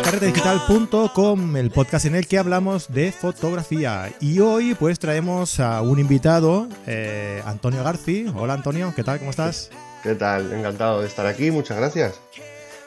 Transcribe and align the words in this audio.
a 0.00 0.02
carretedigital.com, 0.02 1.56
el 1.56 1.70
podcast 1.70 2.06
en 2.06 2.14
el 2.14 2.26
que 2.26 2.38
hablamos 2.38 2.92
de 2.92 3.12
fotografía. 3.12 4.10
Y 4.20 4.40
hoy 4.40 4.74
pues 4.74 4.98
traemos 4.98 5.60
a 5.60 5.82
un 5.82 5.98
invitado, 5.98 6.68
eh, 6.86 7.42
Antonio 7.44 7.84
Garci. 7.84 8.26
Hola 8.34 8.54
Antonio, 8.54 8.92
¿qué 8.96 9.04
tal? 9.04 9.18
¿Cómo 9.18 9.30
estás? 9.30 9.70
¿Qué 10.02 10.14
tal? 10.14 10.52
Encantado 10.52 11.02
de 11.02 11.06
estar 11.06 11.26
aquí, 11.26 11.50
muchas 11.50 11.76
gracias. 11.76 12.20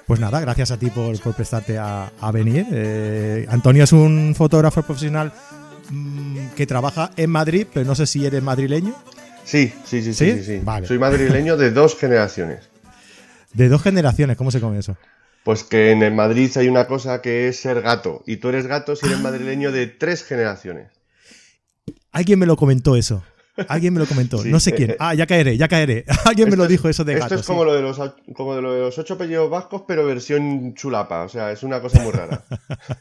Pues 0.07 0.19
nada, 0.19 0.39
gracias 0.39 0.71
a 0.71 0.77
ti 0.77 0.89
por, 0.89 1.17
prestarte 1.35 1.77
a, 1.77 2.09
venir. 2.33 2.65
Eh, 2.71 3.45
Antonio 3.49 3.83
es 3.83 3.91
un 3.91 4.33
fotógrafo 4.35 4.81
profesional 4.81 5.31
mm, 5.89 6.47
que 6.55 6.65
trabaja 6.65 7.11
en 7.15 7.29
Madrid, 7.29 7.67
pero 7.71 7.85
no 7.85 7.95
sé 7.95 8.07
si 8.07 8.25
eres 8.25 8.41
madrileño. 8.41 8.95
Sí, 9.43 9.71
sí, 9.85 10.01
sí, 10.01 10.13
sí, 10.13 10.43
sí. 10.43 10.61
Soy 10.85 10.97
madrileño 10.97 11.57
de 11.57 11.71
dos 11.71 11.95
generaciones. 11.95 12.69
De 13.53 13.69
dos 13.69 13.83
generaciones, 13.83 14.35
¿cómo 14.35 14.49
se 14.49 14.59
come 14.59 14.79
eso? 14.79 14.97
Pues 15.43 15.63
que 15.63 15.91
en 15.91 16.03
el 16.03 16.13
Madrid 16.13 16.51
hay 16.55 16.67
una 16.67 16.87
cosa 16.87 17.21
que 17.21 17.47
es 17.47 17.59
ser 17.59 17.81
gato. 17.81 18.23
Y 18.25 18.37
tú 18.37 18.49
eres 18.49 18.67
gato 18.67 18.95
si 18.95 19.05
eres 19.05 19.19
ah. 19.19 19.21
madrileño 19.21 19.71
de 19.71 19.87
tres 19.87 20.23
generaciones. 20.23 20.89
Alguien 22.11 22.39
me 22.39 22.45
lo 22.45 22.55
comentó 22.55 22.95
eso. 22.95 23.23
Alguien 23.67 23.93
me 23.93 23.99
lo 23.99 24.07
comentó, 24.07 24.43
no 24.43 24.59
sé 24.59 24.73
quién. 24.73 24.95
Ah, 24.99 25.13
ya 25.13 25.27
caeré, 25.27 25.57
ya 25.57 25.67
caeré. 25.67 26.05
Alguien 26.25 26.49
me 26.49 26.55
lo 26.55 26.67
dijo 26.67 26.89
eso 26.89 27.03
de. 27.03 27.13
Esto 27.13 27.35
es 27.35 27.45
como, 27.45 27.63
lo 27.63 27.73
de 27.75 27.81
los, 27.81 27.99
como 28.33 28.55
de 28.55 28.61
lo 28.61 28.73
de 28.73 28.79
los 28.79 28.97
ocho 28.97 29.13
apellidos 29.13 29.49
vascos, 29.49 29.83
pero 29.87 30.05
versión 30.05 30.73
chulapa. 30.73 31.23
O 31.23 31.29
sea, 31.29 31.51
es 31.51 31.61
una 31.61 31.79
cosa 31.79 32.01
muy 32.01 32.11
rara. 32.11 32.43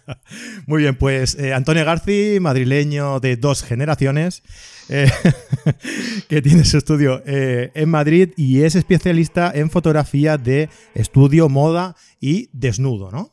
muy 0.66 0.82
bien, 0.82 0.96
pues 0.96 1.36
eh, 1.36 1.54
Antonio 1.54 1.84
Garci, 1.84 2.38
madrileño 2.40 3.18
de 3.20 3.36
dos 3.36 3.62
generaciones, 3.62 4.42
eh, 4.90 5.10
que 6.28 6.42
tiene 6.42 6.64
su 6.64 6.76
estudio 6.76 7.22
eh, 7.24 7.70
en 7.74 7.88
Madrid 7.88 8.30
y 8.36 8.62
es 8.62 8.74
especialista 8.74 9.52
en 9.54 9.70
fotografía 9.70 10.36
de 10.36 10.68
estudio, 10.94 11.48
moda 11.48 11.96
y 12.20 12.50
desnudo, 12.52 13.10
¿no? 13.10 13.30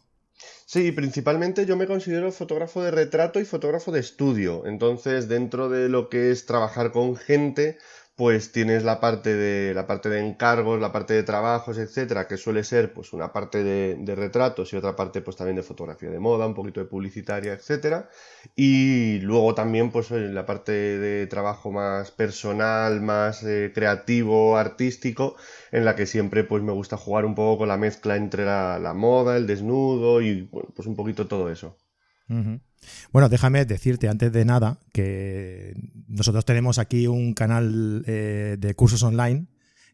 Sí, 0.71 0.91
principalmente 0.91 1.65
yo 1.65 1.75
me 1.75 1.87
considero 1.87 2.31
fotógrafo 2.31 2.83
de 2.83 2.91
retrato 2.91 3.39
y 3.39 3.45
fotógrafo 3.45 3.91
de 3.91 4.01
estudio. 4.01 4.67
Entonces, 4.67 5.27
dentro 5.27 5.67
de 5.67 5.89
lo 5.89 6.09
que 6.09 6.29
es 6.29 6.45
trabajar 6.45 6.91
con 6.91 7.15
gente, 7.15 7.79
pues 8.19 8.51
tienes 8.51 8.83
la 8.83 8.99
parte 8.99 9.33
de 9.33 9.73
la 9.73 9.87
parte 9.87 10.09
de 10.09 10.19
encargos, 10.19 10.81
la 10.81 10.91
parte 10.91 11.13
de 11.13 11.23
trabajos, 11.23 11.77
etcétera, 11.77 12.27
que 12.27 12.35
suele 12.35 12.65
ser 12.65 12.91
pues 12.91 13.13
una 13.13 13.31
parte 13.31 13.63
de, 13.63 14.15
retratos 14.15 14.73
y 14.73 14.75
otra 14.75 14.93
parte 14.97 15.21
pues 15.21 15.37
también 15.37 15.55
de 15.55 15.63
fotografía 15.63 16.09
de 16.09 16.19
moda, 16.19 16.45
un 16.45 16.53
poquito 16.53 16.81
de 16.81 16.85
publicitaria, 16.85 17.53
etcétera. 17.53 18.09
Y 18.57 19.19
luego 19.21 19.55
también 19.55 19.89
pues 19.89 20.11
la 20.11 20.45
parte 20.45 20.73
de 20.73 21.27
trabajo 21.27 21.71
más 21.71 22.11
personal, 22.11 22.99
más 22.99 23.41
eh, 23.43 23.71
creativo, 23.73 24.57
artístico, 24.57 25.37
en 25.71 25.85
la 25.85 25.95
que 25.95 26.05
siempre 26.05 26.43
pues 26.43 26.61
me 26.61 26.73
gusta 26.73 26.97
jugar 26.97 27.23
un 27.23 27.35
poco 27.35 27.59
con 27.59 27.69
la 27.69 27.77
mezcla 27.77 28.17
entre 28.17 28.43
la, 28.43 28.93
moda, 28.93 29.37
el 29.37 29.47
desnudo 29.47 30.21
y 30.21 30.43
pues 30.75 30.87
un 30.89 30.97
poquito 30.97 31.27
todo 31.27 31.49
eso. 31.49 31.77
Bueno, 33.11 33.29
déjame 33.29 33.65
decirte 33.65 34.07
antes 34.07 34.31
de 34.31 34.45
nada 34.45 34.79
que 34.93 35.73
nosotros 36.07 36.45
tenemos 36.45 36.79
aquí 36.79 37.07
un 37.07 37.33
canal 37.33 38.03
eh, 38.07 38.57
de 38.59 38.73
cursos 38.75 39.03
online 39.03 39.47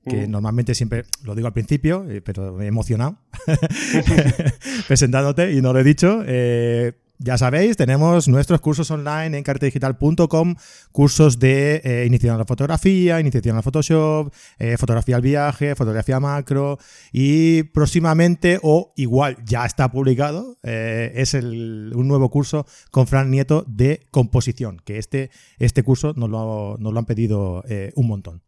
que 0.07 0.27
normalmente 0.27 0.75
siempre 0.75 1.05
lo 1.23 1.33
digo 1.33 1.47
al 1.47 1.53
principio, 1.53 2.05
eh, 2.07 2.21
pero 2.21 2.53
me 2.53 2.65
he 2.65 2.67
emocionado 2.67 3.17
presentándote 4.87 5.51
y 5.51 5.61
no 5.61 5.73
lo 5.73 5.79
he 5.79 5.83
dicho. 5.83 6.21
Eh, 6.27 6.93
ya 7.17 7.37
sabéis, 7.37 7.77
tenemos 7.77 8.27
nuestros 8.27 8.59
cursos 8.59 8.91
online 8.91 9.37
en 9.37 9.43
cartedigital.com, 9.43 10.55
cursos 10.91 11.39
de 11.39 11.81
eh, 11.83 12.05
iniciación 12.05 12.35
a 12.35 12.39
la 12.39 12.45
fotografía, 12.45 13.19
iniciación 13.19 13.57
a 13.57 13.61
Photoshop, 13.61 14.33
eh, 14.59 14.77
fotografía 14.77 15.15
al 15.15 15.21
viaje, 15.21 15.75
fotografía 15.75 16.19
macro 16.19 16.77
y 17.11 17.63
próximamente, 17.63 18.59
o 18.63 18.93
igual 18.95 19.37
ya 19.45 19.65
está 19.65 19.89
publicado, 19.91 20.57
eh, 20.63 21.13
es 21.15 21.33
un 21.33 22.07
nuevo 22.07 22.29
curso 22.29 22.65
con 22.91 23.07
Fran 23.07 23.31
Nieto 23.31 23.63
de 23.67 24.05
composición, 24.11 24.81
que 24.83 24.97
este, 24.97 25.31
este 25.57 25.83
curso 25.83 26.13
nos 26.15 26.29
lo, 26.29 26.77
nos 26.79 26.93
lo 26.93 26.99
han 26.99 27.05
pedido 27.05 27.63
un 27.95 28.07
montón. 28.07 28.41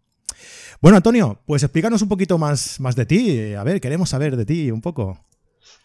Bueno, 0.82 0.98
Antonio, 0.98 1.42
pues 1.46 1.64
explícanos 1.64 2.02
un 2.02 2.10
poquito 2.10 2.38
más, 2.38 2.80
más 2.80 2.96
de 2.96 3.06
ti. 3.06 3.54
A 3.54 3.64
ver, 3.64 3.82
queremos 3.82 4.10
saber 4.10 4.36
de 4.38 4.46
ti 4.46 4.70
un 4.70 4.82
poco. 4.82 5.27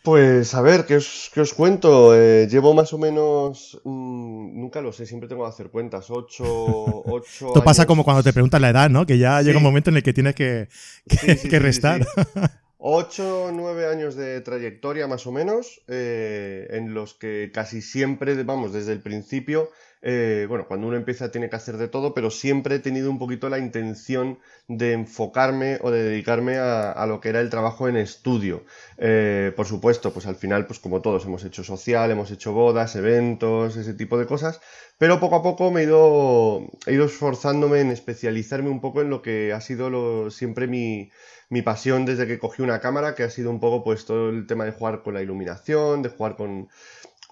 Pues 0.02 0.52
a 0.54 0.62
ver, 0.62 0.84
¿qué 0.84 0.96
os, 0.96 1.30
os 1.36 1.54
cuento? 1.54 2.12
Eh, 2.16 2.48
llevo 2.50 2.74
más 2.74 2.92
o 2.92 2.98
menos, 2.98 3.80
mm, 3.84 4.60
nunca 4.60 4.80
lo 4.80 4.92
sé, 4.92 5.06
siempre 5.06 5.28
tengo 5.28 5.44
que 5.44 5.50
hacer 5.50 5.70
cuentas, 5.70 6.10
ocho, 6.10 6.44
ocho 7.06 7.46
Esto 7.46 7.62
pasa 7.62 7.86
como 7.86 8.02
cuando 8.02 8.24
te 8.24 8.32
preguntas 8.32 8.60
la 8.60 8.70
edad, 8.70 8.90
¿no? 8.90 9.06
Que 9.06 9.18
ya 9.18 9.40
llega 9.42 9.58
un 9.58 9.62
momento 9.62 9.90
en 9.90 9.96
el 9.96 10.02
que 10.02 10.12
tienes 10.12 10.34
que, 10.34 10.68
que, 11.06 11.58
restar. 11.60 12.04
Ocho, 12.84 13.50
nueve 13.52 13.86
años 13.86 14.16
de 14.16 14.40
trayectoria 14.40 15.06
más 15.06 15.24
o 15.28 15.30
menos, 15.30 15.82
eh, 15.86 16.66
en 16.70 16.94
los 16.94 17.14
que 17.14 17.52
casi 17.54 17.80
siempre, 17.80 18.42
vamos, 18.42 18.72
desde 18.72 18.92
el 18.92 19.00
principio, 19.00 19.70
eh, 20.04 20.46
bueno, 20.48 20.66
cuando 20.66 20.88
uno 20.88 20.96
empieza 20.96 21.30
tiene 21.30 21.48
que 21.48 21.54
hacer 21.54 21.76
de 21.76 21.86
todo, 21.86 22.12
pero 22.12 22.30
siempre 22.30 22.76
he 22.76 22.78
tenido 22.80 23.08
un 23.08 23.20
poquito 23.20 23.48
la 23.48 23.58
intención 23.58 24.40
de 24.66 24.92
enfocarme 24.92 25.78
o 25.80 25.92
de 25.92 26.02
dedicarme 26.02 26.58
a, 26.58 27.06
lo 27.06 27.20
que 27.20 27.28
era 27.28 27.40
el 27.40 27.50
trabajo 27.50 27.88
en 27.88 27.96
estudio. 27.96 28.64
Eh, 28.98 29.52
por 29.56 29.66
supuesto, 29.66 30.12
pues 30.12 30.26
al 30.26 30.34
final, 30.34 30.66
pues 30.66 30.80
como 30.80 31.00
todos, 31.02 31.24
hemos 31.24 31.44
hecho 31.44 31.62
social, 31.62 32.10
hemos 32.10 32.32
hecho 32.32 32.52
bodas, 32.52 32.96
eventos, 32.96 33.76
ese 33.76 33.94
tipo 33.94 34.18
de 34.18 34.26
cosas, 34.26 34.60
pero 34.98 35.20
poco 35.20 35.36
a 35.36 35.42
poco 35.42 35.70
me 35.70 35.82
he 35.82 35.84
ido, 35.84 36.66
he 36.86 36.94
ido 36.94 37.04
esforzándome 37.04 37.80
en 37.80 37.90
especializarme 37.90 38.70
un 38.70 38.80
poco 38.80 39.02
en 39.02 39.10
lo 39.10 39.22
que 39.22 39.52
ha 39.52 39.60
sido 39.60 40.30
siempre 40.30 40.66
mi, 40.66 41.10
mi 41.48 41.62
pasión 41.62 42.06
desde 42.06 42.26
que 42.26 42.38
cogí 42.38 42.62
una 42.62 42.80
cámara, 42.80 43.14
que 43.14 43.22
ha 43.22 43.30
sido 43.30 43.50
un 43.50 43.60
poco 43.60 43.84
pues 43.84 44.04
todo 44.04 44.30
el 44.30 44.46
tema 44.46 44.64
de 44.64 44.72
jugar 44.72 45.02
con 45.02 45.14
la 45.14 45.22
iluminación, 45.22 46.02
de 46.02 46.08
jugar 46.08 46.34
con 46.36 46.68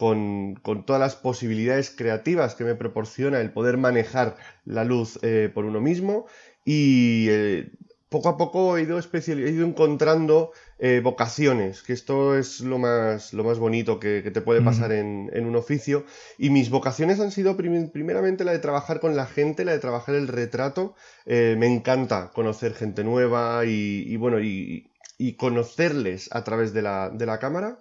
con, 0.00 0.59
todas 0.87 0.99
las 0.99 1.15
posibilidades 1.15 1.91
creativas 1.91 2.55
que 2.55 2.65
me 2.65 2.75
proporciona 2.75 3.38
el 3.43 3.53
poder 3.53 3.77
manejar 3.77 4.34
la 4.65 4.83
luz 4.84 5.19
eh, 5.21 5.50
por 5.53 5.66
uno 5.66 5.83
mismo 5.83 6.25
y 6.65 7.27
eh, 7.28 7.71
poco 8.09 8.31
a 8.31 8.38
poco 8.38 8.78
he 8.78 8.83
ido, 8.83 8.99
he 8.99 9.50
ido 9.50 9.66
encontrando 9.66 10.53
eh, 10.78 11.03
vocaciones, 11.05 11.83
que 11.83 11.93
esto 11.93 12.34
es 12.38 12.61
lo 12.61 12.78
más, 12.78 13.34
lo 13.34 13.44
más 13.44 13.59
bonito 13.59 14.00
que, 14.00 14.22
te 14.22 14.41
puede 14.41 14.62
pasar 14.62 14.91
en, 14.93 15.31
un 15.47 15.55
oficio. 15.55 16.06
Y 16.38 16.49
mis 16.49 16.71
vocaciones 16.71 17.21
han 17.21 17.31
sido 17.31 17.56
primeramente 17.59 18.44
la 18.44 18.53
de 18.53 18.59
trabajar 18.59 19.00
con 19.00 19.15
la 19.17 19.27
gente, 19.27 19.67
la 19.67 19.72
de 19.72 19.81
trabajar 19.81 20.15
el 20.15 20.28
retrato. 20.28 20.94
me 21.27 21.67
encanta 21.67 22.31
conocer 22.34 22.75
gente 22.75 23.05
nueva 23.05 23.65
y, 23.67 24.17
bueno, 24.17 24.41
y, 24.41 24.91
y, 25.19 25.34
conocerles 25.34 26.31
a 26.32 26.43
través 26.43 26.72
de 26.72 26.82
la, 26.82 27.11
de 27.11 27.27
la 27.27 27.38
cámara. 27.38 27.81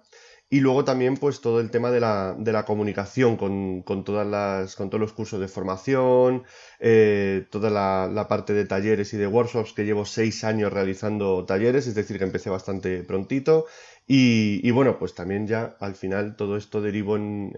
Y 0.52 0.58
luego 0.60 0.84
también, 0.84 1.16
pues, 1.16 1.40
todo 1.40 1.60
el 1.60 1.70
tema 1.70 1.92
de 1.92 2.00
la, 2.00 2.34
de 2.36 2.50
la 2.52 2.64
comunicación 2.64 3.36
con, 3.36 3.82
con, 3.82 4.02
todas 4.02 4.26
las, 4.26 4.74
con 4.74 4.90
todos 4.90 5.00
los 5.00 5.12
cursos 5.12 5.38
de 5.38 5.46
formación, 5.46 6.42
eh, 6.80 7.46
toda 7.50 7.70
la, 7.70 8.26
parte 8.28 8.52
de 8.52 8.64
talleres 8.64 9.14
y 9.14 9.16
de 9.16 9.28
workshops, 9.28 9.72
que 9.72 9.84
llevo 9.84 10.04
seis 10.04 10.42
años 10.42 10.72
realizando 10.72 11.44
talleres, 11.44 11.86
es 11.86 11.94
decir, 11.94 12.18
que 12.18 12.24
empecé 12.24 12.50
bastante 12.50 13.04
prontito. 13.04 13.66
Y, 14.08 14.68
bueno, 14.72 14.98
pues 14.98 15.14
también 15.14 15.46
ya 15.46 15.76
al 15.78 15.94
final 15.94 16.34
todo 16.34 16.56
esto 16.56 16.82
derivó 16.82 17.16
en, 17.16 17.52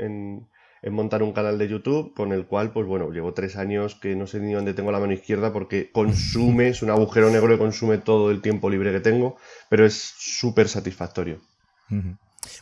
en, 0.82 0.92
montar 0.92 1.22
un 1.22 1.32
canal 1.32 1.56
de 1.56 1.68
YouTube, 1.68 2.12
con 2.12 2.30
el 2.32 2.44
cual, 2.44 2.72
pues 2.72 2.86
bueno, 2.86 3.10
llevo 3.10 3.32
tres 3.32 3.56
años 3.56 3.94
que 3.94 4.14
no 4.16 4.26
sé 4.26 4.38
ni 4.40 4.52
dónde 4.52 4.74
tengo 4.74 4.92
la 4.92 5.00
mano 5.00 5.14
izquierda 5.14 5.50
porque 5.50 5.90
consume, 5.90 6.68
es 6.68 6.82
un 6.82 6.90
agujero 6.90 7.30
negro 7.30 7.48
que 7.48 7.58
consume 7.58 7.96
todo 7.96 8.30
el 8.30 8.42
tiempo 8.42 8.68
libre 8.68 8.92
que 8.92 9.00
tengo, 9.00 9.38
pero 9.70 9.86
es 9.86 9.94
súper 10.18 10.68
satisfactorio. 10.68 11.40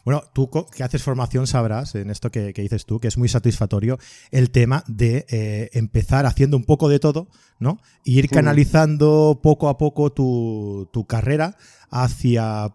Bueno, 0.05 0.23
tú 0.33 0.51
que 0.51 0.83
haces 0.83 1.03
formación 1.03 1.47
sabrás 1.47 1.95
en 1.95 2.11
esto 2.11 2.31
que, 2.31 2.53
dices 2.53 2.87
tú, 2.87 3.01
que 3.01 3.09
es 3.09 3.17
muy 3.17 3.29
satisfactorio 3.29 3.99
el 4.31 4.51
tema 4.51 4.85
de 4.87 5.27
eh, 5.29 5.71
empezar 5.73 6.27
haciendo 6.27 6.57
un 6.57 6.65
poco 6.65 6.89
de 6.89 6.99
todo, 6.99 7.29
¿no? 7.59 7.81
Y 8.05 8.19
ir 8.19 8.29
canalizando 8.29 9.41
poco 9.43 9.69
a 9.69 9.79
poco 9.79 10.13
tu, 10.13 11.07
carrera 11.09 11.57
hacia, 11.91 12.75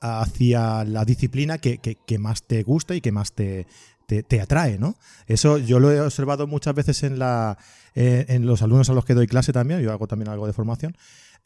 hacia 0.00 0.84
la 0.84 1.04
disciplina 1.04 1.58
que, 1.58 2.18
más 2.18 2.42
te 2.42 2.62
gusta 2.62 2.94
y 2.94 3.00
que 3.00 3.12
más 3.12 3.32
te, 3.32 3.66
te, 4.06 4.40
atrae, 4.40 4.78
¿no? 4.78 4.96
Eso 5.26 5.58
yo 5.58 5.78
lo 5.80 5.90
he 5.90 6.00
observado 6.00 6.46
muchas 6.46 6.74
veces 6.74 7.02
en, 7.02 7.18
la, 7.18 7.58
eh, 7.94 8.26
en 8.28 8.46
los 8.46 8.62
alumnos 8.62 8.90
a 8.90 8.94
los 8.94 9.04
que 9.04 9.14
doy 9.14 9.26
clase 9.26 9.52
también, 9.52 9.80
yo 9.80 9.92
hago 9.92 10.06
también 10.06 10.28
algo 10.28 10.46
de 10.46 10.52
formación, 10.52 10.96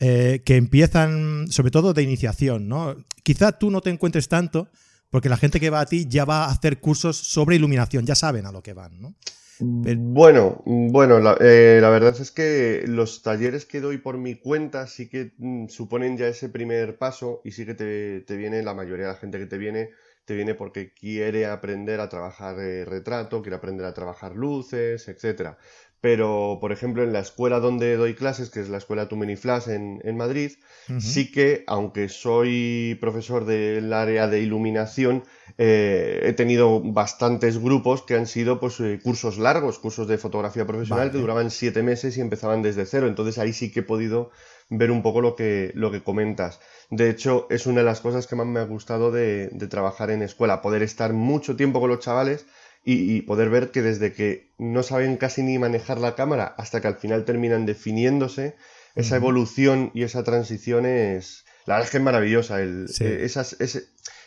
eh, 0.01 0.43
que 0.45 0.57
empiezan, 0.57 1.47
sobre 1.49 1.71
todo 1.71 1.93
de 1.93 2.03
iniciación, 2.03 2.69
¿no? 2.69 2.97
Quizá 3.23 3.53
tú 3.53 3.71
no 3.71 3.83
te 3.83 3.91
encuentres 3.91 4.29
tanto, 4.29 4.69
porque 5.11 5.29
la 5.29 5.37
gente 5.37 5.61
que 5.61 5.71
va 5.71 5.81
a 5.81 5.87
ti 5.87 6.07
ya 6.09 6.25
va 6.25 6.45
a 6.45 6.51
hacer 6.51 6.81
cursos 6.81 7.17
sobre 7.17 7.57
iluminación, 7.57 8.07
ya 8.07 8.15
saben 8.15 8.47
a 8.47 8.53
lo 8.53 8.63
que 8.63 8.73
van, 8.73 9.01
¿no? 9.01 9.15
Bueno, 9.63 10.63
bueno, 10.65 11.19
eh, 11.39 11.79
la, 11.83 11.91
verdad 11.91 12.17
es 12.19 12.31
que 12.31 12.85
los 12.87 13.23
talleres 13.23 13.67
que 13.67 13.83
doy 13.83 13.99
por 13.99 14.17
mi 14.17 14.37
cuenta 14.37 14.87
sí 14.87 15.11
que 15.11 15.35
mm, 15.37 15.69
suponen 15.69 16.17
ya 16.17 16.29
ese 16.29 16.49
primer 16.49 16.97
paso 16.97 17.43
y 17.45 17.53
sí 17.53 17.67
que 17.67 17.75
te, 17.75 18.37
viene, 18.39 18.63
la 18.63 18.73
mayoría 18.73 19.07
de 19.07 19.13
la 19.13 19.19
gente 19.19 19.39
que 19.39 19.47
te 19.47 19.59
viene 19.59 19.91
te 20.25 20.35
viene 20.35 20.55
porque 20.55 20.95
quiere 20.95 21.45
aprender 21.45 22.01
a 22.01 22.09
trabajar 22.09 22.59
eh, 22.59 22.85
retrato, 22.87 23.43
quiere 23.43 23.57
aprender 23.57 23.85
a 23.85 23.93
trabajar 23.93 24.35
luces, 24.35 25.09
etcétera. 25.09 25.59
Pero, 26.01 26.59
por 26.61 26.73
ejemplo, 26.73 27.03
en 27.03 27.13
la 27.13 27.21
escuela 27.21 27.61
donde 27.61 27.97
doy 27.97 28.15
clases, 28.15 28.49
que 28.49 28.61
es 28.61 28.71
la 28.71 28.79
escuela 28.79 29.09
Tumeni 29.09 29.37
Flash 29.37 29.69
en, 29.69 30.01
en 30.03 30.17
Madrid, 30.17 30.53
sí 30.99 31.31
que, 31.31 31.63
aunque 31.67 32.09
soy 32.09 32.97
profesor 33.01 33.45
del 33.45 33.93
área 33.93 34.27
de 34.27 34.41
iluminación, 34.41 35.25
eh, 35.59 36.21
he 36.25 36.33
tenido 36.33 36.81
bastantes 36.81 37.59
grupos 37.59 38.03
que 38.03 38.15
han 38.15 38.27
sido 38.27 38.59
pues, 38.61 38.81
eh, 38.81 38.99
cursos 39.03 39.37
largos, 39.37 39.79
cursos 39.79 40.09
de 40.09 40.17
fotografía 40.17 40.67
profesional 40.67 41.11
que 41.11 41.19
duraban 41.19 41.51
siete 41.51 41.83
meses 41.83 42.17
y 42.17 42.23
empezaban 42.23 42.63
desde 42.63 42.87
cero. 42.87 43.07
Entonces 43.07 43.37
ahí 43.37 43.53
sí 43.53 43.71
que 43.71 43.81
he 43.81 43.83
podido 43.83 44.31
ver 44.71 44.91
un 44.91 45.03
poco 45.03 45.21
lo 45.21 45.37
que, 45.37 45.73
lo 45.75 45.91
que 45.91 46.03
comentas. 46.03 46.61
De 46.91 47.11
hecho, 47.11 47.47
es 47.51 47.67
una 47.67 47.81
de 47.81 47.87
las 47.87 48.01
cosas 48.01 48.27
que 48.27 48.37
más 48.37 48.47
me 48.47 48.61
ha 48.61 48.65
gustado 48.65 49.11
de, 49.11 49.49
trabajar 49.69 50.11
en 50.11 50.23
escuela, 50.23 50.63
poder 50.63 50.83
estar 50.83 51.13
mucho 51.13 51.57
tiempo 51.57 51.81
con 51.81 51.91
los 51.91 52.01
chavales 52.01 52.47
y, 52.85 53.23
poder 53.23 53.51
ver 53.51 53.71
que 53.71 53.83
desde 53.83 54.13
que 54.13 54.53
no 54.59 54.83
saben 54.83 55.17
casi 55.17 55.43
ni 55.43 55.59
manejar 55.59 55.99
la 55.99 56.15
cámara 56.15 56.55
hasta 56.57 56.81
que 56.81 56.89
al 56.89 56.97
final 56.97 57.25
terminan 57.25 57.67
definiéndose, 57.67 58.57
esa 58.95 59.17
evolución 59.17 59.91
y 59.95 60.03
esa 60.03 60.25
transición 60.25 60.87
es... 60.87 61.45
La 61.67 61.75
verdad 61.75 61.87
es 61.87 61.91
que 61.91 61.97
es 61.99 62.03
maravillosa. 62.03 62.61
El, 62.61 62.87
eh, 63.01 63.29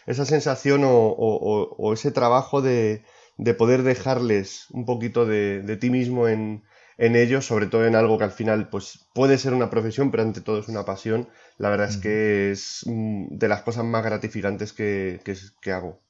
esa 0.05 0.25
sensación 0.25 0.81
o, 0.85 1.93
ese 1.93 2.11
trabajo 2.11 2.61
de, 2.61 3.03
poder 3.57 3.83
dejarles 3.83 4.67
un 4.69 4.85
poquito 4.85 5.25
de, 5.25 5.77
ti 5.79 5.89
mismo 5.89 6.27
en, 6.27 6.63
ellos, 6.97 7.45
sobre 7.45 7.67
todo 7.67 7.85
en 7.85 7.95
algo 7.95 8.17
que 8.17 8.23
al 8.25 8.31
final 8.31 8.69
pues, 8.69 9.07
puede 9.13 9.37
ser 9.37 9.53
una 9.53 9.69
profesión, 9.69 10.11
pero 10.11 10.23
ante 10.23 10.41
todo 10.41 10.59
es 10.59 10.67
una 10.67 10.85
pasión, 10.85 11.27
la 11.57 11.69
verdad 11.69 11.89
es 11.89 11.97
que 11.97 12.51
es 12.51 12.81
mm, 12.85 13.37
de 13.37 13.47
las 13.47 13.61
cosas 13.63 13.83
más 13.83 14.03
gratificantes 14.03 14.73
que, 14.73 15.19
hago. 15.65 16.02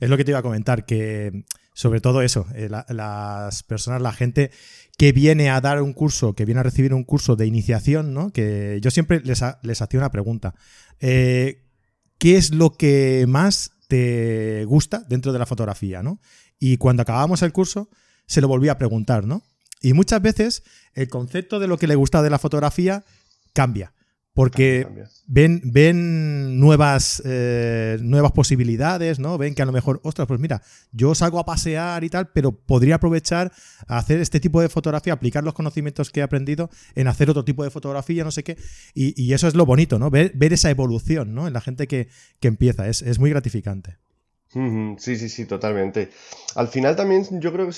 Es 0.00 0.10
lo 0.10 0.16
que 0.16 0.24
te 0.24 0.32
iba 0.32 0.38
a 0.38 0.42
comentar, 0.42 0.84
que 0.84 1.44
sobre 1.74 2.00
todo 2.00 2.22
eso, 2.22 2.46
eh, 2.54 2.68
las 2.70 3.62
personas, 3.62 4.00
la 4.00 4.12
gente 4.12 4.50
que 4.96 5.12
viene 5.12 5.50
a 5.50 5.60
dar 5.60 5.82
un 5.82 5.92
curso, 5.92 6.34
que 6.34 6.44
viene 6.44 6.60
a 6.60 6.64
recibir 6.64 6.94
un 6.94 7.04
curso 7.04 7.36
de 7.36 7.46
iniciación, 7.46 8.14
¿no? 8.14 8.30
Que 8.30 8.78
yo 8.82 8.90
siempre 8.90 9.20
les, 9.20 9.42
hacía 9.42 10.00
una 10.00 10.10
pregunta. 10.10 10.54
Eh, 11.00 11.64
qué 12.18 12.36
es 12.36 12.54
lo 12.54 12.70
que 12.70 13.26
más 13.28 13.72
te 13.88 14.64
gusta 14.64 15.04
dentro 15.08 15.32
de 15.32 15.38
la 15.38 15.46
fotografía, 15.46 16.02
¿no? 16.02 16.20
Y 16.58 16.78
cuando 16.78 17.02
acabábamos 17.02 17.42
el 17.42 17.52
curso, 17.52 17.90
se 18.26 18.40
lo 18.40 18.48
volví 18.48 18.68
a 18.68 18.78
preguntar, 18.78 19.26
¿no? 19.26 19.42
Y 19.82 19.92
muchas 19.92 20.22
veces 20.22 20.62
el 20.94 21.08
concepto 21.08 21.60
de 21.60 21.68
lo 21.68 21.76
que 21.76 21.86
le 21.86 21.94
gusta 21.94 22.22
de 22.22 22.30
la 22.30 22.38
fotografía 22.38 23.04
cambia 23.52 23.92
porque 24.36 24.86
ven, 25.26 25.62
ven 25.64 26.60
nuevas, 26.60 27.22
eh, 27.24 27.96
nuevas 28.02 28.32
posibilidades, 28.32 29.18
¿no? 29.18 29.38
Ven 29.38 29.54
que 29.54 29.62
a 29.62 29.64
lo 29.64 29.72
mejor, 29.72 29.98
ostras, 30.04 30.28
pues 30.28 30.38
mira, 30.38 30.60
yo 30.92 31.14
salgo 31.14 31.38
a 31.38 31.46
pasear 31.46 32.04
y 32.04 32.10
tal, 32.10 32.28
pero 32.28 32.52
podría 32.52 32.96
aprovechar 32.96 33.50
a 33.88 33.96
hacer 33.96 34.20
este 34.20 34.38
tipo 34.38 34.60
de 34.60 34.68
fotografía, 34.68 35.14
aplicar 35.14 35.42
los 35.42 35.54
conocimientos 35.54 36.10
que 36.10 36.20
he 36.20 36.22
aprendido 36.22 36.68
en 36.94 37.08
hacer 37.08 37.30
otro 37.30 37.46
tipo 37.46 37.64
de 37.64 37.70
fotografía, 37.70 38.24
no 38.24 38.30
sé 38.30 38.44
qué. 38.44 38.58
Y, 38.92 39.32
eso 39.32 39.48
es 39.48 39.54
lo 39.54 39.64
bonito, 39.64 39.98
¿no? 39.98 40.10
Ver, 40.10 40.34
esa 40.52 40.68
evolución, 40.68 41.34
¿no? 41.34 41.46
En 41.46 41.54
la 41.54 41.62
gente 41.62 41.86
que, 41.86 42.08
empieza, 42.42 42.86
es, 42.88 43.18
muy 43.18 43.30
gratificante. 43.30 43.96
Sí, 44.98 45.16
sí, 45.16 45.30
sí, 45.30 45.46
totalmente. 45.46 46.10
Al 46.56 46.68
final 46.68 46.94
también 46.94 47.24
yo 47.40 47.54
creo 47.54 47.68
que 47.68 47.72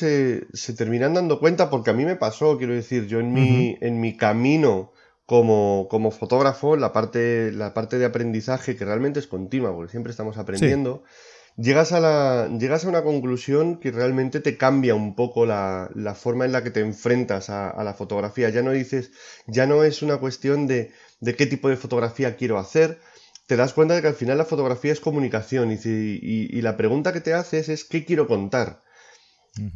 se, 0.52 0.72
terminan 0.72 1.14
dando 1.14 1.38
cuenta, 1.38 1.70
porque 1.70 1.90
a 1.90 1.94
mí 1.94 2.04
me 2.04 2.16
pasó, 2.16 2.58
quiero 2.58 2.74
decir, 2.74 3.06
yo 3.06 3.20
en, 3.20 3.32
mi, 3.32 3.78
en 3.80 4.00
mi 4.00 4.16
camino 4.16 4.92
como, 5.28 5.88
como 5.90 6.10
fotógrafo, 6.10 6.74
la 6.78 6.90
parte, 6.94 7.52
la 7.52 7.74
parte 7.74 7.98
de 7.98 8.06
aprendizaje, 8.06 8.76
que 8.76 8.86
realmente 8.86 9.20
es 9.20 9.26
continua, 9.26 9.74
porque 9.74 9.90
siempre 9.90 10.10
estamos 10.10 10.38
aprendiendo, 10.38 11.04
llegas, 11.58 11.92
a 11.92 12.00
la, 12.00 12.48
llegas 12.58 12.86
a 12.86 12.88
una 12.88 13.02
conclusión 13.02 13.78
que 13.78 13.90
realmente 13.90 14.40
te 14.40 14.56
cambia 14.56 14.94
un 14.94 15.14
poco 15.14 15.44
la, 15.44 15.90
la 15.94 16.14
forma 16.14 16.46
en 16.46 16.52
la 16.52 16.64
que 16.64 16.70
te 16.70 16.80
enfrentas 16.80 17.50
a, 17.50 17.84
la 17.84 17.92
fotografía. 17.92 18.48
Ya 18.48 18.62
no 18.62 18.70
dices, 18.70 19.10
ya 19.46 19.66
no 19.66 19.84
es 19.84 20.00
una 20.00 20.16
cuestión 20.16 20.66
de, 20.66 20.92
de 21.20 21.36
qué 21.36 21.44
tipo 21.44 21.68
de 21.68 21.76
fotografía 21.76 22.34
quiero 22.36 22.56
hacer, 22.56 22.98
te 23.46 23.56
das 23.56 23.74
cuenta 23.74 23.94
de 23.94 24.00
que 24.00 24.08
al 24.08 24.14
final 24.14 24.38
la 24.38 24.46
fotografía 24.46 24.92
es 24.92 25.00
comunicación 25.00 25.70
y, 25.70 25.74
y, 25.74 26.48
y, 26.56 26.62
la 26.62 26.78
pregunta 26.78 27.12
que 27.12 27.20
te 27.20 27.34
haces 27.34 27.68
es 27.68 27.84
¿qué 27.84 28.06
quiero 28.06 28.26
contar? 28.26 28.80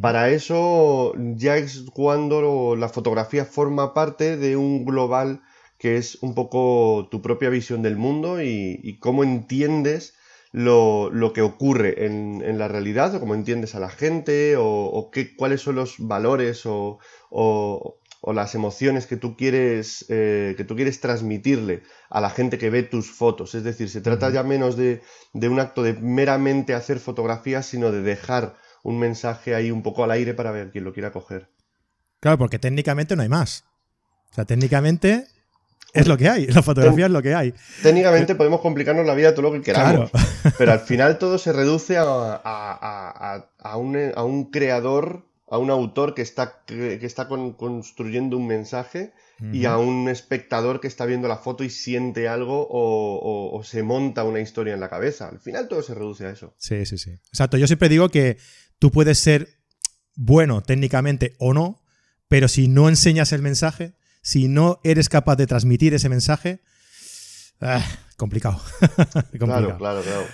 Para 0.01 0.31
eso 0.31 1.13
ya 1.17 1.57
es 1.57 1.85
cuando 1.93 2.77
la 2.77 2.89
fotografía 2.89 3.45
forma 3.45 3.95
parte 3.95 4.37
de 4.37 4.57
un 4.57 4.85
global 4.85 5.43
que 5.83 5.97
es 5.97 6.19
un 6.23 6.37
poco 6.37 7.09
tu 7.11 7.21
propia 7.23 7.49
visión 7.49 7.83
del 7.83 7.97
mundo 7.97 8.41
y, 8.41 8.99
cómo 9.01 9.25
entiendes 9.25 10.15
lo, 10.53 11.11
que 11.35 11.43
ocurre 11.43 12.07
en, 12.07 12.57
la 12.57 12.69
realidad 12.69 13.13
o 13.17 13.19
cómo 13.19 13.35
entiendes 13.35 13.75
a 13.75 13.81
la 13.81 13.91
gente 13.91 14.55
o, 14.57 15.11
qué, 15.13 15.35
cuáles 15.35 15.61
son 15.61 15.75
los 15.75 15.97
valores 15.99 16.63
o, 16.67 17.01
las 18.33 18.55
emociones 18.55 19.09
que 19.09 19.17
tú 19.17 19.37
quieres 19.37 20.07
eh, 20.09 20.55
que 20.57 20.63
tú 20.63 20.77
quieres 20.77 21.01
transmitirle 21.01 21.83
a 22.09 22.21
la 22.21 22.31
gente 22.31 22.57
que 22.57 22.71
ve 22.71 22.85
tus 22.85 23.11
fotos. 23.11 23.57
Es 23.57 23.65
decir, 23.65 23.89
se 23.91 24.01
trata 24.01 24.31
ya 24.31 24.45
menos 24.45 24.77
de, 24.77 25.03
de 25.33 25.49
un 25.49 25.59
acto 25.59 25.83
de 25.83 25.95
meramente 25.95 26.75
hacer 26.75 27.01
fotografías, 27.01 27.67
sino 27.67 27.91
de 27.91 28.03
dejar 28.03 28.55
un 28.83 28.99
mensaje 28.99 29.55
ahí 29.55 29.71
un 29.71 29.83
poco 29.83 30.05
al 30.05 30.11
aire 30.11 30.35
para 30.35 30.51
ver 30.51 30.71
quién 30.71 30.85
lo 30.85 30.93
quiera 30.93 31.13
coger. 31.13 31.49
Claro, 32.21 32.39
porque 32.39 32.59
técnicamente 32.59 33.17
no 33.17 33.23
hay 33.23 33.29
más. 33.29 33.65
O 34.31 34.35
sea, 34.35 34.45
técnicamente 34.45 35.27
es 35.93 36.09
lo 36.09 36.17
que 36.17 36.29
hay, 36.29 36.47
la 36.49 36.63
fotografía 36.63 37.07
es 37.07 37.13
lo 37.13 37.23
que 37.23 37.35
hay. 37.35 37.55
Técnicamente 37.83 38.35
podemos 38.35 38.61
complicarnos 38.61 39.07
la 39.07 39.15
vida 39.15 39.35
todo 39.35 39.43
lo 39.43 39.53
que 39.53 39.61
queramos, 39.61 40.11
pero 40.59 40.73
al 40.73 40.81
final 40.89 41.19
todo 41.19 41.39
se 41.39 41.53
reduce 41.53 41.97
a, 41.99 43.45
un, 43.77 44.51
creador, 44.51 45.27
a 45.49 45.59
un 45.59 45.71
autor 45.71 46.15
que 46.15 46.23
está, 46.23 46.63
que 46.67 46.99
está 47.03 47.29
construyendo 47.29 48.37
un 48.37 48.47
mensaje 48.47 49.13
y 49.51 49.65
a 49.65 49.77
un 49.77 50.09
espectador 50.09 50.81
que 50.81 50.87
está 50.87 51.05
viendo 51.05 51.27
la 51.27 51.37
foto 51.37 51.65
y 51.65 51.71
siente 51.71 52.29
algo 52.29 52.69
o, 52.71 53.61
se 53.65 53.83
monta 53.83 54.23
una 54.23 54.39
historia 54.39 54.75
en 54.75 54.81
la 54.81 54.89
cabeza. 54.89 55.29
Al 55.29 55.41
final 55.41 55.67
todo 55.67 55.83
se 55.83 55.95
reduce 55.95 56.27
a 56.27 56.31
eso. 56.31 56.55
Sí, 56.59 56.87
sí, 56.87 56.97
sí. 56.97 57.11
Exacto. 57.11 57.57
Yo 57.57 57.67
siempre 57.67 57.89
digo 57.89 58.09
que 58.09 58.39
Tú 58.83 58.91
puedes 58.91 59.21
ser 59.21 59.61
bueno 60.17 60.61
técnicamente 60.61 61.37
o 61.39 61.55
no, 61.55 61.85
pero 62.27 62.49
si 62.49 62.67
no 62.67 62.89
enseñas 62.89 63.31
el 63.31 63.41
mensaje, 63.41 63.95
si 64.23 64.49
no 64.49 64.81
eres 64.83 65.09
capaz 65.09 65.37
de 65.37 65.47
transmitir 65.47 65.95
ese 65.95 66.09
mensaje, 66.09 66.59
ah, 67.61 67.81
complicado. 68.17 68.61
Claro, 69.39 69.79
claro, 69.79 70.03
claro. 70.03 70.27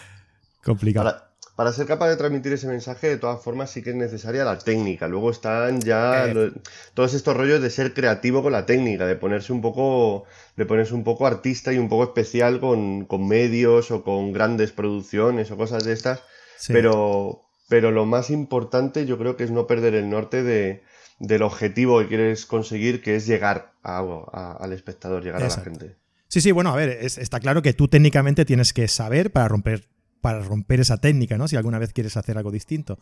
Complicado. 0.64 1.14
Para, 1.56 1.72
ser 1.74 1.86
capaz 1.86 2.08
de 2.08 2.16
transmitir 2.16 2.54
ese 2.54 2.68
mensaje, 2.68 3.08
de 3.08 3.18
todas 3.18 3.44
formas, 3.44 3.70
sí 3.70 3.82
que 3.82 3.90
es 3.90 3.96
necesaria 3.96 4.46
la 4.46 4.56
técnica. 4.56 5.08
Luego 5.08 5.30
están 5.30 5.82
ya 5.82 6.26
eh. 6.28 6.50
todos 6.94 7.12
estos 7.12 7.36
rollos 7.36 7.60
de 7.60 7.68
ser 7.68 7.92
creativo 7.92 8.42
con 8.42 8.52
la 8.52 8.64
técnica, 8.64 9.04
de 9.04 9.16
ponerse 9.16 9.52
un 9.52 9.60
poco, 9.60 10.24
de 10.56 10.64
ponerse 10.64 10.94
un 10.94 11.04
poco 11.04 11.26
artista 11.26 11.70
y 11.70 11.76
un 11.76 11.90
poco 11.90 12.04
especial 12.04 12.60
con, 12.60 13.28
medios 13.28 13.90
o 13.90 14.02
con 14.02 14.32
grandes 14.32 14.72
producciones 14.72 15.50
o 15.50 15.58
cosas 15.58 15.84
de 15.84 15.92
estas. 15.92 16.22
Pero, 16.68 17.47
pero 17.68 17.90
lo 17.90 18.06
más 18.06 18.30
importante 18.30 19.06
yo 19.06 19.18
creo 19.18 19.36
que 19.36 19.44
es 19.44 19.50
no 19.50 19.66
perder 19.66 19.94
el 19.94 20.08
norte 20.10 20.42
de, 20.42 20.82
del 21.18 21.42
objetivo 21.42 22.00
que 22.00 22.08
quieres 22.08 22.46
conseguir, 22.46 23.02
que 23.02 23.16
es 23.16 23.26
llegar 23.26 23.72
al 23.82 24.72
espectador, 24.72 25.22
llegar 25.22 25.42
a 25.42 25.48
la 25.48 25.62
gente. 25.62 25.96
Sí, 26.28 26.40
sí, 26.40 26.52
bueno, 26.52 26.70
a 26.70 26.76
ver, 26.76 26.90
está 26.90 27.40
claro 27.40 27.62
que 27.62 27.72
tú 27.72 27.88
técnicamente 27.88 28.44
tienes 28.44 28.72
que 28.72 28.86
saber 28.88 29.32
para 29.32 29.48
romper, 29.48 29.88
para 30.20 30.40
romper 30.40 30.80
esa 30.80 30.98
técnica, 30.98 31.38
¿no? 31.38 31.48
Si 31.48 31.56
alguna 31.56 31.78
vez 31.78 31.92
quieres 31.92 32.16
hacer 32.16 32.36
algo 32.36 32.50
distinto. 32.50 32.98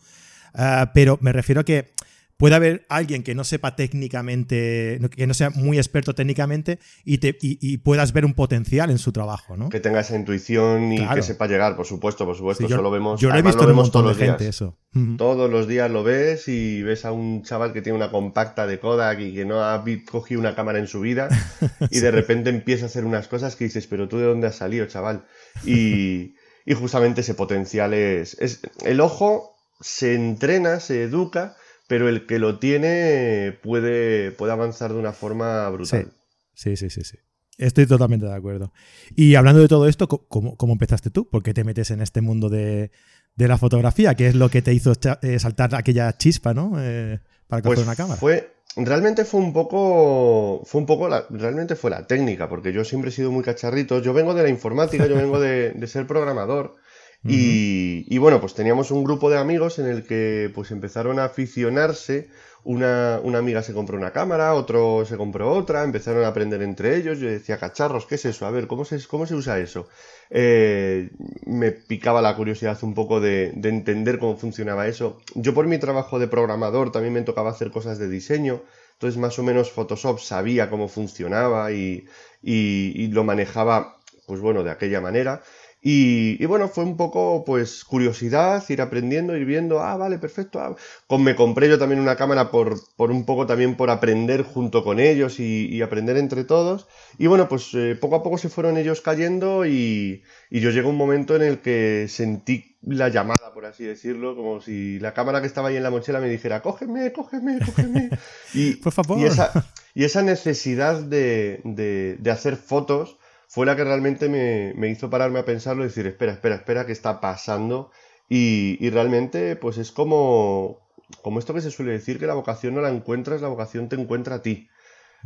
Ah, 0.53 0.91
pero 0.93 1.17
me 1.21 1.33
refiero 1.33 1.61
a 1.61 1.65
que 1.65 1.93
puede 2.37 2.55
haber 2.55 2.85
alguien 2.87 3.23
que 3.23 3.35
no 3.35 3.43
sepa 3.43 3.75
técnicamente, 3.75 4.99
que 5.15 5.27
no 5.27 5.33
sea 5.33 5.49
muy 5.49 5.77
experto 5.77 6.13
técnicamente 6.13 6.79
y, 7.03 7.17
te, 7.17 7.35
y, 7.41 7.77
puedas 7.79 8.13
ver 8.13 8.25
un 8.25 8.33
potencial 8.33 8.91
en 8.91 8.99
su 8.99 9.11
trabajo, 9.11 9.57
¿no? 9.57 9.69
Que 9.69 9.79
tenga 9.79 9.99
esa 10.01 10.15
intuición 10.15 10.93
y 10.93 11.07
que 11.07 11.23
sepa 11.23 11.47
llegar, 11.47 11.75
por 11.75 11.85
supuesto, 11.85 12.25
por 12.25 12.35
supuesto. 12.35 12.67
yo, 12.67 12.81
lo 12.81 12.91
vemos, 12.91 13.19
yo 13.19 13.29
lo 13.29 13.37
he 13.37 13.41
visto 13.41 13.63
lo 13.63 13.67
vemos 13.67 13.91
todos 13.91 14.05
los 14.05 14.17
días. 14.17 14.39
eso. 14.41 14.77
Todos 15.17 15.49
los 15.49 15.67
días 15.67 15.91
lo 15.91 16.03
ves 16.03 16.47
y 16.47 16.81
ves 16.81 17.05
a 17.05 17.11
un 17.11 17.43
chaval 17.43 17.71
que 17.71 17.81
tiene 17.81 17.97
una 17.97 18.09
compacta 18.09 18.65
de 18.65 18.79
Kodak 18.79 19.19
y 19.19 19.33
que 19.33 19.45
no 19.45 19.63
ha 19.63 19.83
cogido 20.09 20.39
una 20.39 20.55
cámara 20.55 20.79
en 20.79 20.87
su 20.87 21.01
vida 21.01 21.29
y 21.91 21.99
de 21.99 22.09
repente 22.09 22.49
empieza 22.49 22.85
a 22.85 22.87
hacer 22.87 23.05
unas 23.05 23.27
cosas 23.27 23.55
que 23.55 23.65
dices, 23.65 23.85
pero 23.85 24.07
tú 24.07 24.17
de 24.17 24.25
dónde 24.25 24.47
has 24.47 24.55
salido, 24.55 24.87
chaval. 24.87 25.25
Y, 25.65 26.35
y 26.65 26.73
justamente 26.73 27.21
ese 27.21 27.35
potencial 27.35 27.93
es, 27.93 28.37
es... 28.39 28.61
El 28.83 28.99
ojo 29.01 29.55
se 29.79 30.15
entrena, 30.15 30.79
se 30.79 31.03
educa 31.03 31.55
pero 31.87 32.09
el 32.09 32.25
que 32.25 32.37
lo 32.37 32.59
tiene 32.59 33.57
puede, 33.63 34.31
puede 34.31 34.51
avanzar 34.51 34.93
de 34.93 34.99
una 34.99 35.13
forma 35.13 35.67
brutal. 35.69 36.11
Sí. 36.53 36.75
sí, 36.75 36.89
sí, 36.89 37.03
sí, 37.03 37.17
Estoy 37.57 37.87
totalmente 37.87 38.27
de 38.27 38.35
acuerdo. 38.35 38.71
Y 39.15 39.35
hablando 39.35 39.61
de 39.61 39.67
todo 39.67 39.87
esto, 39.87 40.07
¿cómo, 40.07 40.57
cómo 40.57 40.73
empezaste 40.73 41.09
tú? 41.09 41.27
¿Por 41.27 41.41
qué 41.41 41.53
te 41.53 41.63
metes 41.63 41.89
en 41.89 42.01
este 42.01 42.21
mundo 42.21 42.49
de, 42.49 42.91
la 43.35 43.57
fotografía? 43.57 44.13
¿Qué 44.13 44.27
es 44.27 44.35
lo 44.35 44.49
que 44.49 44.61
te 44.61 44.73
hizo 44.73 44.93
eh, 45.23 45.39
saltar 45.39 45.73
aquella 45.73 46.15
chispa, 46.17 46.53
¿no? 46.53 46.73
Eh, 46.77 47.19
para 47.47 47.63
coger 47.63 47.77
pues 47.77 47.87
una 47.87 47.95
cámara. 47.95 48.19
Fue, 48.19 48.51
realmente 48.75 49.25
fue 49.25 49.39
un 49.39 49.53
poco, 49.53 50.61
fue 50.65 50.81
un 50.81 50.85
poco, 50.85 51.07
la, 51.07 51.25
realmente 51.31 51.75
fue 51.75 51.89
la 51.89 52.05
técnica, 52.05 52.47
porque 52.47 52.73
yo 52.73 52.83
siempre 52.83 53.09
he 53.09 53.13
sido 53.13 53.31
muy 53.31 53.43
cacharrito. 53.43 54.01
Yo 54.01 54.13
vengo 54.13 54.35
de 54.35 54.43
la 54.43 54.49
informática, 54.49 55.07
yo 55.07 55.15
vengo 55.15 55.39
de, 55.39 55.71
de 55.71 55.87
ser 55.87 56.05
programador. 56.05 56.75
Y, 57.23 58.17
bueno, 58.19 58.39
pues 58.39 58.53
teníamos 58.53 58.91
un 58.91 59.03
grupo 59.03 59.29
de 59.29 59.37
amigos 59.37 59.79
en 59.79 59.87
el 59.87 60.03
que 60.03 60.51
pues 60.53 60.71
empezaron 60.71 61.19
a 61.19 61.25
aficionarse. 61.25 62.29
Una, 62.63 63.21
una, 63.23 63.39
amiga 63.39 63.63
se 63.63 63.73
compró 63.73 63.97
una 63.97 64.11
cámara, 64.11 64.53
otro 64.53 65.05
se 65.05 65.15
compró 65.15 65.53
otra, 65.53 65.83
empezaron 65.83 66.25
a 66.25 66.27
aprender 66.27 66.61
entre 66.61 66.97
ellos. 66.97 67.19
Yo 67.19 67.29
decía, 67.29 67.57
cacharros, 67.57 68.05
¿qué 68.05 68.15
es 68.15 68.25
eso? 68.25 68.45
A 68.45 68.51
ver, 68.51 68.67
¿cómo 68.67 68.83
se, 68.83 69.01
cómo 69.07 69.25
se 69.25 69.35
usa 69.35 69.59
eso? 69.59 69.87
Eh, 70.29 71.09
me 71.45 71.71
picaba 71.71 72.21
la 72.21 72.35
curiosidad 72.35 72.77
un 72.81 72.93
poco 72.93 73.21
de, 73.21 73.53
de, 73.55 73.69
entender 73.69 74.19
cómo 74.19 74.35
funcionaba 74.35 74.87
eso. 74.87 75.19
Yo 75.35 75.53
por 75.53 75.65
mi 75.67 75.77
trabajo 75.77 76.19
de 76.19 76.27
programador 76.27 76.91
también 76.91 77.13
me 77.13 77.21
tocaba 77.21 77.51
hacer 77.51 77.71
cosas 77.71 77.99
de 77.99 78.09
diseño. 78.09 78.61
Entonces 78.93 79.17
más 79.17 79.37
o 79.39 79.43
menos 79.43 79.71
Photoshop 79.71 80.19
sabía 80.19 80.69
cómo 80.69 80.89
funcionaba 80.89 81.71
y, 81.71 82.05
y, 82.41 82.91
y 82.95 83.07
lo 83.07 83.23
manejaba, 83.23 83.97
pues 84.25 84.41
bueno, 84.41 84.63
de 84.63 84.71
aquella 84.71 84.99
manera. 84.99 85.41
Y, 85.89 86.45
bueno, 86.47 86.67
fue 86.67 86.83
un 86.83 86.97
poco 86.97 87.45
pues 87.45 87.85
curiosidad, 87.85 88.61
ir 88.67 88.81
aprendiendo, 88.81 89.37
ir 89.37 89.45
viendo, 89.45 89.79
ah, 89.79 89.95
vale, 89.95 90.19
perfecto. 90.19 90.59
Ah". 90.59 90.75
me 91.17 91.33
compré 91.33 91.69
yo 91.69 91.79
también 91.79 92.01
una 92.01 92.17
cámara 92.17 92.51
por, 92.51 92.75
por, 92.97 93.09
un 93.09 93.25
poco 93.25 93.47
también 93.47 93.77
por 93.77 93.89
aprender 93.89 94.43
junto 94.43 94.83
con 94.83 94.99
ellos 94.99 95.39
y, 95.39 95.81
aprender 95.81 96.17
entre 96.17 96.43
todos. 96.43 96.87
Y 97.17 97.27
bueno, 97.27 97.47
pues 97.47 97.73
eh, 97.73 97.95
poco 97.95 98.17
a 98.17 98.23
poco 98.23 98.37
se 98.37 98.49
fueron 98.49 98.75
ellos 98.75 98.99
cayendo 98.99 99.65
y, 99.65 100.23
y 100.49 100.59
yo 100.59 100.71
llegué 100.71 100.87
a 100.87 100.89
un 100.89 100.97
momento 100.97 101.37
en 101.37 101.43
el 101.43 101.59
que 101.59 102.07
sentí 102.09 102.75
la 102.81 103.07
llamada, 103.07 103.53
por 103.53 103.65
así 103.65 103.85
decirlo, 103.85 104.35
como 104.35 104.59
si 104.59 104.99
la 104.99 105.13
cámara 105.13 105.39
que 105.39 105.47
estaba 105.47 105.69
ahí 105.69 105.77
en 105.77 105.83
la 105.83 105.89
mochila 105.89 106.19
me 106.19 106.27
dijera, 106.27 106.61
cógeme, 106.61 107.13
cógeme, 107.13 107.59
cógeme. 107.65 108.09
Y, 108.53 108.75
por 108.75 108.91
favor. 108.91 109.19
Y 109.19 109.23
esa, 109.23 109.51
y 109.93 110.03
esa 110.03 110.21
necesidad 110.21 110.99
de, 110.99 111.61
de, 111.63 112.17
de 112.19 112.31
hacer 112.31 112.57
fotos 112.57 113.16
fue 113.47 113.65
la 113.65 113.75
que 113.75 113.83
realmente 113.83 114.29
me, 114.29 114.89
hizo 114.89 115.09
pararme 115.09 115.39
a 115.39 115.45
pensarlo 115.45 115.83
y 115.83 115.87
decir, 115.87 116.05
espera, 116.05 116.33
espera, 116.33 116.55
espera, 116.55 116.85
¿qué 116.85 116.91
está 116.91 117.21
pasando? 117.21 117.91
Y, 118.29 118.89
realmente, 118.89 119.55
pues 119.55 119.77
es 119.77 119.91
como, 119.91 120.79
como 121.21 121.39
esto 121.39 121.53
que 121.53 121.61
se 121.61 121.71
suele 121.71 121.93
decir, 121.93 122.19
que 122.19 122.27
la 122.27 122.33
vocación 122.33 122.75
no 122.75 122.81
la 122.81 122.89
encuentras, 122.89 123.41
la 123.41 123.47
vocación 123.47 123.87
te 123.87 123.95
encuentra 123.95 124.35
a 124.35 124.41
ti. 124.41 124.67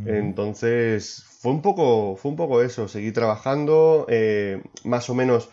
Entonces, 0.06 1.26
fue 1.42 1.52
un 1.52 1.62
poco, 1.62 2.16
fue 2.16 2.32
un 2.32 2.38
poco 2.38 2.62
eso, 2.62 2.88
seguí 2.88 3.12
trabajando, 3.12 4.06
eh, 4.10 4.64
más 4.84 5.10
o 5.10 5.16
menos 5.16 5.50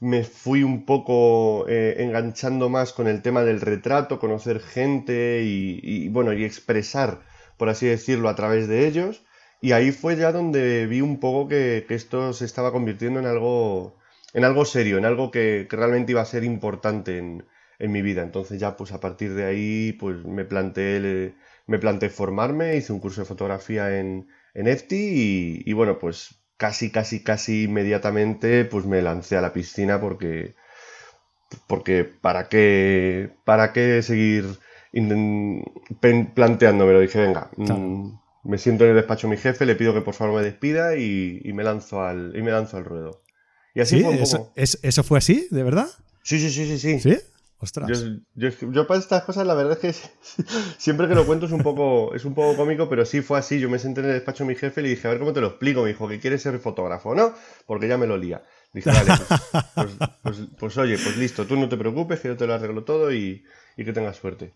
me 0.00 0.24
fui 0.24 0.62
un 0.62 0.84
poco 0.84 1.66
eh, 1.68 1.96
enganchando 1.98 2.68
más 2.68 2.92
con 2.92 3.06
el 3.06 3.22
tema 3.22 3.42
del 3.42 3.60
retrato, 3.60 4.18
conocer 4.18 4.60
gente 4.60 5.42
y, 5.44 5.80
y, 5.82 6.08
bueno, 6.08 6.32
y 6.34 6.44
expresar, 6.44 7.20
por 7.56 7.68
así 7.70 7.86
decirlo, 7.86 8.28
a 8.28 8.34
través 8.34 8.68
de 8.68 8.86
ellos. 8.86 9.22
Y 9.60 9.72
ahí 9.72 9.92
fue 9.92 10.16
ya 10.16 10.32
donde 10.32 10.86
vi 10.86 11.00
un 11.00 11.18
poco 11.18 11.48
que, 11.48 11.86
esto 11.88 12.32
se 12.32 12.44
estaba 12.44 12.72
convirtiendo 12.72 13.20
en 13.20 13.26
algo, 13.26 13.96
en 14.34 14.44
algo 14.44 14.64
serio, 14.64 14.98
en 14.98 15.04
algo 15.04 15.30
que, 15.30 15.66
realmente 15.70 16.12
iba 16.12 16.20
a 16.22 16.26
ser 16.26 16.44
importante 16.44 17.18
en, 17.18 17.44
mi 17.78 18.02
vida. 18.02 18.22
Entonces 18.22 18.58
ya 18.58 18.76
pues 18.76 18.92
a 18.92 19.00
partir 19.00 19.34
de 19.34 19.44
ahí 19.44 19.92
pues 19.92 20.24
me 20.24 20.44
planteé, 20.46 21.34
me 21.66 21.78
planteé 21.78 22.08
formarme, 22.08 22.76
hice 22.76 22.92
un 22.92 23.00
curso 23.00 23.20
de 23.20 23.26
fotografía 23.26 23.98
en, 23.98 24.28
en 24.54 24.66
EFTI 24.66 25.62
y, 25.66 25.72
bueno 25.74 25.98
pues 25.98 26.40
casi, 26.56 26.90
casi, 26.90 27.22
casi 27.22 27.64
inmediatamente 27.64 28.64
pues 28.64 28.86
me 28.86 29.02
lancé 29.02 29.36
a 29.36 29.42
la 29.42 29.52
piscina 29.52 30.00
porque, 30.00 30.54
porque 31.66 32.04
para 32.04 32.48
qué, 32.48 33.30
para 33.44 33.72
qué 33.74 34.00
seguir 34.02 34.46
planteándomelo. 36.34 37.00
Dije, 37.00 37.20
venga, 37.20 37.50
mm, 37.56 38.12
me 38.46 38.58
siento 38.58 38.84
en 38.84 38.90
el 38.90 38.96
despacho 38.96 39.26
de 39.26 39.34
mi 39.34 39.40
jefe, 39.40 39.66
le 39.66 39.76
pido 39.76 39.92
que 39.94 40.00
por 40.00 40.14
favor 40.14 40.36
me 40.36 40.42
despida 40.42 40.96
y, 40.96 41.40
me, 41.52 41.64
lanzo 41.64 42.02
al, 42.02 42.32
y 42.36 42.42
me 42.42 42.50
lanzo 42.50 42.76
al 42.76 42.84
ruedo. 42.84 43.22
Y 43.74 43.80
así 43.80 44.00
fue 44.02 44.18
Eso, 44.56 44.80
¿Eso 44.82 45.02
fue 45.02 45.18
así, 45.18 45.48
de 45.50 45.62
verdad? 45.62 45.88
Sí, 46.22 46.38
sí, 46.38 46.50
sí, 46.50 46.66
sí. 46.66 46.78
¿Sí? 46.78 47.00
¿Sí? 47.00 47.18
Ostras. 47.58 48.04
Yo, 48.34 48.86
para 48.86 49.00
estas 49.00 49.24
cosas 49.24 49.46
la 49.46 49.54
verdad 49.54 49.78
es 49.82 50.00
que 50.36 50.42
siempre 50.78 51.08
que 51.08 51.14
lo 51.14 51.24
cuento 51.24 51.46
es 51.46 51.52
un 51.52 51.62
poco 51.62 52.14
es 52.14 52.26
un 52.26 52.34
poco 52.34 52.54
cómico, 52.54 52.88
pero 52.88 53.06
sí 53.06 53.22
fue 53.22 53.38
así. 53.38 53.58
Yo 53.58 53.70
me 53.70 53.78
senté 53.78 54.00
en 54.00 54.08
el 54.08 54.12
despacho 54.12 54.44
de 54.44 54.48
mi 54.48 54.56
jefe 54.56 54.80
y 54.80 54.84
le 54.84 54.90
dije, 54.90 55.06
a 55.08 55.10
ver 55.10 55.18
cómo 55.18 55.32
te 55.32 55.40
lo 55.40 55.48
explico. 55.48 55.82
Me 55.82 55.88
dijo 55.88 56.06
que 56.06 56.20
quieres 56.20 56.42
ser 56.42 56.58
fotógrafo, 56.58 57.14
¿no? 57.14 57.34
Porque 57.66 57.88
ya 57.88 57.96
me 57.96 58.06
lo 58.06 58.18
lía. 58.18 58.42
Dije, 58.74 58.90
vale, 58.90 59.10
pues, 59.16 59.40
pues, 59.74 59.90
pues, 60.22 60.36
pues, 60.58 60.76
oye, 60.76 60.98
pues 60.98 61.16
listo, 61.16 61.46
tú 61.46 61.56
no 61.56 61.68
te 61.68 61.78
preocupes, 61.78 62.20
que 62.20 62.28
yo 62.28 62.36
te 62.36 62.46
lo 62.46 62.54
arreglo 62.54 62.84
todo 62.84 63.10
y, 63.10 63.44
y 63.76 63.84
que 63.84 63.92
tengas 63.94 64.16
suerte. 64.16 64.52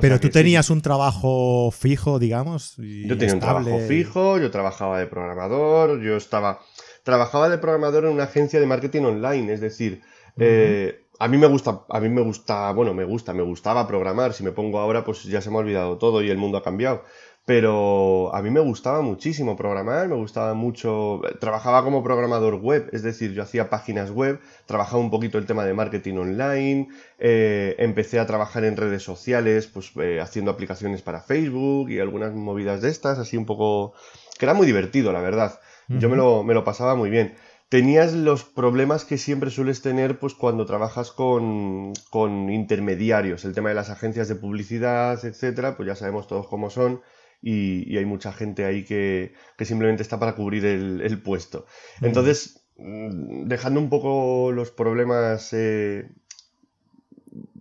Pero 0.00 0.18
tú 0.18 0.30
tenías 0.30 0.70
un 0.70 0.80
trabajo 0.80 1.70
fijo, 1.70 2.18
digamos. 2.18 2.76
yo 2.78 3.18
tenía 3.18 3.34
un 3.34 3.40
trabajo 3.40 3.78
fijo, 3.86 4.38
yo 4.38 4.50
trabajaba 4.50 4.98
de 4.98 5.06
programador, 5.06 6.00
yo 6.00 6.16
estaba. 6.16 6.60
Trabajaba 7.02 7.48
de 7.48 7.58
programador 7.58 8.04
en 8.04 8.12
una 8.12 8.24
agencia 8.24 8.60
de 8.60 8.66
marketing 8.66 9.02
online, 9.02 9.52
es 9.52 9.60
decir, 9.60 10.02
eh, 10.38 11.02
a 11.18 11.26
mí 11.26 11.36
me 11.36 11.48
gusta, 11.48 11.82
a 11.88 12.00
mí 12.00 12.08
me 12.08 12.20
gusta, 12.20 12.70
bueno, 12.72 12.94
me 12.94 13.04
gusta, 13.04 13.32
me 13.32 13.42
gustaba 13.42 13.86
programar. 13.86 14.32
Si 14.32 14.44
me 14.44 14.52
pongo 14.52 14.78
ahora, 14.78 15.04
pues 15.04 15.24
ya 15.24 15.40
se 15.40 15.50
me 15.50 15.56
ha 15.56 15.60
olvidado 15.60 15.98
todo 15.98 16.22
y 16.22 16.30
el 16.30 16.38
mundo 16.38 16.58
ha 16.58 16.62
cambiado 16.62 17.02
pero 17.44 18.32
a 18.34 18.40
mí 18.40 18.50
me 18.50 18.60
gustaba 18.60 19.02
muchísimo 19.02 19.56
programar, 19.56 20.06
me 20.08 20.14
gustaba 20.14 20.54
mucho, 20.54 21.20
trabajaba 21.40 21.82
como 21.82 22.02
programador 22.04 22.54
web, 22.56 22.88
es 22.92 23.02
decir, 23.02 23.32
yo 23.32 23.42
hacía 23.42 23.68
páginas 23.68 24.12
web, 24.12 24.40
trabajaba 24.66 25.02
un 25.02 25.10
poquito 25.10 25.38
el 25.38 25.46
tema 25.46 25.64
de 25.64 25.74
marketing 25.74 26.18
online, 26.18 26.88
eh, 27.18 27.74
empecé 27.78 28.20
a 28.20 28.26
trabajar 28.26 28.64
en 28.64 28.76
redes 28.76 29.02
sociales, 29.02 29.66
pues 29.66 29.90
eh, 29.96 30.20
haciendo 30.20 30.52
aplicaciones 30.52 31.02
para 31.02 31.20
Facebook 31.20 31.90
y 31.90 31.98
algunas 31.98 32.32
movidas 32.32 32.80
de 32.80 32.90
estas, 32.90 33.18
así 33.18 33.36
un 33.36 33.46
poco, 33.46 33.94
que 34.38 34.44
era 34.44 34.54
muy 34.54 34.66
divertido, 34.66 35.12
la 35.12 35.20
verdad, 35.20 35.58
yo 35.88 36.08
me 36.08 36.16
lo, 36.16 36.42
me 36.42 36.54
lo 36.54 36.64
pasaba 36.64 36.94
muy 36.94 37.10
bien. 37.10 37.34
Tenías 37.68 38.12
los 38.14 38.44
problemas 38.44 39.04
que 39.04 39.18
siempre 39.18 39.50
sueles 39.50 39.82
tener 39.82 40.18
pues 40.18 40.34
cuando 40.34 40.64
trabajas 40.64 41.10
con, 41.10 41.92
con, 42.10 42.50
intermediarios, 42.50 43.44
el 43.44 43.54
tema 43.54 43.70
de 43.70 43.74
las 43.74 43.90
agencias 43.90 44.28
de 44.28 44.36
publicidad, 44.36 45.22
etcétera, 45.24 45.76
pues 45.76 45.86
ya 45.86 45.96
sabemos 45.96 46.26
todos 46.26 46.46
cómo 46.48 46.70
son 46.70 47.02
y, 47.42 47.96
hay 47.96 48.04
mucha 48.04 48.32
gente 48.32 48.64
ahí 48.64 48.84
que, 48.84 49.34
simplemente 49.60 50.02
está 50.02 50.18
para 50.18 50.34
cubrir 50.34 50.64
el, 50.64 51.22
puesto. 51.22 51.66
Entonces, 52.00 52.64
mm, 52.78 53.48
dejando 53.48 53.80
un 53.80 53.90
poco 53.90 54.52
los 54.52 54.70
problemas, 54.70 55.52
eh, 55.52 56.08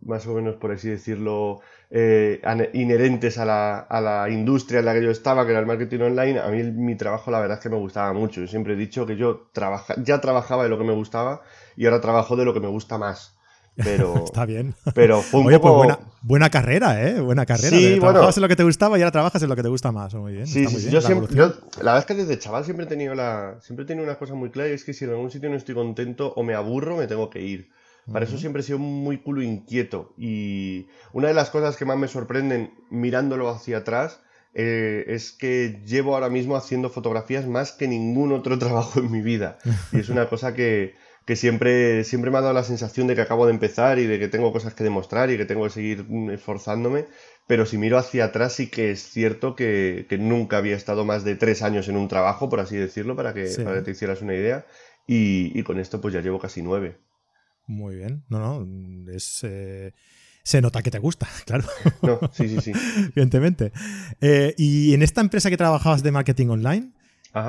más 0.03 0.25
o 0.27 0.33
menos 0.33 0.55
por 0.55 0.71
así 0.71 0.89
decirlo, 0.89 1.61
eh, 1.89 2.41
inherentes 2.73 3.37
a 3.37 3.45
la, 3.45 3.79
a 3.79 4.01
la, 4.01 4.29
industria 4.29 4.79
en 4.79 4.85
la 4.85 4.93
que 4.93 5.03
yo 5.03 5.11
estaba, 5.11 5.45
que 5.45 5.51
era 5.51 5.59
el 5.59 5.65
marketing 5.65 5.99
online, 5.99 6.39
a 6.39 6.47
mí 6.49 6.63
mi 6.63 6.95
trabajo 6.95 7.31
la 7.31 7.39
verdad 7.39 7.57
es 7.57 7.63
que 7.63 7.69
me 7.69 7.77
gustaba 7.77 8.13
mucho. 8.13 8.41
Yo 8.41 8.47
siempre 8.47 8.73
he 8.73 8.77
dicho 8.77 9.05
que 9.05 9.15
yo 9.17 9.49
trabaja, 9.51 9.95
ya 10.03 10.21
trabajaba 10.21 10.63
de 10.63 10.69
lo 10.69 10.77
que 10.77 10.85
me 10.85 10.93
gustaba 10.93 11.41
y 11.75 11.85
ahora 11.85 12.01
trabajo 12.01 12.35
de 12.35 12.45
lo 12.45 12.53
que 12.53 12.59
me 12.59 12.67
gusta 12.67 12.97
más. 12.97 13.37
Pero, 13.75 14.23
Está 14.25 14.45
bien. 14.45 14.75
Pero 14.93 15.21
fue 15.21 15.39
un 15.39 15.45
pues 15.45 15.59
poco... 15.59 15.75
buena, 15.75 15.99
buena, 16.21 16.49
carrera, 16.49 17.07
¿eh? 17.07 17.19
Buena 17.19 17.45
carrera. 17.45 17.69
Sí, 17.75 17.97
trabajabas 17.99 18.37
en 18.37 18.41
lo 18.41 18.47
que 18.49 18.55
te 18.55 18.63
gustaba 18.63 18.97
y 18.97 19.01
ahora 19.01 19.11
trabajas 19.11 19.41
en 19.41 19.49
lo 19.49 19.55
que 19.55 19.63
te 19.63 19.69
gusta 19.69 19.91
más. 19.91 20.13
Muy 20.13 20.33
bien. 20.33 20.47
Sí, 20.47 20.67
sí, 20.67 20.89
yo 20.89 21.01
siempre, 21.01 21.35
la 21.35 21.53
verdad 21.77 21.99
es 21.99 22.05
que 22.05 22.15
desde 22.15 22.39
chaval 22.39 22.65
siempre 22.65 22.85
he 22.85 22.89
tenido 22.89 23.15
la, 23.15 23.57
siempre 23.61 23.83
he 23.83 23.87
tenido 23.87 24.05
una 24.05 24.17
cosa 24.17 24.33
muy 24.33 24.49
clara 24.49 24.69
y 24.69 24.73
es 24.73 24.83
que 24.83 24.93
si 24.93 25.05
en 25.05 25.11
algún 25.11 25.31
sitio 25.31 25.49
no 25.49 25.55
estoy 25.55 25.75
contento 25.75 26.33
o 26.35 26.43
me 26.43 26.53
aburro, 26.53 26.97
me 26.97 27.07
tengo 27.07 27.29
que 27.29 27.41
ir. 27.41 27.69
Para 28.11 28.25
eso 28.25 28.37
siempre 28.37 28.61
he 28.61 28.65
sido 28.65 28.79
muy 28.79 29.19
culo 29.19 29.41
inquieto. 29.41 30.13
Y 30.17 30.87
una 31.13 31.27
de 31.27 31.33
las 31.33 31.49
cosas 31.49 31.77
que 31.77 31.85
más 31.85 31.97
me 31.97 32.07
sorprenden 32.07 32.73
mirándolo 32.89 33.49
hacia 33.49 33.77
atrás 33.77 34.19
eh, 34.53 35.05
es 35.07 35.31
que 35.31 35.81
llevo 35.85 36.15
ahora 36.15 36.29
mismo 36.29 36.55
haciendo 36.55 36.89
fotografías 36.89 37.47
más 37.47 37.71
que 37.71 37.87
ningún 37.87 38.31
otro 38.31 38.57
trabajo 38.59 38.99
en 38.99 39.11
mi 39.11 39.21
vida. 39.21 39.59
Y 39.91 39.99
es 39.99 40.09
una 40.09 40.27
cosa 40.27 40.53
que, 40.53 40.95
que 41.31 41.37
siempre, 41.37 42.03
siempre 42.03 42.29
me 42.29 42.39
ha 42.39 42.41
dado 42.41 42.53
la 42.53 42.65
sensación 42.65 43.07
de 43.07 43.15
que 43.15 43.21
acabo 43.21 43.45
de 43.45 43.53
empezar 43.53 43.99
y 43.99 44.05
de 44.05 44.19
que 44.19 44.27
tengo 44.27 44.51
cosas 44.51 44.73
que 44.73 44.83
demostrar 44.83 45.31
y 45.31 45.37
que 45.37 45.45
tengo 45.45 45.63
que 45.63 45.69
seguir 45.69 46.05
esforzándome. 46.29 47.05
Pero 47.47 47.65
si 47.65 47.77
miro 47.77 47.97
hacia 47.97 48.25
atrás 48.25 48.51
sí 48.51 48.67
que 48.67 48.91
es 48.91 49.01
cierto 49.01 49.55
que, 49.55 50.05
nunca 50.19 50.57
había 50.57 50.75
estado 50.75 51.05
más 51.05 51.23
de 51.23 51.37
tres 51.37 51.61
años 51.61 51.87
en 51.87 51.95
un 51.95 52.09
trabajo, 52.09 52.49
por 52.49 52.59
así 52.59 52.75
decirlo, 52.75 53.15
para 53.15 53.33
que, 53.33 53.45
te 53.45 53.91
hicieras 53.91 54.21
una 54.21 54.35
idea. 54.35 54.65
Y, 55.07 55.63
con 55.63 55.79
esto 55.79 56.01
pues 56.01 56.13
ya 56.13 56.19
llevo 56.19 56.37
casi 56.37 56.61
nueve. 56.61 56.97
Muy 57.65 57.95
bien. 57.95 58.25
No, 58.27 58.65
no, 58.65 59.09
es... 59.13 59.39
Eh, 59.43 59.93
se 60.43 60.59
nota 60.59 60.83
que 60.83 60.91
te 60.91 60.99
gusta, 60.99 61.29
claro. 61.45 61.63
No, 62.01 62.19
sí, 62.33 62.49
sí, 62.49 62.59
sí. 62.59 62.71
Evidentemente. 63.15 63.71
Eh, 64.19 64.53
y 64.57 64.93
en 64.93 65.01
esta 65.01 65.21
empresa 65.21 65.49
que 65.49 65.55
trabajabas 65.55 66.03
de 66.03 66.11
marketing 66.11 66.47
online, 66.47 66.91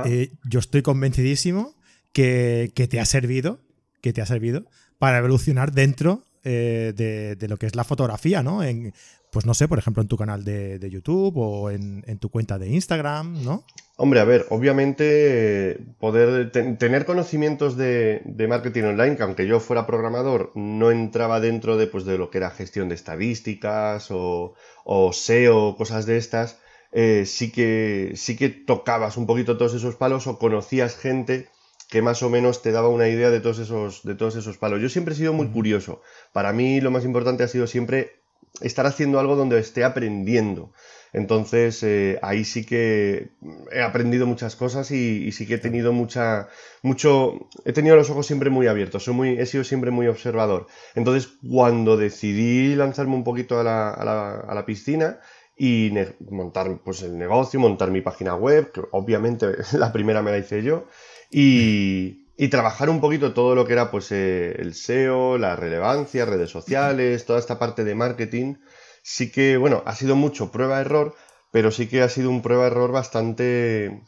eh, 0.04 0.30
yo 0.48 0.60
estoy 0.60 0.82
convencidísimo 0.82 1.74
que, 2.12 2.88
te 2.90 3.00
ha 3.00 3.04
servido, 3.04 3.60
que 4.02 4.12
te 4.12 4.20
ha 4.20 4.26
servido 4.26 4.64
para 4.98 5.18
evolucionar 5.18 5.72
dentro 5.72 6.26
eh, 6.44 6.92
de, 7.38 7.48
lo 7.48 7.56
que 7.56 7.66
es 7.66 7.76
la 7.76 7.84
fotografía, 7.84 8.42
¿no? 8.42 8.62
En, 8.62 8.92
pues 9.30 9.46
no 9.46 9.54
sé, 9.54 9.68
por 9.68 9.78
ejemplo, 9.78 10.02
en 10.02 10.08
tu 10.08 10.16
canal 10.16 10.44
de, 10.44 10.90
YouTube 10.90 11.38
o 11.38 11.70
en, 11.70 12.18
tu 12.18 12.28
cuenta 12.28 12.58
de 12.58 12.68
Instagram, 12.68 13.44
¿no? 13.44 13.64
Hombre, 13.96 14.20
a 14.20 14.24
ver, 14.24 14.46
obviamente 14.50 15.78
poder 16.00 16.50
tener 16.50 17.06
conocimientos 17.06 17.76
de, 17.76 18.22
marketing 18.48 18.82
online, 18.82 19.16
que 19.16 19.22
aunque 19.22 19.46
yo 19.46 19.60
fuera 19.60 19.86
programador, 19.86 20.50
no 20.56 20.90
entraba 20.90 21.40
dentro 21.40 21.76
de, 21.76 21.86
pues, 21.86 22.04
de 22.04 22.18
lo 22.18 22.28
que 22.28 22.38
era 22.38 22.50
gestión 22.50 22.88
de 22.88 22.96
estadísticas 22.96 24.10
o, 24.10 24.54
o 24.84 25.12
SEO, 25.12 25.76
cosas 25.76 26.06
de 26.06 26.16
estas, 26.18 26.58
eh, 26.90 27.24
sí, 27.24 27.50
que, 27.50 28.12
sí 28.16 28.36
que 28.36 28.50
tocabas 28.50 29.16
un 29.16 29.26
poquito 29.26 29.56
todos 29.56 29.74
esos 29.74 29.94
palos 29.94 30.26
o 30.26 30.38
conocías 30.38 30.96
gente 30.96 31.48
que 31.92 32.00
más 32.00 32.22
o 32.22 32.30
menos 32.30 32.62
te 32.62 32.72
daba 32.72 32.88
una 32.88 33.06
idea 33.06 33.28
de 33.28 33.40
todos 33.40 33.58
esos, 33.58 34.02
de 34.02 34.14
todos 34.14 34.34
esos 34.34 34.56
palos. 34.56 34.80
Yo 34.80 34.88
siempre 34.88 35.12
he 35.12 35.16
sido 35.18 35.34
muy 35.34 35.48
curioso. 35.48 36.00
Para 36.32 36.54
mí 36.54 36.80
lo 36.80 36.90
más 36.90 37.04
importante 37.04 37.42
ha 37.42 37.48
sido 37.48 37.66
siempre 37.66 38.22
estar 38.62 38.86
haciendo 38.86 39.20
algo 39.20 39.36
donde 39.36 39.58
esté 39.58 39.84
aprendiendo. 39.84 40.72
Entonces, 41.12 41.82
eh, 41.82 42.18
ahí 42.22 42.46
sí 42.46 42.64
que 42.64 43.32
he 43.70 43.82
aprendido 43.82 44.26
muchas 44.26 44.56
cosas 44.56 44.90
y, 44.90 45.30
sí 45.32 45.46
que 45.46 45.56
he 45.56 45.58
tenido 45.58 45.92
mucha, 45.92 46.48
mucho, 46.80 47.50
he 47.66 47.74
tenido 47.74 47.94
los 47.94 48.08
ojos 48.08 48.26
siempre 48.26 48.48
muy 48.48 48.68
abiertos, 48.68 49.04
soy 49.04 49.12
muy, 49.12 49.38
he 49.38 49.44
sido 49.44 49.62
siempre 49.62 49.90
muy 49.90 50.06
observador. 50.06 50.68
Entonces, 50.94 51.30
cuando 51.46 51.98
decidí 51.98 52.74
lanzarme 52.74 53.16
un 53.16 53.24
poquito 53.24 53.60
a 53.60 53.64
la, 53.64 53.90
a 53.90 54.02
la, 54.02 54.30
a 54.40 54.54
la 54.54 54.64
piscina 54.64 55.20
y 55.54 55.92
montar 56.30 56.80
pues, 56.82 57.02
el 57.02 57.18
negocio, 57.18 57.60
montar 57.60 57.90
mi 57.90 58.00
página 58.00 58.34
web, 58.34 58.72
que 58.72 58.80
obviamente 58.92 59.56
la 59.74 59.92
primera 59.92 60.22
me 60.22 60.30
la 60.30 60.38
hice 60.38 60.62
yo, 60.62 60.86
y, 61.32 62.28
y 62.36 62.48
trabajar 62.48 62.90
un 62.90 63.00
poquito 63.00 63.34
todo 63.34 63.54
lo 63.54 63.66
que 63.66 63.74
era 63.74 63.90
pues 63.90 64.12
eh, 64.12 64.54
el 64.58 64.74
SEO, 64.74 65.38
la 65.38 65.56
relevancia, 65.56 66.24
redes 66.24 66.50
sociales, 66.50 67.24
toda 67.24 67.38
esta 67.38 67.58
parte 67.58 67.84
de 67.84 67.94
marketing, 67.94 68.56
sí 69.02 69.30
que, 69.32 69.56
bueno, 69.56 69.82
ha 69.86 69.94
sido 69.94 70.16
mucho 70.16 70.52
prueba-error, 70.52 71.14
pero 71.52 71.70
sí 71.70 71.88
que 71.88 72.02
ha 72.02 72.08
sido 72.08 72.30
un 72.30 72.42
prueba-error 72.42 72.92
bastante... 72.92 74.02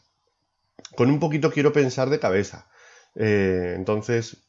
con 0.95 1.09
un 1.09 1.19
poquito 1.19 1.51
quiero 1.51 1.73
pensar 1.73 2.09
de 2.09 2.19
cabeza. 2.19 2.67
Eh, 3.15 3.73
entonces, 3.75 4.44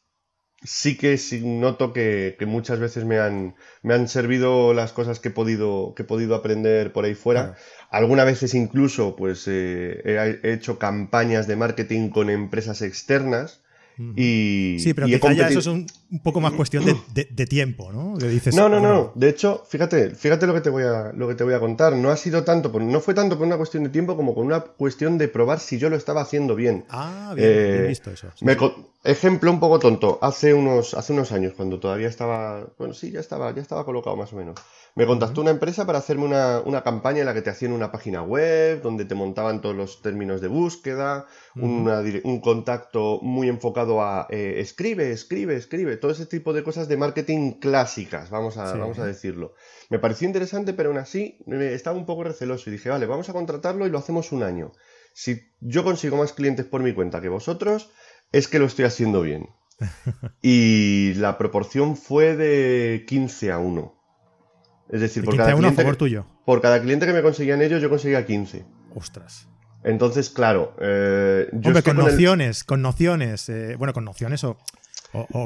sí 0.63 0.97
que 0.97 1.17
sí 1.17 1.41
noto 1.45 1.93
que, 1.93 2.35
muchas 2.47 2.79
veces 2.79 3.05
me 3.05 3.19
han, 3.19 3.55
me 3.83 3.93
han 3.93 4.07
servido 4.07 4.73
las 4.73 4.93
cosas 4.93 5.19
que 5.19 5.29
he 5.29 5.31
podido, 5.31 5.93
que 5.95 6.03
he 6.03 6.05
podido 6.05 6.35
aprender 6.35 6.91
por 6.93 7.05
ahí 7.05 7.15
fuera. 7.15 7.55
Algunas 7.89 8.25
veces 8.25 8.53
incluso 8.53 9.15
pues 9.15 9.47
eh, 9.47 10.39
he, 10.43 10.53
hecho 10.53 10.79
campañas 10.79 11.47
de 11.47 11.55
marketing 11.55 12.09
con 12.09 12.29
empresas 12.29 12.81
externas 12.81 13.61
y, 14.15 14.77
sí, 14.79 14.93
pero 14.93 15.07
quizá 15.07 15.33
ya 15.33 15.47
eso 15.47 15.59
es 15.59 15.67
un, 15.67 15.87
poco 16.23 16.39
más 16.39 16.53
cuestión 16.53 16.85
de, 16.85 17.45
tiempo, 17.47 17.91
¿no? 17.91 18.17
dices, 18.17 18.55
no, 18.55 18.69
no, 18.69 18.79
no. 18.79 19.11
De 19.15 19.29
hecho, 19.29 19.63
fíjate, 19.67 20.11
fíjate 20.11 20.45
lo 20.45 20.53
que 20.53 20.61
te 20.61 20.69
voy 20.69 20.83
a, 20.83 21.11
lo 21.13 21.27
que 21.27 21.35
te 21.35 21.43
voy 21.43 21.53
a 21.53 21.59
contar. 21.59 21.95
No 21.95 22.09
ha 22.11 22.17
sido 22.17 22.43
tanto, 22.43 22.71
no 22.79 22.99
fue 22.99 23.13
tanto 23.13 23.37
por 23.37 23.47
una 23.47 23.57
cuestión 23.57 23.83
de 23.83 23.89
tiempo 23.89 24.15
como 24.15 24.35
por 24.35 24.45
una 24.45 24.59
cuestión 24.61 25.17
de 25.17 25.27
probar 25.27 25.59
si 25.59 25.79
yo 25.79 25.89
lo 25.89 25.95
estaba 25.95 26.21
haciendo 26.21 26.55
bien. 26.55 26.85
Ah, 26.89 27.33
bien, 27.35 27.49
he 27.49 27.85
eh, 27.85 27.87
visto 27.87 28.11
eso. 28.11 28.27
ejemplo 29.03 29.51
un 29.51 29.59
poco 29.59 29.79
tonto. 29.79 30.19
Hace 30.21 30.53
unos, 30.53 30.93
hace 30.93 31.13
unos 31.13 31.31
años, 31.31 31.53
cuando 31.55 31.79
todavía 31.79 32.07
estaba, 32.07 32.67
bueno, 32.77 32.93
sí, 32.93 33.11
ya 33.11 33.19
estaba, 33.19 33.53
ya 33.53 33.61
estaba 33.61 33.83
colocado 33.83 34.15
más 34.15 34.31
o 34.33 34.35
menos. 34.35 34.55
Me 34.97 35.05
contactó 35.05 35.41
una 35.41 35.51
empresa 35.51 35.85
para 35.85 35.99
hacerme 35.99 36.25
una, 36.25 36.81
campaña 36.83 37.19
en 37.19 37.27
la 37.27 37.35
que 37.35 37.43
te 37.43 37.51
hacían 37.51 37.71
una 37.71 37.91
página 37.91 38.23
web, 38.23 38.81
donde 38.81 39.05
te 39.05 39.13
montaban 39.13 39.61
todos 39.61 39.75
los 39.75 40.01
términos 40.01 40.41
de 40.41 40.47
búsqueda, 40.47 41.27
un 41.53 42.41
contacto 42.41 43.19
muy 43.21 43.47
enfocado 43.47 44.01
a 44.01 44.25
eh, 44.31 44.55
escribe, 44.57 45.11
escribe, 45.11 45.55
escribe, 45.55 45.97
todo 45.97 46.09
ese 46.09 46.25
tipo 46.25 46.51
de 46.51 46.63
cosas 46.63 46.87
de 46.87 46.97
marketing 46.97 47.59
clásicas, 47.59 48.31
vamos 48.31 48.57
a, 48.57 48.73
vamos 48.75 48.97
a 48.97 49.05
decirlo. 49.05 49.53
Me 49.91 49.99
pareció 49.99 50.27
interesante, 50.27 50.73
pero 50.73 50.89
aún 50.89 50.97
así 50.97 51.37
estaba 51.47 51.95
un 51.95 52.07
poco 52.07 52.23
receloso 52.23 52.67
y 52.71 52.73
dije, 52.73 52.89
vale, 52.89 53.05
vamos 53.05 53.29
a 53.29 53.33
contratarlo 53.33 53.85
y 53.85 53.91
lo 53.91 53.99
hacemos 53.99 54.31
un 54.31 54.41
año. 54.41 54.71
Si 55.13 55.39
yo 55.59 55.83
consigo 55.83 56.17
más 56.17 56.33
clientes 56.33 56.65
por 56.65 56.81
mi 56.81 56.95
cuenta 56.95 57.21
que 57.21 57.29
vosotros, 57.29 57.91
es 58.31 58.47
que 58.47 58.57
lo 58.57 58.65
estoy 58.65 58.85
haciendo 58.85 59.21
bien. 59.21 59.47
y 60.41 61.13
la 61.17 61.37
proporción 61.37 61.97
fue 61.97 62.35
de 62.35 63.05
15 63.07 63.51
a 63.51 63.59
1. 63.59 63.96
Es 64.89 65.01
decir, 65.01 65.23
por 65.23 65.35
cada, 65.35 65.53
cliente 65.53 65.83
que, 65.83 66.23
por 66.45 66.61
cada 66.61 66.81
cliente 66.81 67.05
que 67.05 67.13
me 67.13 67.21
conseguían 67.21 67.61
ellos, 67.61 67.81
yo 67.81 67.89
conseguía 67.89 68.25
15. 68.25 68.65
Ostras. 68.95 69.47
Entonces, 69.83 70.29
claro. 70.29 70.75
Eh, 70.81 71.47
Hombre, 71.51 71.83
con, 71.83 71.97
nociones, 71.97 72.63
con 72.63 72.81
nociones, 72.81 73.47
eh, 73.49 73.75
bueno, 73.77 73.93
con 73.93 74.05
nociones 74.05 74.43
o, 74.43 74.57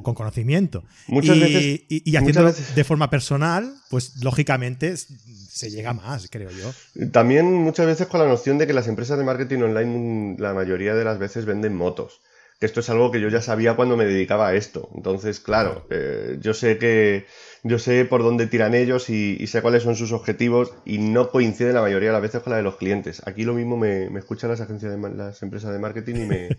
con 0.03 0.13
conocimiento. 0.15 0.83
Muchas 1.07 1.39
veces. 1.39 1.81
Y, 1.89 2.15
haciendo 2.15 2.51
de 2.51 2.83
forma 2.83 3.09
personal, 3.09 3.73
pues 3.89 4.23
lógicamente 4.23 4.95
se 4.97 5.69
llega 5.69 5.93
más, 5.93 6.27
creo 6.29 6.49
yo. 6.49 6.71
También 7.11 7.53
muchas 7.53 7.85
veces 7.85 8.07
con 8.07 8.19
la 8.19 8.27
noción 8.27 8.57
de 8.57 8.67
que 8.67 8.73
las 8.73 8.87
empresas 8.87 9.17
de 9.17 9.23
marketing 9.23 9.59
online, 9.59 10.35
la 10.39 10.53
mayoría 10.53 10.95
de 10.95 11.03
las 11.03 11.19
veces 11.19 11.45
venden 11.45 11.75
motos. 11.75 12.21
Que 12.59 12.67
esto 12.67 12.79
es 12.79 12.89
algo 12.89 13.11
que 13.11 13.19
yo 13.19 13.29
ya 13.29 13.41
sabía 13.41 13.75
cuando 13.75 13.97
me 13.97 14.05
dedicaba 14.05 14.49
a 14.49 14.55
esto. 14.55 14.89
Entonces, 14.95 15.39
claro, 15.39 15.87
eh, 15.89 16.37
yo 16.41 16.53
sé 16.53 16.77
que 16.77 17.25
yo 17.63 17.77
sé 17.77 18.05
por 18.05 18.23
dónde 18.23 18.47
tiran 18.47 18.73
ellos 18.73 19.09
y, 19.09 19.45
sé 19.47 19.61
cuáles 19.61 19.83
son 19.83 19.95
sus 19.95 20.11
objetivos 20.11 20.73
y 20.85 20.97
no 20.97 21.29
coincide 21.29 21.73
la 21.73 21.81
mayoría 21.81 22.09
de 22.09 22.13
las 22.13 22.21
veces 22.21 22.41
con 22.41 22.51
la 22.51 22.57
de 22.57 22.63
los 22.63 22.77
clientes. 22.77 23.21
Aquí 23.25 23.43
lo 23.43 23.53
mismo 23.53 23.77
me, 23.77 24.05
escuchan 24.17 24.49
las 24.49 24.61
agencias 24.61 24.91
de 24.91 25.09
las 25.15 25.41
empresas 25.43 25.71
de 25.71 25.79
marketing 25.79 26.15
y 26.15 26.25
me, 26.25 26.49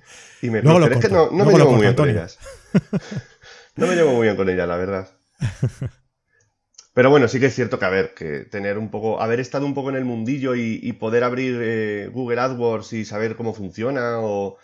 y 0.43 0.51
me 0.51 0.63
no, 0.63 0.85
es 0.87 0.99
que 0.99 1.09
no, 1.09 1.31
me 1.31 1.53
llevo 1.53 1.73
muy 1.73 1.83
bien 1.83 1.95
con 1.95 2.09
ellas. 2.09 2.39
no 3.77 3.87
me 3.87 3.97
llevo 3.97 4.13
muy 4.13 4.23
bien 4.23 4.37
con 4.37 4.49
ellas, 4.49 4.69
la 4.69 4.77
verdad. 4.77 5.09
Pero 6.95 7.09
bueno, 7.09 7.27
sí 7.27 7.41
que 7.41 7.47
es 7.47 7.55
cierto 7.55 7.79
que, 7.79 7.85
a 7.87 7.91
ver, 7.91 8.13
que 8.15 8.41
tener 8.41 8.77
un 8.77 8.91
poco, 8.91 9.23
haber 9.23 9.41
estado 9.41 9.65
un 9.65 9.73
poco 9.73 9.89
en 9.89 9.97
el 9.97 10.05
mundillo 10.05 10.55
y, 10.55 10.93
poder 10.93 11.25
abrir 11.25 11.59
eh, 11.63 12.11
Google 12.13 12.39
AdWords 12.41 12.93
y 12.93 13.07
saber 13.07 13.35
cómo 13.35 13.55
funciona 13.55 14.19
o, 14.21 14.59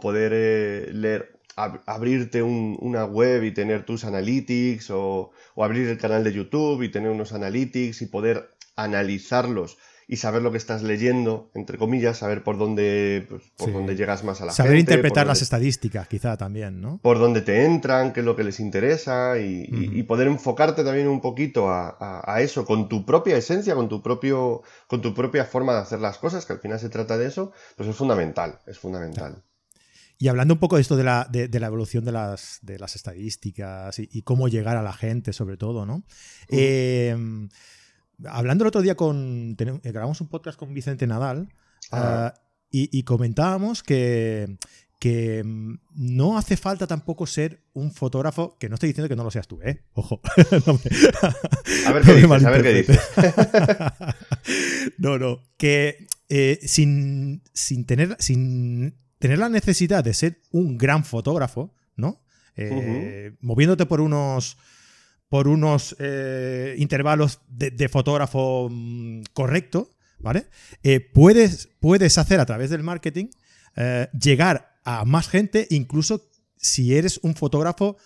poder 0.00 0.32
eh, 0.32 0.90
leer, 0.92 1.40
abrirte 1.56 2.42
una 2.42 3.04
web 3.04 3.44
y 3.44 3.52
tener 3.52 3.84
tus 3.84 4.04
analytics 4.04 4.90
o, 4.90 5.32
abrir 5.56 5.88
el 5.88 5.98
canal 5.98 6.24
de 6.24 6.32
YouTube 6.32 6.82
y 6.82 6.90
tener 6.90 7.10
unos 7.10 7.32
analytics 7.32 8.02
y 8.02 8.06
poder 8.06 8.50
analizarlos 8.76 9.78
y 10.08 10.16
saber 10.16 10.42
lo 10.42 10.50
que 10.50 10.58
estás 10.58 10.82
leyendo, 10.82 11.50
entre 11.54 11.78
comillas, 11.78 12.18
saber 12.18 12.42
por 12.42 12.58
dónde, 12.58 13.24
pues, 13.30 13.42
por 13.56 13.72
dónde 13.72 13.96
llegas 13.96 14.24
más 14.24 14.40
a 14.40 14.46
la 14.46 14.52
gente. 14.52 14.62
Saber 14.62 14.78
interpretar 14.78 15.26
las 15.26 15.40
estadísticas, 15.40 16.08
quizá 16.08 16.36
también, 16.36 16.82
¿no? 16.82 16.98
Por 17.02 17.18
dónde 17.18 17.40
te 17.40 17.64
entran, 17.64 18.12
qué 18.12 18.20
es 18.20 18.26
lo 18.26 18.36
que 18.36 18.44
les 18.44 18.60
interesa 18.60 19.38
y, 19.38 20.02
poder 20.02 20.26
enfocarte 20.26 20.84
también 20.84 21.08
un 21.08 21.20
poquito 21.20 21.70
a, 21.70 22.36
eso, 22.40 22.66
con 22.66 22.88
tu 22.88 23.06
propia 23.06 23.36
esencia, 23.36 23.74
con 23.74 23.88
tu, 23.88 24.02
propio, 24.02 24.62
con 24.86 25.00
tu 25.00 25.14
propia 25.14 25.44
forma 25.44 25.72
de 25.72 25.80
hacer 25.80 26.00
las 26.00 26.18
cosas, 26.18 26.44
que 26.44 26.52
al 26.52 26.58
final 26.58 26.78
se 26.78 26.90
trata 26.90 27.16
de 27.16 27.26
eso, 27.28 27.52
pues 27.76 27.88
es 27.88 27.96
fundamental, 27.96 28.58
es 28.66 28.78
fundamental. 28.78 29.42
Y 30.22 30.28
hablando 30.28 30.54
un 30.54 30.60
poco 30.60 30.76
de 30.76 30.82
esto 30.82 30.96
de 30.96 31.02
la, 31.02 31.26
de, 31.28 31.48
la 31.58 31.66
evolución 31.66 32.04
de 32.04 32.12
las, 32.12 32.60
de 32.62 32.78
las 32.78 32.94
estadísticas 32.94 33.98
y, 33.98 34.22
cómo 34.22 34.46
llegar 34.46 34.76
a 34.76 34.82
la 34.84 34.92
gente, 34.92 35.32
sobre 35.32 35.56
todo, 35.56 35.84
¿no? 35.84 36.04
Eh, 36.46 37.12
hablando 38.26 38.62
el 38.62 38.68
otro 38.68 38.82
día 38.82 38.94
con. 38.94 39.56
grabamos 39.56 40.20
un 40.20 40.28
podcast 40.28 40.56
con 40.56 40.72
Vicente 40.74 41.08
Nadal 41.08 41.48
ah, 41.90 42.34
y, 42.70 43.02
comentábamos 43.02 43.82
que, 43.82 44.58
que 45.00 45.42
mm, 45.42 45.80
no 45.96 46.38
hace 46.38 46.56
falta 46.56 46.86
tampoco 46.86 47.26
ser 47.26 47.64
un 47.72 47.90
fotógrafo, 47.90 48.56
que 48.60 48.68
no 48.68 48.76
estoy 48.76 48.90
diciendo 48.90 49.08
que 49.08 49.16
no 49.16 49.24
lo 49.24 49.32
seas 49.32 49.48
tú, 49.48 49.58
¿eh? 49.60 49.82
Ojo. 49.94 50.20
a 51.86 51.92
ver 51.92 52.02
qué 52.04 52.14
dices, 52.14 52.44
a 52.44 52.50
ver 52.50 52.62
qué 52.62 52.74
dices. 52.74 53.00
no, 54.98 55.18
no, 55.18 55.42
que 55.56 56.06
eh, 56.28 56.60
sin, 56.62 57.42
sin, 57.52 57.86
tener, 57.86 58.14
sin 58.20 59.01
tener 59.22 59.38
la 59.38 59.48
necesidad 59.48 60.02
de 60.02 60.14
ser 60.14 60.42
un 60.50 60.76
gran 60.76 61.04
fotógrafo, 61.04 61.72
¿no? 61.94 62.24
Eh, 62.56 63.36
moviéndote 63.40 63.86
por 63.86 64.00
unos 64.00 64.58
por 65.28 65.46
unos 65.46 65.94
eh, 66.00 66.74
intervalos 66.76 67.40
de, 67.48 67.88
fotógrafo 67.88 68.68
mm, 68.68 69.22
correcto, 69.32 69.94
¿vale? 70.18 70.48
Eh, 70.82 70.98
puedes, 70.98 71.68
puedes 71.78 72.18
hacer 72.18 72.40
a 72.40 72.46
través 72.46 72.68
del 72.70 72.82
marketing 72.82 73.26
llegar 74.20 74.74
a 74.84 75.04
más 75.04 75.28
gente, 75.28 75.68
incluso 75.70 76.28
si 76.56 76.96
eres 76.96 77.20
un 77.22 77.36
fotógrafo 77.36 77.96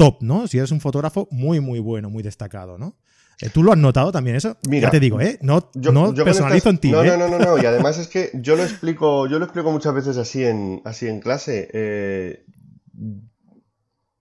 top, 0.00 0.22
¿no? 0.22 0.48
Si 0.48 0.56
eres 0.56 0.70
un 0.70 0.80
fotógrafo 0.80 1.28
muy, 1.30 1.60
muy 1.60 1.78
bueno, 1.78 2.08
muy 2.08 2.22
destacado, 2.22 2.78
¿no? 2.78 2.96
Eh, 3.42 3.50
¿Tú 3.50 3.62
lo 3.62 3.72
has 3.72 3.78
notado 3.78 4.10
también 4.10 4.34
eso? 4.34 4.56
Mira, 4.66 4.88
ya 4.88 4.90
te 4.90 4.98
digo, 5.00 5.20
¿eh? 5.20 5.38
No, 5.42 5.70
no 5.74 6.14
personalizo 6.14 6.70
en 6.70 6.78
ti. 6.78 6.90
No, 6.90 7.02
¿eh? 7.02 7.06
no, 7.06 7.16
no, 7.18 7.28
no, 7.28 7.38
no. 7.38 7.62
Y 7.62 7.66
además 7.66 7.98
es 7.98 8.08
que 8.08 8.30
yo 8.32 8.56
lo 8.56 8.62
explico, 8.62 9.26
yo 9.26 9.38
lo 9.38 9.44
explico 9.44 9.70
muchas 9.70 9.94
veces 9.94 10.16
así 10.16 10.42
en, 10.42 10.80
así 10.86 11.06
en 11.06 11.20
clase. 11.20 11.68
Eh, 11.74 12.46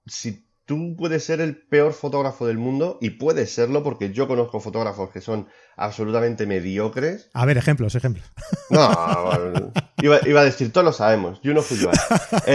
si 0.06 0.46
tú 0.66 0.96
puedes 0.98 1.24
ser 1.24 1.40
el 1.40 1.56
peor 1.56 1.94
fotógrafo 1.94 2.46
del 2.46 2.58
mundo, 2.58 2.98
y 3.00 3.12
puedes 3.12 3.54
serlo 3.54 3.82
porque 3.82 4.12
yo 4.12 4.28
conozco 4.28 4.60
fotógrafos 4.60 5.12
que 5.12 5.22
son 5.22 5.48
absolutamente 5.78 6.46
mediocres. 6.46 7.30
A 7.34 7.46
ver, 7.46 7.58
ejemplos, 7.58 7.96
ejemplos. 7.96 8.26
No, 8.70 8.92
iba, 10.02 10.20
iba, 10.28 10.42
a 10.42 10.46
decir, 10.46 10.74
todos 10.74 10.86
lo 10.86 10.94
sabemos. 10.94 11.40
Yo 11.42 11.54
no 11.54 11.62
fui 11.62 11.78
yo. 11.78 11.90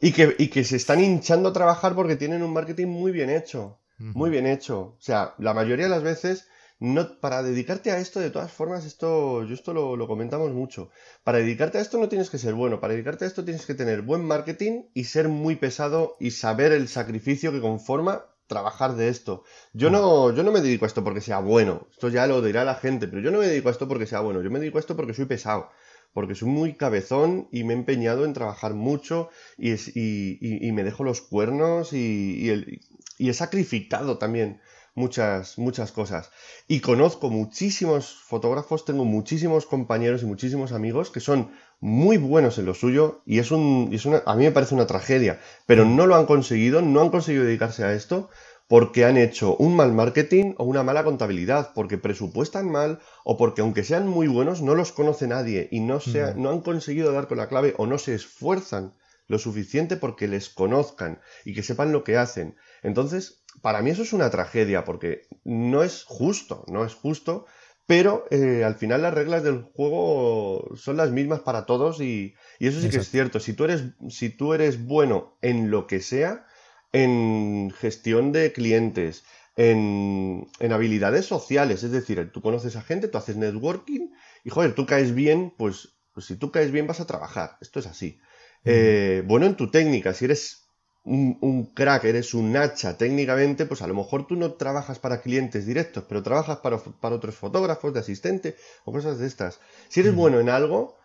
y, 0.00 0.12
que, 0.12 0.34
y 0.38 0.48
que 0.48 0.64
se 0.64 0.76
están 0.76 1.02
hinchando 1.02 1.48
a 1.48 1.52
trabajar 1.52 1.94
porque 1.94 2.16
tienen 2.16 2.42
un 2.42 2.52
marketing 2.52 2.86
muy 2.86 3.12
bien 3.12 3.30
hecho. 3.30 3.80
Muy 3.98 4.30
bien 4.30 4.46
hecho. 4.46 4.80
O 4.80 5.00
sea, 5.00 5.34
la 5.38 5.54
mayoría 5.54 5.86
de 5.86 5.90
las 5.90 6.04
veces, 6.04 6.46
no, 6.78 7.18
para 7.18 7.42
dedicarte 7.42 7.90
a 7.90 7.98
esto, 7.98 8.20
de 8.20 8.30
todas 8.30 8.52
formas, 8.52 8.84
esto, 8.84 9.42
yo 9.42 9.54
esto 9.54 9.74
lo, 9.74 10.06
comentamos 10.06 10.52
mucho. 10.52 10.90
Para 11.24 11.38
dedicarte 11.38 11.78
a 11.78 11.80
esto 11.80 11.98
no 11.98 12.08
tienes 12.08 12.30
que 12.30 12.38
ser 12.38 12.54
bueno, 12.54 12.80
para 12.80 12.92
dedicarte 12.92 13.24
a 13.24 13.28
esto 13.28 13.44
tienes 13.44 13.66
que 13.66 13.74
tener 13.74 14.02
buen 14.02 14.24
marketing 14.24 14.84
y 14.94 15.04
ser 15.04 15.28
muy 15.28 15.56
pesado 15.56 16.16
y 16.20 16.30
saber 16.30 16.70
el 16.70 16.86
sacrificio 16.86 17.50
que 17.50 17.60
conforma 17.60 18.26
trabajar 18.46 18.94
de 18.94 19.08
esto. 19.08 19.42
Yo 19.72 19.90
no, 19.90 20.32
yo 20.32 20.44
no 20.44 20.52
me 20.52 20.60
dedico 20.60 20.84
a 20.84 20.88
esto 20.88 21.02
porque 21.02 21.20
sea 21.20 21.40
bueno, 21.40 21.88
esto 21.90 22.08
ya 22.08 22.26
lo 22.28 22.40
dirá 22.40 22.64
la 22.64 22.76
gente, 22.76 23.08
pero 23.08 23.20
yo 23.20 23.32
no 23.32 23.38
me 23.38 23.48
dedico 23.48 23.68
a 23.68 23.72
esto 23.72 23.88
porque 23.88 24.06
sea 24.06 24.20
bueno, 24.20 24.42
yo 24.42 24.50
me 24.50 24.60
dedico 24.60 24.78
a 24.78 24.80
esto 24.80 24.96
porque 24.96 25.12
soy 25.12 25.24
pesado. 25.24 25.70
Porque 26.12 26.34
soy 26.34 26.48
muy 26.48 26.74
cabezón 26.74 27.48
y 27.52 27.64
me 27.64 27.74
he 27.74 27.76
empeñado 27.76 28.24
en 28.24 28.32
trabajar 28.32 28.74
mucho 28.74 29.30
y, 29.56 30.72
me 30.72 30.84
dejo 30.84 31.04
los 31.04 31.20
cuernos 31.20 31.92
y, 31.92 32.80
he 33.18 33.32
sacrificado 33.32 34.18
también 34.18 34.60
muchas, 34.94 35.58
muchas 35.58 35.92
cosas. 35.92 36.30
Y 36.66 36.80
conozco 36.80 37.30
muchísimos 37.30 38.14
fotógrafos, 38.14 38.84
tengo 38.84 39.04
muchísimos 39.04 39.66
compañeros 39.66 40.22
y 40.22 40.26
muchísimos 40.26 40.72
amigos 40.72 41.10
que 41.10 41.20
son 41.20 41.50
muy 41.80 42.18
buenos 42.18 42.58
en 42.58 42.66
lo 42.66 42.74
suyo 42.74 43.22
y 43.24 43.38
es 43.38 43.50
un, 43.50 43.90
a 44.26 44.34
mí 44.34 44.44
me 44.44 44.50
parece 44.50 44.74
una 44.74 44.86
tragedia, 44.86 45.40
pero 45.66 45.84
no 45.84 46.06
lo 46.06 46.16
han 46.16 46.26
conseguido, 46.26 46.82
no 46.82 47.00
han 47.00 47.10
conseguido 47.10 47.44
dedicarse 47.44 47.84
a 47.84 47.92
esto 47.92 48.28
porque 48.68 49.06
han 49.06 49.16
hecho 49.16 49.56
un 49.56 49.74
mal 49.74 49.92
marketing 49.92 50.54
o 50.58 50.64
una 50.64 50.82
mala 50.82 51.02
contabilidad, 51.02 51.72
porque 51.74 51.96
presupuestan 51.98 52.70
mal 52.70 53.00
o 53.24 53.38
porque 53.38 53.62
aunque 53.62 53.82
sean 53.82 54.06
muy 54.06 54.28
buenos 54.28 54.60
no 54.60 54.74
los 54.74 54.92
conoce 54.92 55.26
nadie 55.26 55.68
y 55.72 55.80
no, 55.80 56.00
sea, 56.00 56.34
no 56.34 56.50
han 56.50 56.60
conseguido 56.60 57.12
dar 57.12 57.28
con 57.28 57.38
la 57.38 57.48
clave 57.48 57.74
o 57.78 57.86
no 57.86 57.98
se 57.98 58.14
esfuerzan 58.14 58.94
lo 59.26 59.38
suficiente 59.38 59.96
porque 59.96 60.28
les 60.28 60.50
conozcan 60.50 61.20
y 61.44 61.54
que 61.54 61.62
sepan 61.62 61.92
lo 61.92 62.04
que 62.04 62.16
hacen. 62.16 62.56
Entonces, 62.82 63.42
para 63.62 63.82
mí 63.82 63.90
eso 63.90 64.02
es 64.02 64.12
una 64.12 64.30
tragedia 64.30 64.84
porque 64.84 65.26
no 65.44 65.82
es 65.82 66.04
justo, 66.04 66.64
no 66.68 66.84
es 66.84 66.94
justo, 66.94 67.46
pero 67.86 68.26
eh, 68.30 68.64
al 68.64 68.74
final 68.74 69.00
las 69.00 69.14
reglas 69.14 69.42
del 69.42 69.62
juego 69.62 70.76
son 70.76 70.98
las 70.98 71.10
mismas 71.10 71.40
para 71.40 71.64
todos 71.64 72.02
y, 72.02 72.34
eso 72.60 72.82
sí 72.82 72.90
que 72.90 72.98
es 72.98 73.10
cierto. 73.10 73.40
Si 73.40 73.54
tú, 73.54 73.64
eres, 73.64 73.84
si 74.10 74.28
tú 74.28 74.52
eres 74.52 74.84
bueno 74.84 75.38
en 75.40 75.70
lo 75.70 75.86
que 75.86 76.00
sea, 76.00 76.44
en 76.92 77.70
gestión 77.70 78.32
de 78.32 78.52
clientes, 78.52 79.24
en, 79.56 80.46
en, 80.60 80.72
habilidades 80.72 81.26
sociales, 81.26 81.82
es 81.82 81.90
decir, 81.90 82.30
tú 82.32 82.40
conoces 82.40 82.76
a 82.76 82.82
gente, 82.82 83.08
tú 83.08 83.18
haces 83.18 83.36
networking 83.36 84.10
y 84.44 84.50
joder, 84.50 84.74
tú 84.74 84.86
caes 84.86 85.14
bien, 85.14 85.52
pues, 85.56 85.96
pues 86.12 86.26
si 86.26 86.36
tú 86.36 86.50
caes 86.52 86.70
bien 86.70 86.86
vas 86.86 87.00
a 87.00 87.06
trabajar, 87.06 87.58
esto 87.60 87.80
es 87.80 87.86
así. 87.86 88.20
Eh, 88.64 89.22
bueno 89.26 89.46
en 89.46 89.56
tu 89.56 89.70
técnica, 89.70 90.12
si 90.14 90.26
eres 90.26 90.68
un, 91.04 91.72
crack, 91.74 92.04
eres 92.04 92.34
un 92.34 92.56
hacha 92.56 92.98
técnicamente, 92.98 93.66
pues 93.66 93.82
a 93.82 93.86
lo 93.86 93.94
mejor 93.94 94.26
tú 94.26 94.36
no 94.36 94.52
trabajas 94.54 94.98
para 94.98 95.22
clientes 95.22 95.66
directos, 95.66 96.04
pero 96.08 96.22
trabajas 96.22 96.58
para, 96.58 96.76
otros 97.14 97.34
fotógrafos, 97.34 97.94
de 97.94 98.00
asistente 98.00 98.56
o 98.84 98.92
cosas 98.92 99.18
de 99.18 99.26
estas. 99.26 99.60
Si 99.88 100.00
eres 100.00 100.14
bueno 100.14 100.38
en 100.38 100.50
algo 100.50 100.97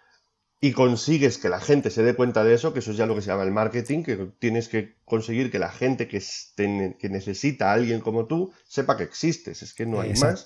y 0.64 0.72
consigues 0.72 1.38
que 1.40 1.50
la 1.50 1.60
gente 1.60 1.90
se 1.90 2.04
dé 2.04 2.16
cuenta 2.16 2.46
de 2.46 2.54
eso, 2.54 2.72
que 2.72 2.80
eso 2.80 2.92
es 2.92 2.98
ya 2.98 3.06
lo 3.06 3.16
que 3.16 3.22
se 3.22 3.28
llama 3.28 3.44
el 3.44 3.52
marketing, 3.52 4.02
que 4.02 4.30
tienes 4.40 4.70
que 4.70 4.96
conseguir 5.04 5.52
que 5.52 5.60
la 5.60 5.70
gente 5.70 6.08
que, 6.08 6.24
que 6.56 7.10
necesita 7.10 7.70
a 7.70 7.74
alguien 7.74 8.00
como 8.00 8.28
tú 8.28 8.54
sepa 8.66 8.96
que 8.96 9.04
existes, 9.04 9.62
es 9.62 9.74
que 9.74 9.86
no 9.86 10.00
hay 10.00 10.14
más. 10.14 10.46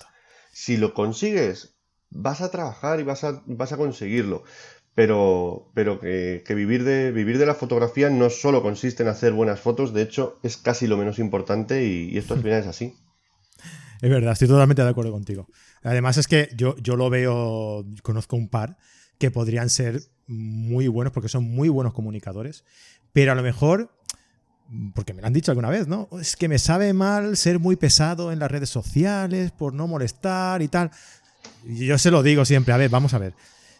Si 0.50 0.76
lo 0.76 0.92
consigues, 0.92 1.76
vas 2.10 2.40
a 2.40 2.50
trabajar 2.50 2.98
y 2.98 3.04
vas 3.04 3.22
a, 3.22 3.44
vas 3.46 3.70
a 3.70 3.76
conseguirlo 3.76 4.42
pero, 4.96 5.70
pero 5.74 6.00
que, 6.00 6.42
vivir, 6.48 6.82
de, 6.82 7.12
vivir 7.12 7.38
de 7.38 7.46
la 7.46 7.54
fotografía 7.54 8.10
no 8.10 8.28
solo 8.28 8.60
consiste 8.60 9.04
en 9.04 9.10
hacer 9.10 9.32
buenas 9.32 9.60
fotos, 9.60 9.94
de 9.94 10.02
hecho 10.02 10.40
es 10.42 10.56
casi 10.56 10.88
lo 10.88 10.96
menos 10.96 11.20
importante 11.20 11.86
y, 11.86 12.18
esto 12.18 12.34
al 12.34 12.42
final 12.42 12.58
es 12.58 12.66
así. 12.66 12.96
Es 14.02 14.10
verdad, 14.10 14.32
estoy 14.32 14.48
totalmente 14.48 14.82
de 14.82 14.88
acuerdo 14.88 15.12
contigo. 15.12 15.46
Además 15.84 16.16
es 16.16 16.26
que 16.26 16.48
yo, 16.56 16.74
yo 16.78 16.96
lo 16.96 17.08
veo, 17.08 17.86
conozco 18.02 18.34
un 18.34 18.48
par 18.48 18.78
que 19.18 19.30
podrían 19.30 19.70
ser 19.70 20.02
muy 20.26 20.88
buenos 20.88 21.12
porque 21.12 21.28
son 21.28 21.44
muy 21.44 21.68
buenos 21.68 21.92
comunicadores, 21.92 22.64
pero 23.12 23.32
a 23.32 23.34
lo 23.34 23.42
mejor, 23.42 23.90
porque 24.94 25.14
me 25.14 25.22
lo 25.22 25.26
han 25.26 25.32
dicho 25.32 25.50
alguna 25.50 25.70
vez, 25.70 25.88
¿no? 25.88 26.08
Es 26.20 26.36
que 26.36 26.48
me 26.48 26.58
sabe 26.58 26.92
mal 26.92 27.36
ser 27.36 27.58
muy 27.58 27.76
pesado 27.76 28.32
en 28.32 28.38
las 28.38 28.50
redes 28.50 28.70
sociales 28.70 29.50
por 29.50 29.74
no 29.74 29.86
molestar 29.86 30.62
y 30.62 30.68
tal. 30.68 30.90
Y 31.66 31.86
yo 31.86 31.98
se 31.98 32.10
lo 32.10 32.22
digo 32.22 32.44
siempre, 32.44 32.72
a 32.72 32.76
ver, 32.76 32.90
vamos 32.90 33.14
a 33.14 33.18
ver 33.18 33.34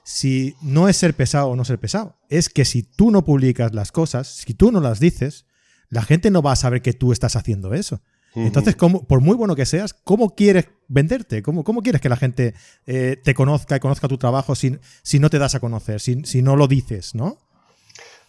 si 0.09 0.57
no 0.63 0.89
es 0.89 0.97
ser 0.97 1.13
pesado 1.13 1.49
o 1.49 1.55
no 1.55 1.67
ser 1.67 1.79
pesado, 1.79 2.17
es 2.31 2.49
que 2.49 2.65
si 2.65 2.83
tú 2.83 3.11
no 3.11 3.27
publicas 3.27 3.75
las 3.75 3.93
cosas, 3.93 4.27
si 4.27 4.55
tú 4.55 4.73
no 4.73 4.81
las 4.81 5.01
dices, 5.01 5.45
la 5.91 6.01
gente 6.01 6.31
no 6.31 6.41
va 6.41 6.53
a 6.53 6.57
saber 6.57 6.81
que 6.81 6.95
tú 6.95 7.13
estás 7.13 7.37
haciendo 7.37 7.75
eso. 7.75 8.01
Entonces, 8.47 8.75
por 8.77 9.21
muy 9.21 9.37
bueno 9.37 9.57
que 9.57 9.67
seas, 9.67 9.95
¿cómo 9.95 10.35
quieres 10.35 10.69
venderte? 10.89 11.43
¿Cómo, 11.43 11.65
cómo 11.65 11.83
quieres 11.83 12.01
que 12.01 12.09
la 12.09 12.17
gente 12.17 12.55
eh, 12.87 13.17
te 13.23 13.35
conozca 13.35 13.77
y 13.77 13.81
conozca 13.81 14.09
tu 14.09 14.19
trabajo 14.19 14.55
si, 14.55 14.79
si, 15.03 15.19
no 15.19 15.31
te 15.31 15.39
das 15.39 15.55
a 15.55 15.61
conocer, 15.61 16.01
si, 16.01 16.23
si, 16.25 16.43
no 16.43 16.57
lo 16.57 16.69
dices, 16.69 17.15
¿no? 17.15 17.39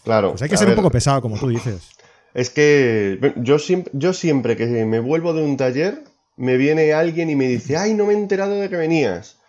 Claro. 0.03 0.31
Pues 0.31 0.41
hay 0.41 0.49
que 0.49 0.57
ser 0.57 0.69
un 0.69 0.75
poco 0.75 0.91
pesado, 0.91 1.21
como 1.21 1.37
tú 1.37 1.49
dices. 1.49 1.89
Es 2.31 2.51
que 2.51 3.33
yo, 3.37 3.57
yo 3.91 4.13
siempre 4.13 4.55
que 4.55 4.67
me 4.67 4.99
vuelvo 4.99 5.33
de 5.33 5.41
un 5.41 5.57
taller, 5.57 6.03
me 6.37 6.57
viene 6.57 6.93
alguien 6.93 7.31
y 7.31 7.35
me 7.35 7.47
dice, 7.47 7.75
ay, 7.75 7.95
no 7.95 8.05
me 8.05 8.13
he 8.13 8.17
enterado 8.17 8.53
de 8.55 8.69
que 8.69 8.77
venías. 8.77 9.39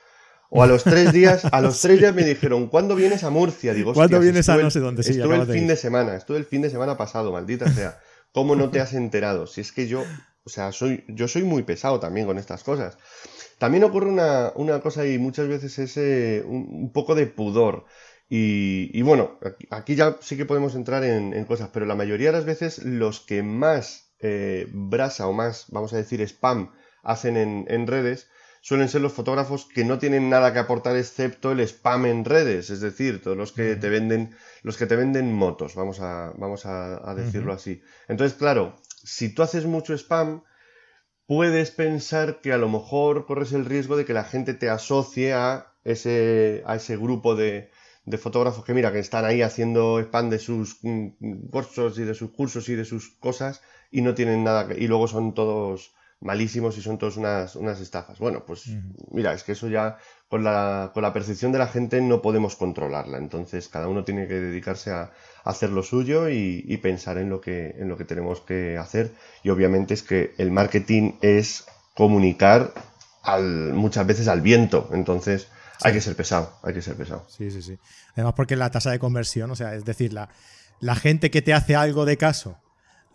O 0.50 0.62
a 0.62 0.66
los 0.66 0.82
tres 0.82 1.12
días, 1.12 1.44
a 1.44 1.60
los 1.60 1.80
tres 1.82 2.00
días 2.00 2.14
me 2.14 2.24
dijeron, 2.24 2.66
¿cuándo 2.66 2.96
vienes 2.96 3.22
a 3.22 3.30
Murcia? 3.30 3.72
Digo, 3.72 3.94
¿cuándo 3.94 4.18
vienes 4.18 4.48
a 4.48 4.56
no 4.56 4.70
sé 4.70 4.80
dónde? 4.80 5.04
Sí, 5.04 5.12
estuve 5.12 5.36
el 5.36 5.46
fin 5.46 5.68
de 5.68 5.76
semana, 5.76 6.16
estuve 6.16 6.38
el 6.38 6.44
fin 6.44 6.62
de 6.62 6.70
semana 6.70 6.96
pasado, 6.96 7.32
maldita 7.32 7.72
sea. 7.72 7.98
¿Cómo 8.32 8.56
no 8.56 8.70
te 8.70 8.80
has 8.80 8.94
enterado? 8.94 9.46
Si 9.46 9.60
es 9.60 9.72
que 9.72 9.86
yo, 9.86 10.04
o 10.44 10.50
sea, 10.50 10.72
soy, 10.72 11.04
yo 11.08 11.28
soy 11.28 11.42
muy 11.42 11.62
pesado 11.62 12.00
también 12.00 12.26
con 12.26 12.38
estas 12.38 12.64
cosas. 12.64 12.98
También 13.58 13.84
ocurre 13.84 14.10
una, 14.10 14.80
cosa 14.80 15.06
y 15.06 15.18
muchas 15.18 15.48
veces 15.48 15.78
es 15.78 15.96
eh, 15.96 16.42
un, 16.46 16.92
poco 16.92 17.14
de 17.14 17.26
pudor. 17.26 17.84
Y, 18.28 19.02
bueno, 19.02 19.38
aquí, 19.70 19.96
ya 19.96 20.16
sí 20.20 20.36
que 20.36 20.46
podemos 20.46 20.76
entrar 20.76 21.02
en, 21.04 21.44
cosas, 21.46 21.70
pero 21.72 21.84
la 21.84 21.96
mayoría 21.96 22.28
de 22.28 22.38
las 22.38 22.44
veces 22.44 22.78
los 22.84 23.20
que 23.20 23.42
más 23.42 24.12
eh, 24.20 24.68
brasa 24.72 25.26
o 25.26 25.32
más, 25.32 25.66
vamos 25.68 25.92
a 25.92 25.96
decir, 25.96 26.20
spam 26.22 26.72
hacen 27.02 27.36
en, 27.36 27.66
en 27.68 27.86
redes 27.86 28.28
suelen 28.60 28.88
ser 28.88 29.00
los 29.00 29.12
fotógrafos 29.12 29.66
que 29.66 29.84
no 29.84 29.98
tienen 29.98 30.28
nada 30.28 30.52
que 30.52 30.58
aportar 30.58 30.96
excepto 30.96 31.52
el 31.52 31.60
spam 31.60 32.06
en 32.06 32.24
redes, 32.24 32.70
es 32.70 32.80
decir, 32.80 33.22
todos 33.22 33.36
los 33.36 33.52
que 33.52 33.76
te 33.76 33.88
venden, 33.88 34.34
los 34.62 34.76
que 34.76 34.86
te 34.86 34.96
venden 34.96 35.32
motos, 35.32 35.74
vamos 35.74 36.00
a, 36.00 36.32
vamos 36.36 36.66
a, 36.66 37.14
decirlo 37.14 37.52
así. 37.52 37.82
Entonces, 38.08 38.36
claro, 38.36 38.76
si 39.10 39.34
tú 39.34 39.42
haces 39.42 39.66
mucho 39.66 39.92
spam, 39.92 40.44
puedes 41.26 41.72
pensar 41.72 42.40
que 42.40 42.52
a 42.52 42.58
lo 42.58 42.68
mejor 42.68 43.26
corres 43.26 43.52
el 43.52 43.64
riesgo 43.64 43.96
de 43.96 44.04
que 44.04 44.14
la 44.14 44.24
gente 44.24 44.54
te 44.54 44.70
asocie 44.70 45.32
a 45.34 45.74
ese, 45.82 46.62
a 46.64 46.76
ese 46.76 46.96
grupo 46.96 47.34
de, 47.34 47.70
de 48.04 48.18
fotógrafos 48.18 48.64
que 48.64 48.72
mira, 48.72 48.92
que 48.92 49.00
están 49.00 49.24
ahí 49.24 49.42
haciendo 49.42 49.98
spam 49.98 50.30
de 50.30 50.38
sus 50.38 50.78
mm, 50.82 51.48
cursos 51.50 51.98
y 51.98 52.04
de 52.04 52.14
sus 52.14 52.30
cursos 52.30 52.68
y 52.68 52.76
de 52.76 52.84
sus 52.84 53.10
cosas 53.18 53.62
y 53.90 54.02
no 54.02 54.14
tienen 54.14 54.44
nada 54.44 54.68
que, 54.68 54.74
y 54.80 54.86
luego 54.86 55.08
son 55.08 55.34
todos 55.34 55.92
malísimos 56.20 56.76
y 56.76 56.82
son 56.82 56.98
todos 56.98 57.16
unas, 57.16 57.56
unas 57.56 57.80
estafas. 57.80 58.18
Bueno, 58.18 58.44
pues 58.46 58.64
mira, 59.10 59.32
es 59.32 59.42
que 59.42 59.52
eso 59.52 59.68
ya 59.68 59.98
con 60.28 60.44
la, 60.44 60.90
con 60.92 61.02
la 61.02 61.12
percepción 61.12 61.50
de 61.52 61.58
la 61.58 61.66
gente 61.66 62.00
no 62.00 62.22
podemos 62.22 62.56
controlarla. 62.56 63.18
Entonces 63.18 63.68
cada 63.68 63.88
uno 63.88 64.04
tiene 64.04 64.28
que 64.28 64.34
dedicarse 64.34 64.90
a, 64.90 65.12
hacer 65.42 65.70
lo 65.70 65.82
suyo 65.82 66.28
y, 66.28 66.76
pensar 66.82 67.16
en 67.16 67.30
lo, 67.30 67.40
que, 67.40 67.74
en 67.78 67.88
lo 67.88 67.96
que 67.96 68.04
tenemos 68.04 68.40
que 68.42 68.76
hacer. 68.76 69.12
Y 69.42 69.48
obviamente 69.48 69.94
es 69.94 70.02
que 70.02 70.34
el 70.36 70.50
marketing 70.50 71.12
es 71.22 71.64
comunicar 71.94 72.72
al, 73.22 73.72
muchas 73.72 74.06
veces 74.06 74.28
al 74.28 74.42
viento. 74.42 74.90
Entonces 74.92 75.48
hay 75.82 75.94
que 75.94 76.00
ser 76.02 76.14
pesado, 76.14 76.52
hay 76.62 76.74
que 76.74 76.82
ser 76.82 76.96
pesado. 76.96 77.24
Sí, 77.28 77.50
sí, 77.50 77.62
sí. 77.62 77.78
Además 78.12 78.34
porque 78.36 78.56
la 78.56 78.70
tasa 78.70 78.90
de 78.90 78.98
conversión, 78.98 79.50
o 79.50 79.56
sea, 79.56 79.74
es 79.74 79.86
decir, 79.86 80.12
la, 80.12 80.28
la 80.80 80.94
gente 80.94 81.30
que 81.30 81.40
te 81.40 81.54
hace 81.54 81.74
algo 81.76 82.04
de 82.04 82.18
caso 82.18 82.58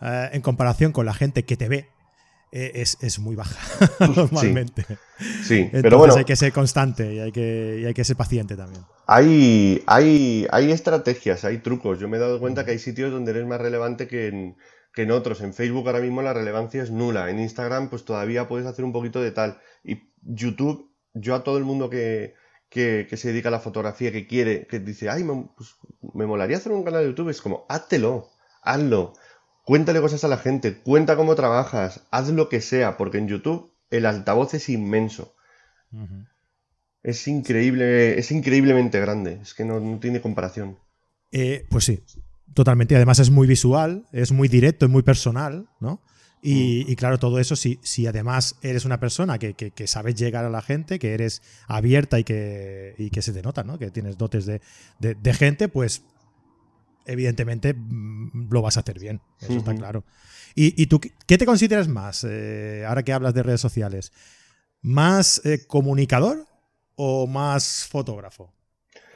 eh, 0.01 0.29
en 0.33 0.41
comparación 0.41 0.91
con 0.91 1.05
la 1.05 1.13
gente 1.13 1.45
que 1.45 1.57
te 1.57 1.69
ve, 1.69 1.89
eh, 2.51 2.71
es, 2.75 3.19
muy 3.19 3.35
baja 3.35 3.57
normalmente. 4.15 4.85
Sí, 5.43 5.69
pero 5.71 5.97
bueno. 5.97 6.15
hay 6.15 6.25
que 6.25 6.35
ser 6.35 6.53
constante 6.53 7.13
y 7.13 7.19
hay 7.19 7.31
que, 7.31 7.83
hay 7.87 7.93
que 7.93 8.03
ser 8.03 8.15
paciente 8.15 8.55
también. 8.55 8.83
Hay, 9.07 9.83
hay, 9.87 10.47
hay 10.51 10.71
estrategias, 10.71 11.45
hay 11.45 11.59
trucos. 11.59 11.99
Yo 11.99 12.07
me 12.07 12.17
he 12.17 12.19
dado 12.19 12.39
cuenta 12.39 12.65
que 12.65 12.71
hay 12.71 12.79
sitios 12.79 13.11
donde 13.11 13.31
eres 13.31 13.45
más 13.45 13.59
relevante 13.59 14.07
que 14.07 14.27
en, 14.27 14.57
que 14.93 15.03
en 15.03 15.11
otros. 15.11 15.41
En 15.41 15.53
Facebook 15.53 15.87
ahora 15.87 15.99
mismo 15.99 16.21
la 16.21 16.33
relevancia 16.33 16.81
es 16.81 16.91
nula. 16.91 17.29
En 17.29 17.39
Instagram 17.39 17.89
pues 17.89 18.05
todavía 18.05 18.47
puedes 18.47 18.65
hacer 18.65 18.85
un 18.85 18.93
poquito 18.93 19.21
de 19.21 19.31
tal. 19.31 19.59
Y 19.83 20.11
YouTube, 20.21 20.91
yo 21.13 21.35
a 21.35 21.43
todo 21.43 21.57
el 21.57 21.65
mundo 21.65 21.89
que, 21.89 22.35
que, 22.69 23.17
se 23.17 23.29
dedica 23.29 23.49
a 23.49 23.51
la 23.51 23.59
fotografía, 23.59 24.11
que 24.11 24.27
quiere, 24.27 24.67
que 24.67 24.79
dice, 24.79 25.09
ay, 25.09 25.23
me, 25.23 25.49
pues, 25.55 25.75
me 26.13 26.25
molaría 26.25 26.57
hacer 26.57 26.71
un 26.71 26.83
canal 26.83 27.03
de 27.03 27.09
YouTube, 27.09 27.29
es 27.29 27.41
como, 27.41 27.65
háztelo, 27.69 28.29
hazlo. 28.61 29.13
Cuéntale 29.65 29.99
cosas 29.99 30.23
a 30.23 30.27
la 30.27 30.37
gente, 30.37 30.77
cuenta 30.77 31.15
cómo 31.15 31.33
trabajas, 31.33 32.01
haz 32.11 32.29
lo 32.29 32.49
que 32.49 32.61
sea, 32.61 32.97
porque 32.97 33.17
en 33.17 33.27
YouTube 33.27 33.73
el 33.89 34.05
altavoz 34.05 34.53
es 34.53 34.69
inmenso. 34.69 35.35
Es 37.01 37.27
increíble, 37.27 38.19
es 38.19 38.31
increíblemente 38.31 38.99
grande, 38.99 39.39
es 39.41 39.55
que 39.55 39.65
no, 39.65 39.99
tiene 39.99 40.21
comparación. 40.21 40.77
Eh, 41.31 41.65
pues 41.69 41.85
sí, 41.85 42.03
totalmente. 42.53 42.93
Y 42.93 42.97
además 42.97 43.17
es 43.17 43.31
muy 43.31 43.47
visual, 43.47 44.05
es 44.11 44.31
muy 44.31 44.47
directo, 44.47 44.85
es 44.85 44.91
muy 44.91 45.01
personal, 45.01 45.67
¿no? 45.79 45.99
Y, 46.43 46.85
mm. 46.87 46.93
claro, 46.93 47.17
todo 47.17 47.39
eso, 47.39 47.55
si, 47.55 47.79
si 47.81 48.05
además 48.05 48.57
eres 48.61 48.85
una 48.85 48.99
persona 48.99 49.39
que, 49.39 49.73
sabes 49.87 50.13
llegar 50.13 50.45
a 50.45 50.49
la 50.51 50.61
gente, 50.61 50.99
que 50.99 51.15
eres 51.15 51.41
abierta 51.67 52.19
y 52.19 52.23
que, 52.23 52.93
y 52.99 53.09
que 53.09 53.23
se 53.23 53.33
te 53.33 53.41
nota, 53.41 53.63
¿no? 53.63 53.79
Que 53.79 53.89
tienes 53.89 54.15
dotes 54.15 54.45
de, 54.45 54.61
de 54.99 55.33
gente, 55.33 55.69
pues 55.69 56.03
evidentemente 57.05 57.73
mm, 57.73 58.49
lo 58.51 58.61
vas 58.61 58.77
a 58.77 58.81
hacer 58.81 58.99
bien, 58.99 59.21
eso 59.39 59.53
está 59.53 59.75
claro. 59.75 60.03
¿Y, 60.57 60.85
tú 60.87 61.01
qué 61.01 61.37
te 61.37 61.45
consideras 61.45 61.89
más, 61.89 62.23
eh, 62.23 62.85
ahora 62.87 63.03
que 63.03 63.11
hablas 63.11 63.33
de 63.33 63.43
redes 63.43 63.59
sociales? 63.59 64.13
¿Más 64.81 65.41
eh, 65.45 65.65
comunicador 65.67 66.45
o 66.95 67.27
más 67.27 67.87
fotógrafo? 67.89 68.55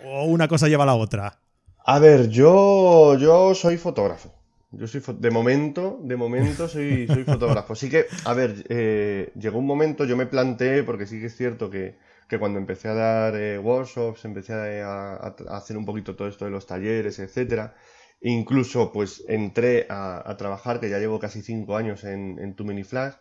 o 0.04 0.25
una 0.25 0.47
cosa 0.47 0.67
lleva 0.67 0.84
a 0.84 0.88
la 0.88 0.95
otra? 0.95 1.39
A 1.86 1.99
ver, 1.99 2.30
yo, 2.30 3.17
yo 3.17 3.56
soy 3.56 3.78
fotógrafo. 3.78 4.34
Yo 4.71 4.88
soy 4.88 5.02
de 5.17 5.32
momento, 5.32 5.99
de 6.04 6.15
momento 6.15 6.67
soy, 6.67 7.08
soy 7.08 7.23
fotógrafo. 7.25 7.73
Así 7.73 7.89
que, 7.89 8.06
a 8.25 8.34
ver, 8.34 8.65
eh, 8.69 9.32
llegó 9.36 9.58
un 9.60 9.65
momento, 9.65 10.06
yo 10.06 10.15
me 10.15 10.28
planteé, 10.28 10.84
porque 10.84 11.08
sí 11.08 11.19
que 11.19 11.28
es 11.28 11.36
cierto 11.36 11.69
que, 11.69 11.97
cuando 12.38 12.60
empecé 12.60 12.89
a 12.89 12.94
dar 12.94 13.36
eh, 13.36 13.58
workshops, 13.58 14.26
empecé 14.26 14.82
a, 14.84 15.15
hacer 15.50 15.78
un 15.78 15.86
poquito 15.86 16.15
todo 16.15 16.28
esto 16.28 16.46
de 16.46 16.52
los 16.52 16.68
talleres, 16.68 17.18
etcétera, 17.18 17.76
incluso 18.22 18.92
pues 18.92 19.24
entré 19.28 19.88
a, 19.89 20.36
trabajar, 20.38 20.80
que 20.80 20.89
ya 20.89 21.00
llevo 21.00 21.20
casi 21.20 21.42
cinco 21.42 21.78
años 21.78 22.04
en, 22.04 22.38
en 22.39 22.56
Too 22.56 22.65
Many 22.65 22.84
Flash, 22.84 23.13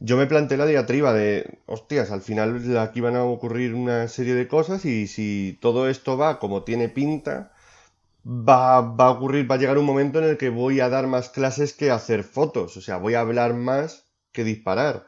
yo 0.00 0.16
me 0.16 0.26
planteé 0.26 0.56
la 0.56 0.66
diatriba 0.66 1.12
de, 1.12 1.60
hostias, 1.66 2.10
al 2.10 2.22
final 2.22 2.76
aquí 2.78 3.00
van 3.00 3.14
a 3.14 3.24
ocurrir 3.24 3.74
una 3.74 4.08
serie 4.08 4.34
de 4.34 4.48
cosas 4.48 4.84
y 4.84 5.06
si 5.06 5.56
todo 5.60 5.88
esto 5.88 6.16
va 6.16 6.40
como 6.40 6.64
tiene 6.64 6.88
pinta, 6.88 7.52
va, 8.26 8.80
va, 8.80 9.06
a 9.06 9.10
ocurrir, 9.10 9.48
va 9.48 9.54
a 9.54 9.58
llegar 9.58 9.78
un 9.78 9.84
momento 9.84 10.18
en 10.18 10.24
el 10.24 10.36
que 10.36 10.48
voy 10.48 10.80
a 10.80 10.88
dar 10.88 11.06
más 11.06 11.28
clases 11.28 11.74
que 11.74 11.92
hacer 11.92 12.24
fotos, 12.24 12.76
o 12.76 12.80
sea, 12.80 12.96
voy 12.96 13.14
a 13.14 13.20
hablar 13.20 13.54
más 13.54 14.06
que 14.32 14.42
disparar. 14.42 15.06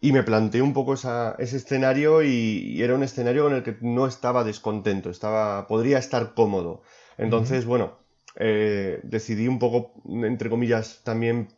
Y 0.00 0.12
me 0.12 0.22
planteé 0.22 0.62
un 0.62 0.72
poco 0.72 0.94
ese 0.94 1.36
escenario 1.38 2.22
y, 2.22 2.80
era 2.82 2.94
un 2.94 3.02
escenario 3.02 3.44
con 3.44 3.54
el 3.54 3.62
que 3.62 3.76
no 3.80 4.06
estaba 4.06 4.44
descontento, 4.44 5.10
estaba, 5.10 5.66
podría 5.66 5.98
estar 5.98 6.34
cómodo. 6.34 6.82
Entonces, 7.16 7.66
bueno, 7.66 7.98
eh, 8.36 9.00
decidí 9.02 9.48
un 9.48 9.58
poco, 9.58 9.92
entre 10.06 10.50
comillas, 10.50 11.00
también 11.02 11.48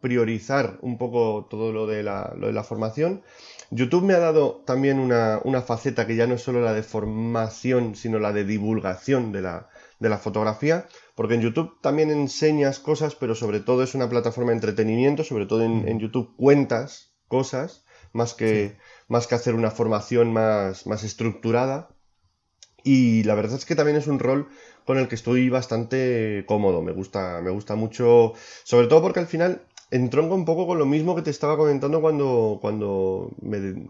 priorizar 0.00 0.78
un 0.82 0.98
poco 0.98 1.46
todo 1.50 1.72
lo 1.72 1.86
de 1.86 2.02
la, 2.02 2.34
lo 2.36 2.48
de 2.48 2.52
la 2.52 2.64
formación. 2.64 3.22
YouTube 3.70 4.04
me 4.04 4.14
ha 4.14 4.18
dado 4.18 4.62
también 4.64 4.98
una, 4.98 5.40
una, 5.44 5.62
faceta 5.62 6.06
que 6.06 6.16
ya 6.16 6.26
no 6.26 6.34
es 6.34 6.42
solo 6.42 6.60
la 6.60 6.72
de 6.72 6.82
formación, 6.82 7.94
sino 7.94 8.18
la 8.18 8.32
de 8.32 8.44
divulgación 8.44 9.32
de 9.32 9.42
la, 9.42 9.68
de 9.98 10.08
la 10.08 10.18
fotografía, 10.18 10.86
porque 11.14 11.34
en 11.34 11.42
YouTube 11.42 11.80
también 11.80 12.10
enseñas 12.10 12.78
cosas, 12.78 13.14
pero 13.14 13.34
sobre 13.34 13.60
todo 13.60 13.82
es 13.82 13.94
una 13.94 14.08
plataforma 14.08 14.50
de 14.50 14.56
entretenimiento, 14.56 15.24
sobre 15.24 15.46
todo 15.46 15.64
en, 15.64 15.98
YouTube 15.98 16.34
cuentas 16.36 17.07
cosas, 17.28 17.84
más 18.12 18.34
que, 18.34 18.76
más 19.08 19.26
que 19.26 19.34
hacer 19.34 19.54
una 19.54 19.70
formación 19.70 20.32
más, 20.32 20.86
más 20.86 21.04
estructurada. 21.04 21.88
Y 22.84 23.22
la 23.24 23.34
verdad 23.34 23.56
es 23.56 23.64
que 23.64 23.74
también 23.74 23.96
es 23.96 24.06
un 24.06 24.18
rol 24.18 24.48
con 24.84 24.98
el 24.98 25.08
que 25.08 25.14
estoy 25.14 25.50
bastante 25.50 26.44
cómodo, 26.46 26.82
me 26.82 26.92
gusta, 26.92 27.40
me 27.42 27.50
gusta 27.50 27.74
mucho, 27.74 28.32
sobre 28.64 28.86
todo 28.86 29.02
porque 29.02 29.20
al 29.20 29.26
final 29.26 29.62
entronca 29.90 30.34
un 30.34 30.44
poco 30.44 30.66
con 30.66 30.78
lo 30.78 30.86
mismo 30.86 31.14
que 31.14 31.22
te 31.22 31.30
estaba 31.30 31.56
comentando 31.56 32.00
cuando, 32.00 32.58
cuando, 32.60 33.30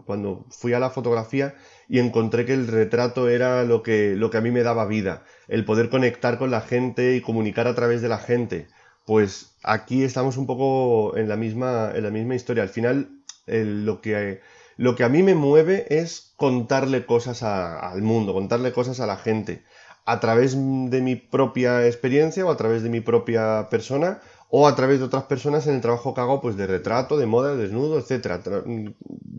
cuando 0.05 0.45
fui 0.49 0.73
a 0.73 0.79
la 0.79 0.89
fotografía 0.89 1.55
y 1.87 1.99
encontré 1.99 2.45
que 2.45 2.53
el 2.53 2.67
retrato 2.67 3.29
era 3.29 3.63
lo 3.63 3.83
que, 3.83 4.15
lo 4.15 4.29
que 4.29 4.37
a 4.37 4.41
mí 4.41 4.51
me 4.51 4.63
daba 4.63 4.85
vida, 4.85 5.23
el 5.47 5.65
poder 5.65 5.89
conectar 5.89 6.37
con 6.37 6.51
la 6.51 6.61
gente 6.61 7.15
y 7.15 7.21
comunicar 7.21 7.67
a 7.67 7.75
través 7.75 8.01
de 8.01 8.09
la 8.09 8.17
gente. 8.17 8.67
Pues 9.05 9.55
aquí 9.63 10.03
estamos 10.03 10.37
un 10.37 10.45
poco 10.45 11.17
en 11.17 11.27
la 11.27 11.35
misma, 11.35 11.91
en 11.95 12.03
la 12.03 12.11
misma 12.11 12.35
historia. 12.35 12.63
Al 12.63 12.69
final, 12.69 13.18
lo, 13.49 14.01
que, 14.01 14.41
lo 14.77 14.95
que 14.95 15.03
a 15.03 15.09
mí 15.09 15.23
me 15.23 15.35
mueve 15.35 15.85
es 15.89 16.33
contarle 16.35 17.05
cosas 17.05 17.43
al 17.43 18.01
mundo, 18.01 18.33
contarle 18.33 18.71
cosas 18.71 18.99
a 18.99 19.07
la 19.07 19.17
gente, 19.17 19.63
a 20.05 20.19
través 20.19 20.53
de 20.55 21.01
mi 21.01 21.15
propia 21.15 21.85
experiencia 21.85 22.45
o 22.45 22.51
a 22.51 22.57
través 22.57 22.83
de 22.83 22.89
mi 22.89 23.01
propia 23.01 23.67
persona 23.69 24.21
o 24.49 24.67
a 24.67 24.75
través 24.75 24.99
de 24.99 25.05
otras 25.05 25.23
personas 25.23 25.67
en 25.67 25.75
el 25.75 25.81
trabajo 25.81 26.13
que 26.13 26.21
hago, 26.21 26.41
pues 26.41 26.57
de 26.57 26.65
retrato, 26.65 27.17
de 27.17 27.27
moda, 27.27 27.55
de 27.55 27.63
desnudo, 27.63 27.99
etcétera. 27.99 28.41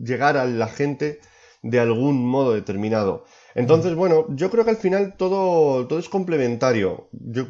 Llegar 0.01 0.37
a 0.37 0.45
la 0.45 0.67
gente 0.67 1.19
de 1.61 1.79
algún 1.79 2.25
modo 2.25 2.53
determinado. 2.53 3.25
Entonces, 3.55 3.95
bueno, 3.95 4.25
yo 4.29 4.49
creo 4.49 4.63
que 4.63 4.71
al 4.71 4.77
final 4.77 5.15
todo, 5.17 5.87
todo 5.87 5.99
es 5.99 6.09
complementario. 6.09 7.09
Yo 7.11 7.47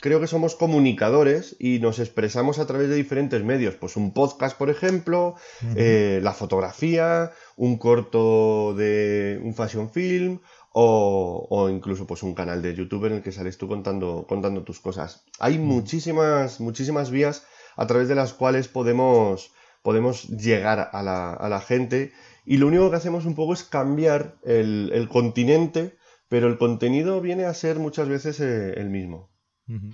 creo 0.00 0.20
que 0.20 0.26
somos 0.26 0.54
comunicadores 0.54 1.56
y 1.58 1.78
nos 1.78 1.98
expresamos 1.98 2.58
a 2.58 2.66
través 2.66 2.88
de 2.88 2.96
diferentes 2.96 3.42
medios. 3.44 3.74
Pues 3.74 3.96
un 3.96 4.12
podcast, 4.12 4.56
por 4.56 4.70
ejemplo, 4.70 5.36
eh, 5.76 6.20
la 6.22 6.32
fotografía, 6.32 7.32
un 7.56 7.78
corto 7.78 8.74
de 8.74 9.40
un 9.42 9.54
fashion 9.54 9.90
film 9.90 10.40
o, 10.78 11.68
incluso 11.70 12.06
pues 12.06 12.22
un 12.22 12.34
canal 12.34 12.60
de 12.60 12.74
YouTube 12.74 13.06
en 13.06 13.14
el 13.14 13.22
que 13.22 13.32
sales 13.32 13.56
tú 13.56 13.66
contando, 13.66 14.26
contando 14.28 14.62
tus 14.62 14.78
cosas. 14.78 15.24
Hay 15.38 15.58
muchísimas, 15.58 16.60
muchísimas 16.60 17.10
vías 17.10 17.46
a 17.76 17.86
través 17.86 18.08
de 18.08 18.14
las 18.14 18.34
cuales 18.34 18.68
podemos, 18.68 19.52
podemos 19.82 20.28
llegar 20.28 20.90
a 20.92 21.02
la, 21.02 21.32
a 21.32 21.48
la 21.48 21.60
gente 21.60 22.12
y 22.46 22.58
lo 22.58 22.68
único 22.68 22.88
que 22.90 22.96
hacemos 22.96 23.26
un 23.26 23.34
poco 23.34 23.52
es 23.52 23.64
cambiar 23.64 24.36
el, 24.44 25.08
continente, 25.10 25.96
pero 26.28 26.46
el 26.46 26.56
contenido 26.56 27.20
viene 27.20 27.44
a 27.44 27.52
ser 27.52 27.78
muchas 27.78 28.08
veces 28.08 28.40
eh, 28.40 28.74
el 28.76 28.88
mismo. 28.88 29.30
El 29.68 29.92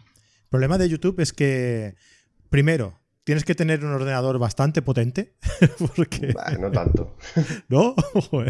problema 0.51 0.77
de 0.77 0.88
YouTube 0.88 1.19
es 1.21 1.33
que, 1.33 1.95
primero, 2.51 3.01
tienes 3.25 3.45
que 3.45 3.55
tener 3.55 3.85
un 3.85 3.93
ordenador 3.93 4.38
bastante 4.38 4.83
potente. 4.83 5.35
Porque... 5.97 6.35
no 6.61 6.71
tanto. 6.71 7.17
¿No? 7.69 7.95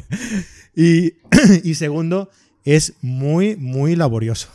y, 0.75 1.13
y 1.63 1.75
segundo, 1.75 2.29
es 2.65 2.95
muy, 3.03 3.55
muy 3.57 3.95
laborioso. 3.95 4.49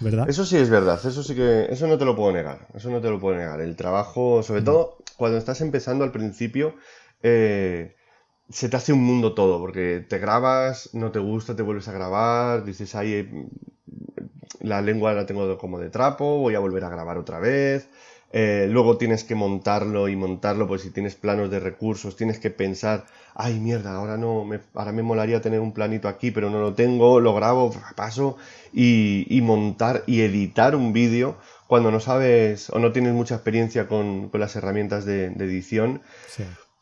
¿Verdad? 0.00 0.30
Eso 0.30 0.46
sí 0.46 0.56
es 0.56 0.70
verdad, 0.70 0.98
eso 1.04 1.22
sí 1.22 1.34
que, 1.34 1.66
eso 1.68 1.86
no 1.86 1.98
te 1.98 2.06
lo 2.06 2.16
puedo 2.16 2.32
negar, 2.32 2.68
eso 2.74 2.88
no 2.88 3.02
te 3.02 3.10
lo 3.10 3.20
puedo 3.20 3.36
negar. 3.36 3.60
El 3.60 3.76
trabajo, 3.76 4.42
sobre 4.42 4.62
todo 4.62 4.96
cuando 5.18 5.36
estás 5.36 5.60
empezando 5.60 6.04
al 6.04 6.12
principio, 6.12 6.74
eh, 7.22 7.94
se 8.52 8.68
te 8.68 8.76
hace 8.76 8.92
un 8.92 9.02
mundo 9.02 9.34
todo, 9.34 9.58
porque 9.60 10.04
te 10.08 10.18
grabas, 10.18 10.90
no 10.92 11.10
te 11.10 11.18
gusta, 11.18 11.56
te 11.56 11.62
vuelves 11.62 11.88
a 11.88 11.92
grabar, 11.92 12.64
dices, 12.64 12.94
ay, 12.94 13.14
eh, 13.14 13.46
la 14.60 14.80
lengua 14.80 15.12
la 15.14 15.26
tengo 15.26 15.58
como 15.58 15.78
de 15.78 15.90
trapo, 15.90 16.38
voy 16.38 16.54
a 16.54 16.60
volver 16.60 16.84
a 16.84 16.88
grabar 16.88 17.18
otra 17.18 17.38
vez. 17.38 17.88
Eh, 18.34 18.66
luego 18.70 18.96
tienes 18.96 19.24
que 19.24 19.34
montarlo 19.34 20.08
y 20.08 20.16
montarlo, 20.16 20.66
pues 20.66 20.82
si 20.82 20.90
tienes 20.90 21.16
planos 21.16 21.50
de 21.50 21.60
recursos, 21.60 22.16
tienes 22.16 22.38
que 22.38 22.48
pensar, 22.48 23.04
ay 23.34 23.60
mierda, 23.60 23.94
ahora 23.94 24.16
no, 24.16 24.44
me, 24.46 24.60
ahora 24.72 24.92
me 24.92 25.02
molaría 25.02 25.42
tener 25.42 25.60
un 25.60 25.72
planito 25.72 26.08
aquí, 26.08 26.30
pero 26.30 26.48
no 26.48 26.58
lo 26.58 26.72
tengo, 26.72 27.20
lo 27.20 27.34
grabo, 27.34 27.74
paso, 27.94 28.38
y, 28.72 29.38
montar 29.42 30.02
y 30.06 30.22
editar 30.22 30.74
un 30.76 30.94
vídeo 30.94 31.36
cuando 31.66 31.90
no 31.90 32.00
sabes 32.00 32.70
o 32.70 32.78
no 32.78 32.92
tienes 32.92 33.12
mucha 33.12 33.34
experiencia 33.34 33.86
con, 33.86 34.30
las 34.32 34.56
herramientas 34.56 35.04
de, 35.04 35.26
edición. 35.26 36.00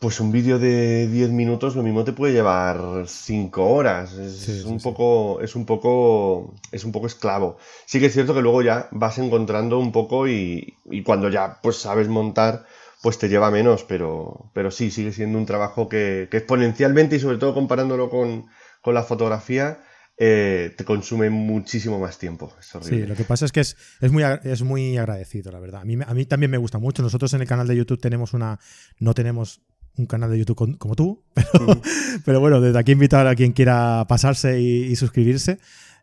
Pues 0.00 0.18
un 0.18 0.32
vídeo 0.32 0.58
de 0.58 1.08
10 1.08 1.28
minutos 1.28 1.76
lo 1.76 1.82
mismo 1.82 2.04
te 2.04 2.14
puede 2.14 2.32
llevar 2.32 3.04
5 3.06 3.62
horas. 3.66 4.14
Es, 4.14 4.64
un 4.64 4.80
poco, 4.80 5.42
es 5.42 5.54
un 5.54 5.66
poco. 5.66 6.54
Es 6.72 6.84
un 6.84 6.92
poco 6.92 7.06
esclavo. 7.06 7.58
Sí 7.84 8.00
que 8.00 8.06
es 8.06 8.14
cierto 8.14 8.32
que 8.32 8.40
luego 8.40 8.62
ya 8.62 8.88
vas 8.92 9.18
encontrando 9.18 9.78
un 9.78 9.92
poco 9.92 10.26
y, 10.26 10.74
cuando 11.04 11.28
ya 11.28 11.58
pues 11.62 11.76
sabes 11.76 12.08
montar, 12.08 12.64
pues 13.02 13.18
te 13.18 13.28
lleva 13.28 13.50
menos, 13.50 13.84
pero, 13.84 14.50
pero 14.54 14.70
sí, 14.70 14.90
sigue 14.90 15.12
siendo 15.12 15.36
un 15.36 15.44
trabajo 15.44 15.86
que, 15.90 16.30
exponencialmente 16.32 17.16
y 17.16 17.20
sobre 17.20 17.36
todo 17.36 17.52
comparándolo 17.52 18.08
con, 18.08 18.46
la 18.86 19.02
fotografía, 19.02 19.80
eh, 20.16 20.72
te 20.78 20.84
consume 20.86 21.28
muchísimo 21.28 21.98
más 21.98 22.16
tiempo. 22.16 22.50
sí, 22.80 23.04
lo 23.04 23.14
que 23.14 23.24
pasa 23.24 23.44
es 23.44 23.52
que 23.52 23.60
es, 23.60 23.76
muy, 24.10 24.22
es 24.44 24.62
muy 24.62 24.96
agradecido, 24.96 25.52
la 25.52 25.60
verdad. 25.60 25.82
A 25.82 25.84
mí, 25.84 25.98
a 26.06 26.14
mí 26.14 26.24
también 26.24 26.50
me 26.50 26.56
gusta 26.56 26.78
mucho. 26.78 27.02
Nosotros 27.02 27.34
en 27.34 27.42
el 27.42 27.46
canal 27.46 27.66
de 27.66 27.76
YouTube 27.76 28.00
tenemos 28.00 28.32
una. 28.32 28.58
No 28.98 29.12
tenemos 29.12 29.60
un 29.96 30.06
canal 30.06 30.30
de 30.30 30.38
YouTube 30.38 30.78
como 30.78 30.94
tú, 30.94 31.22
pero, 32.24 32.40
bueno, 32.40 32.60
desde 32.60 32.78
aquí 32.78 32.92
invitar 32.92 33.26
a 33.26 33.34
quien 33.34 33.52
quiera 33.52 34.04
pasarse 34.08 34.60
y, 34.60 34.94
suscribirse. 34.96 35.58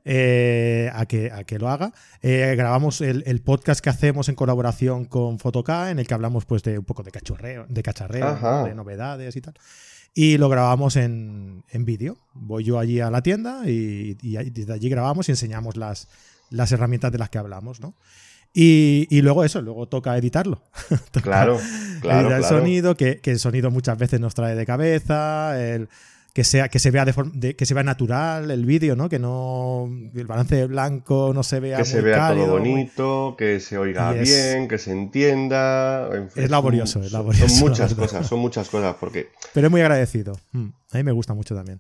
Eh, 0.10 0.90
a, 0.94 1.06
que, 1.06 1.34
a 1.34 1.44
que 1.44 1.60
lo 1.60 1.68
haga. 1.68 1.92
Eh, 2.22 2.54
grabamos 2.56 3.02
el, 3.02 3.42
podcast 3.42 3.82
que 3.82 3.90
hacemos 3.90 4.30
en 4.30 4.36
colaboración 4.36 5.04
con 5.04 5.38
Fotok, 5.38 5.68
en 5.90 6.00
el 6.00 6.08
que 6.08 6.14
hablamos 6.14 6.46
pues 6.46 6.64
de 6.64 6.80
un 6.80 6.86
poco 6.86 7.04
de 7.04 7.12
cachorreo, 7.12 7.66
de 7.68 7.84
cacharreo, 7.84 8.64
de 8.64 8.74
novedades 8.74 9.36
y 9.36 9.42
tal. 9.42 9.56
Y 10.20 10.40
lo 10.40 10.50
grabamos 10.50 10.96
en, 10.96 11.64
vídeo. 11.74 12.18
Voy 12.34 12.64
yo 12.64 12.80
allí 12.80 13.00
a 13.02 13.12
la 13.12 13.22
tienda 13.22 13.70
y, 13.70 14.16
desde 14.16 14.74
allí 14.74 14.90
grabamos 14.90 15.30
y 15.30 15.34
enseñamos 15.34 15.78
las, 15.78 16.08
las 16.50 16.72
herramientas 16.72 17.12
de 17.12 17.20
las 17.20 17.30
que 17.30 17.38
hablamos, 17.38 17.82
¿no? 17.82 17.94
Y, 18.54 19.22
luego 19.22 19.44
eso, 19.44 19.62
luego 19.62 19.88
toca 19.88 20.18
editarlo. 20.18 20.62
claro, 21.22 21.60
claro. 22.02 22.36
El 22.36 22.44
sonido, 22.44 22.96
que, 22.96 23.22
el 23.24 23.40
sonido 23.40 23.70
muchas 23.72 23.98
veces 23.98 24.20
nos 24.20 24.34
trae 24.34 24.56
de 24.56 24.66
cabeza, 24.66 25.62
el, 25.64 25.90
que, 26.34 26.44
sea, 26.44 26.70
que, 26.70 26.80
se 26.80 26.92
vea 26.92 27.06
de, 27.06 27.56
que 27.56 27.66
se 27.66 27.74
vea 27.74 27.84
natural 27.84 28.52
el 28.52 28.66
vídeo, 28.66 28.96
¿no? 28.96 29.10
Que 29.10 29.20
no 29.20 29.90
el 30.16 30.28
balance 30.28 30.66
blanco 30.68 31.32
no 31.34 31.44
se 31.44 31.60
vea 31.60 31.78
Que 31.78 31.86
se 31.86 32.02
vea 32.02 32.34
todo 32.34 32.48
bonito, 32.48 33.36
que 33.38 33.60
se 33.60 33.78
oiga 33.78 34.12
bien, 34.14 34.68
que 34.68 34.78
se 34.78 34.92
entienda. 34.92 36.10
es 36.36 36.50
laborioso, 36.50 37.02
es 37.02 37.12
laborioso. 37.12 37.48
Son 37.56 37.70
muchas 37.70 37.94
cosas, 37.96 38.28
son 38.28 38.40
muchas 38.40 38.70
cosas 38.70 38.96
porque... 39.00 39.30
Pero 39.54 39.68
es 39.68 39.72
muy 39.72 39.82
agradecido. 39.82 40.34
Mm, 40.52 40.68
a 40.92 40.98
mí 40.98 41.04
me 41.04 41.12
gusta 41.12 41.34
mucho 41.34 41.56
también. 41.56 41.80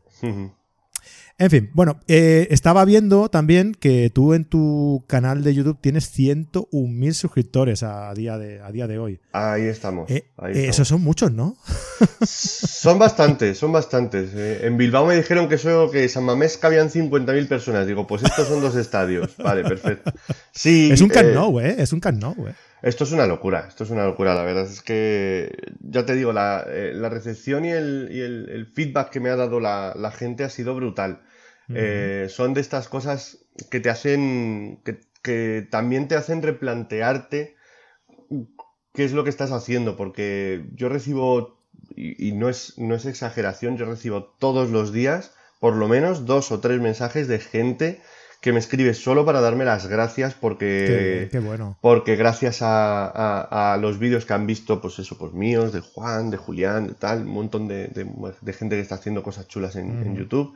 En 1.39 1.51
fin, 1.51 1.69
bueno, 1.73 1.99
eh, 2.07 2.47
estaba 2.49 2.83
viendo 2.83 3.29
también 3.29 3.75
que 3.75 4.09
tú 4.09 4.33
en 4.33 4.43
tu 4.43 5.03
canal 5.05 5.43
de 5.43 5.53
YouTube 5.53 5.77
tienes 5.79 6.11
101.000 6.17 7.13
suscriptores 7.13 7.83
a 7.83 8.11
día, 8.15 8.39
de, 8.39 8.59
a 8.59 8.71
día 8.71 8.87
de 8.87 8.97
hoy. 8.97 9.19
Ahí 9.33 9.65
estamos. 9.65 10.09
Eh, 10.09 10.25
esos 10.51 10.87
son 10.87 11.03
muchos, 11.03 11.31
¿no? 11.31 11.55
son 12.25 12.97
bastantes, 12.97 13.59
son 13.59 13.71
bastantes. 13.71 14.31
en 14.33 14.77
Bilbao 14.77 15.05
me 15.05 15.15
dijeron 15.15 15.47
que, 15.47 15.55
eso, 15.55 15.91
que 15.91 16.09
San 16.09 16.23
Mamés 16.23 16.57
cabían 16.57 16.89
50.000 16.89 17.47
personas. 17.47 17.85
Digo, 17.85 18.07
pues 18.07 18.23
estos 18.23 18.47
son 18.47 18.59
dos 18.59 18.75
estadios. 18.75 19.37
Vale, 19.37 19.61
perfecto. 19.63 20.11
Sí, 20.51 20.89
es 20.91 21.01
un 21.01 21.09
Camp 21.09 21.29
Nou, 21.35 21.59
¿eh? 21.59 21.75
Es 21.77 21.93
un 21.93 21.99
Camp 21.99 22.19
Nou, 22.19 22.47
¿eh? 22.47 22.55
Esto 22.81 23.05
es 23.05 23.11
una 23.11 23.25
locura, 23.25 23.65
esto 23.67 23.83
es 23.83 23.89
una 23.89 24.05
locura, 24.05 24.35
la 24.35 24.43
verdad 24.43 24.65
es 24.65 24.81
que, 24.81 25.51
ya 25.79 26.05
te 26.05 26.15
digo, 26.15 26.31
la, 26.31 26.63
eh, 26.67 26.93
recepción 27.09 27.65
y, 27.65 27.69
el, 27.71 28.71
feedback 28.73 29.09
que 29.09 29.19
me 29.19 29.29
ha 29.29 29.35
dado 29.35 29.59
la, 29.59 30.11
gente 30.15 30.43
ha 30.43 30.49
sido 30.49 30.75
brutal. 30.75 31.21
Eh, 31.69 32.27
son 32.29 32.53
de 32.53 32.61
estas 32.61 32.87
cosas 32.87 33.39
que 33.69 33.79
te 33.79 33.89
hacen, 33.89 34.81
que, 34.83 35.67
también 35.69 36.07
te 36.07 36.15
hacen 36.15 36.41
replantearte 36.41 37.57
qué 38.93 39.03
es 39.03 39.11
lo 39.11 39.23
que 39.23 39.29
estás 39.29 39.51
haciendo, 39.51 39.97
porque 39.97 40.65
yo 40.73 40.87
recibo, 40.87 41.59
y, 41.95 42.31
no, 42.33 42.47
es, 42.47 42.77
no 42.77 42.95
es 42.95 43.05
exageración, 43.05 43.77
yo 43.77 43.85
recibo 43.85 44.35
todos 44.39 44.69
los 44.69 44.93
días 44.93 45.33
por 45.59 45.75
lo 45.75 45.87
menos 45.87 46.25
dos 46.25 46.51
o 46.51 46.59
tres 46.59 46.79
mensajes 46.79 47.27
de 47.27 47.39
gente 47.39 48.01
que 48.47 48.53
me 48.53 48.59
escribe 48.59 48.93
solo 48.93 49.25
para 49.25 49.41
darme 49.41 49.65
las 49.65 49.87
gracias 49.87 50.33
porque, 50.33 51.29
bueno. 51.43 51.77
porque 51.81 52.15
gracias 52.15 52.59
a, 52.61 53.77
los 53.81 53.99
vídeos 53.99 54.25
que 54.25 54.31
han 54.31 54.47
visto, 54.47 54.79
pues 54.79 54.99
eso, 54.99 55.17
pues 55.17 55.33
míos, 55.33 55.73
de 55.73 55.81
Juan, 55.81 56.29
de 56.29 56.37
Julián, 56.37 56.87
de 56.87 56.93
tal, 56.93 57.23
un 57.23 57.33
montón 57.33 57.67
de, 57.67 57.89
gente 58.57 58.77
que 58.77 58.81
está 58.81 58.95
haciendo 58.95 59.21
cosas 59.21 59.49
chulas 59.49 59.75
en, 59.75 60.15
YouTube, 60.15 60.55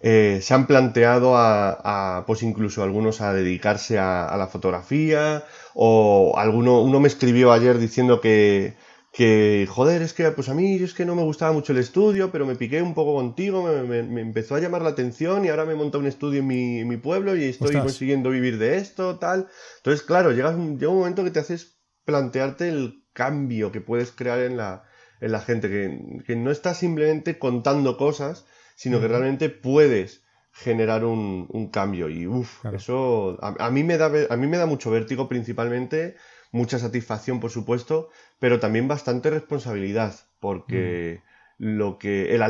eh, 0.00 0.38
se 0.40 0.54
han 0.54 0.66
planteado 0.66 1.36
a, 1.36 2.24
pues 2.26 2.42
incluso 2.42 2.82
algunos 2.82 3.20
a 3.20 3.34
dedicarse 3.34 3.98
a, 3.98 4.34
la 4.38 4.46
fotografía 4.46 5.44
o 5.74 6.32
alguno, 6.38 6.80
uno 6.80 6.98
me 6.98 7.08
escribió 7.08 7.52
ayer 7.52 7.76
diciendo 7.76 8.22
que, 8.22 8.74
que, 9.12 9.66
joder, 9.68 10.02
es 10.02 10.12
que 10.12 10.30
pues 10.30 10.48
a 10.48 10.54
mí 10.54 10.76
es 10.76 10.94
que 10.94 11.06
no 11.06 11.14
me 11.14 11.22
gustaba 11.22 11.52
mucho 11.52 11.72
el 11.72 11.78
estudio, 11.78 12.30
pero 12.30 12.46
me 12.46 12.56
piqué 12.56 12.82
un 12.82 12.94
poco 12.94 13.14
contigo, 13.14 13.62
me, 13.62 13.98
empezó 14.20 14.54
a 14.54 14.60
llamar 14.60 14.82
la 14.82 14.90
atención 14.90 15.44
y 15.44 15.48
ahora 15.48 15.64
me 15.64 15.72
he 15.72 15.76
montado 15.76 16.00
un 16.00 16.06
estudio 16.06 16.40
en 16.40 16.88
mi, 16.88 16.96
pueblo 16.98 17.34
y 17.34 17.44
estoy 17.44 17.76
consiguiendo 17.76 18.30
vivir 18.30 18.58
de 18.58 18.76
esto, 18.76 19.18
tal. 19.18 19.48
Entonces, 19.78 20.04
claro, 20.04 20.32
llega 20.32 20.50
un, 20.50 20.78
llega 20.78 20.92
un 20.92 20.98
momento 20.98 21.24
que 21.24 21.30
te 21.30 21.40
haces 21.40 21.78
plantearte 22.04 22.68
el 22.68 23.04
cambio 23.12 23.72
que 23.72 23.80
puedes 23.80 24.12
crear 24.12 24.40
en 24.40 24.56
la, 24.56 24.84
en 25.20 25.32
la 25.32 25.40
gente, 25.40 25.68
que, 25.68 26.36
no 26.36 26.50
estás 26.50 26.78
simplemente 26.78 27.38
contando 27.38 27.96
cosas, 27.96 28.46
sino 28.76 29.00
que 29.00 29.08
realmente 29.08 29.48
puedes 29.48 30.22
generar 30.52 31.04
un, 31.04 31.70
cambio. 31.72 32.08
Y 32.08 32.26
uff, 32.26 32.64
eso 32.72 33.38
a, 33.42 33.70
mí 33.70 33.84
me 33.84 33.98
da, 33.98 34.12
a 34.30 34.36
mí 34.36 34.46
me 34.46 34.58
da 34.58 34.66
mucho 34.66 34.90
vértigo 34.90 35.28
principalmente 35.28 36.16
mucha 36.50 36.78
satisfacción, 36.78 37.40
por 37.40 37.50
supuesto, 37.50 38.10
pero 38.38 38.60
también 38.60 38.88
bastante 38.88 39.30
responsabilidad, 39.30 40.14
porque 40.40 41.20
mm. 41.58 41.64
lo 41.78 41.98
que 41.98 42.34
el, 42.34 42.42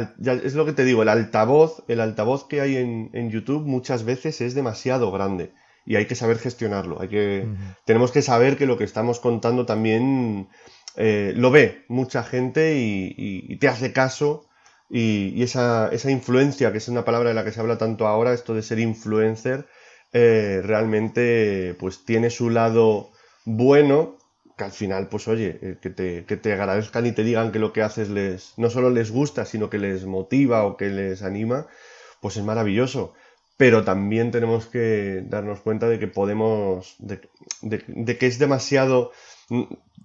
es 0.44 0.54
lo 0.54 0.64
que 0.64 0.72
te 0.72 0.84
digo, 0.84 1.02
el 1.02 1.08
altavoz, 1.08 1.84
el 1.88 2.00
altavoz 2.00 2.46
que 2.46 2.60
hay 2.60 2.76
en, 2.76 3.30
YouTube 3.30 3.66
muchas 3.66 4.04
veces 4.04 4.40
es 4.40 4.54
demasiado 4.54 5.10
grande 5.10 5.52
y 5.84 5.96
hay 5.96 6.06
que 6.06 6.14
saber 6.14 6.38
gestionarlo. 6.38 7.00
Hay 7.00 7.08
que, 7.08 7.48
tenemos 7.84 8.12
que 8.12 8.22
saber 8.22 8.56
que 8.56 8.66
lo 8.66 8.76
que 8.76 8.84
estamos 8.84 9.20
contando 9.20 9.64
también 9.66 10.48
eh, 10.96 11.32
lo 11.36 11.50
ve 11.50 11.84
mucha 11.88 12.22
gente 12.22 12.76
y, 12.76 13.56
te 13.58 13.68
hace 13.68 13.92
caso. 13.92 14.44
Y, 14.90 15.42
esa, 15.42 15.88
esa, 15.92 16.10
influencia, 16.10 16.72
que 16.72 16.78
es 16.78 16.88
una 16.88 17.04
palabra 17.04 17.30
de 17.30 17.34
la 17.34 17.44
que 17.44 17.52
se 17.52 17.60
habla 17.60 17.78
tanto 17.78 18.06
ahora, 18.06 18.32
esto 18.32 18.54
de 18.54 18.62
ser 18.62 18.78
influencer, 18.78 19.66
eh, 20.12 20.60
realmente 20.62 21.76
pues 21.78 22.04
tiene 22.04 22.30
su 22.30 22.48
lado 22.50 23.10
bueno, 23.48 24.18
que 24.58 24.64
al 24.64 24.72
final, 24.72 25.08
pues 25.08 25.26
oye, 25.26 25.58
eh, 25.62 25.76
que 25.80 25.88
te, 25.88 26.26
que 26.26 26.36
te 26.36 26.52
agradezcan 26.52 27.06
y 27.06 27.12
te 27.12 27.24
digan 27.24 27.50
que 27.50 27.58
lo 27.58 27.72
que 27.72 27.80
haces 27.80 28.10
les, 28.10 28.52
no 28.58 28.68
solo 28.68 28.90
les 28.90 29.10
gusta, 29.10 29.46
sino 29.46 29.70
que 29.70 29.78
les 29.78 30.04
motiva 30.04 30.64
o 30.64 30.76
que 30.76 30.88
les 30.90 31.22
anima, 31.22 31.66
pues 32.20 32.36
es 32.36 32.44
maravilloso. 32.44 33.14
Pero 33.56 33.84
también 33.84 34.30
tenemos 34.32 34.66
que 34.66 35.24
darnos 35.26 35.60
cuenta 35.60 35.88
de 35.88 35.98
que 35.98 36.08
podemos, 36.08 36.96
de, 36.98 37.20
que 38.18 38.26
es 38.26 38.38
demasiado, 38.38 39.12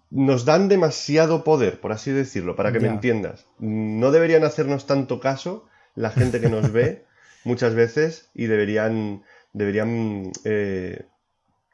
nos 0.10 0.45
dan 0.45 0.69
demasiado 0.69 1.43
poder, 1.43 1.82
por 1.82 1.91
así 1.91 2.12
decirlo, 2.12 2.56
para 2.56 2.71
que 2.71 2.79
me 2.79 2.88
entiendas. 2.88 3.45
No 3.60 4.12
deberían 4.12 4.45
hacernos 4.45 4.88
tanto 4.88 5.19
caso 5.19 5.65
la 5.95 6.12
gente 6.12 6.39
que 6.39 6.49
nos 6.49 6.71
ve 6.71 7.03
muchas 7.43 7.75
veces 7.75 8.29
y 8.34 8.45
deberían, 8.45 9.23
deberían 9.51 10.32
eh, 10.45 11.06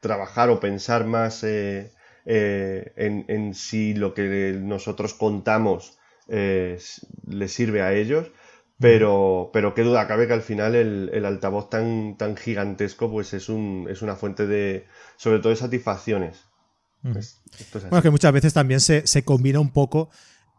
trabajar 0.00 0.50
o 0.50 0.60
pensar 0.60 1.06
más 1.06 1.44
eh, 1.44 1.92
eh, 2.24 2.92
en, 2.96 3.54
si 3.54 3.94
lo 3.94 4.14
que 4.14 4.58
nosotros 4.60 5.14
contamos 5.14 5.98
eh, 6.28 6.78
les 7.26 7.52
sirve 7.52 7.82
a 7.82 7.92
ellos. 7.92 8.30
Pero, 8.78 9.50
pero 9.52 9.74
qué 9.74 9.82
duda 9.82 10.08
cabe 10.08 10.26
que 10.26 10.32
al 10.32 10.40
final 10.40 10.74
el, 10.74 11.24
altavoz 11.26 11.68
tan, 11.68 12.16
tan 12.16 12.34
gigantesco 12.34 13.10
pues 13.10 13.34
es, 13.34 13.50
un, 13.50 13.86
es 13.90 14.00
una 14.00 14.16
fuente 14.16 14.46
de, 14.46 14.86
sobre 15.18 15.38
todo 15.40 15.50
de 15.50 15.56
satisfacciones. 15.56 16.46
bueno, 17.02 18.00
que 18.00 18.08
muchas 18.08 18.32
veces 18.32 18.54
también 18.54 18.80
se, 18.80 19.22
combina 19.22 19.60
un 19.60 19.70
poco 19.70 20.08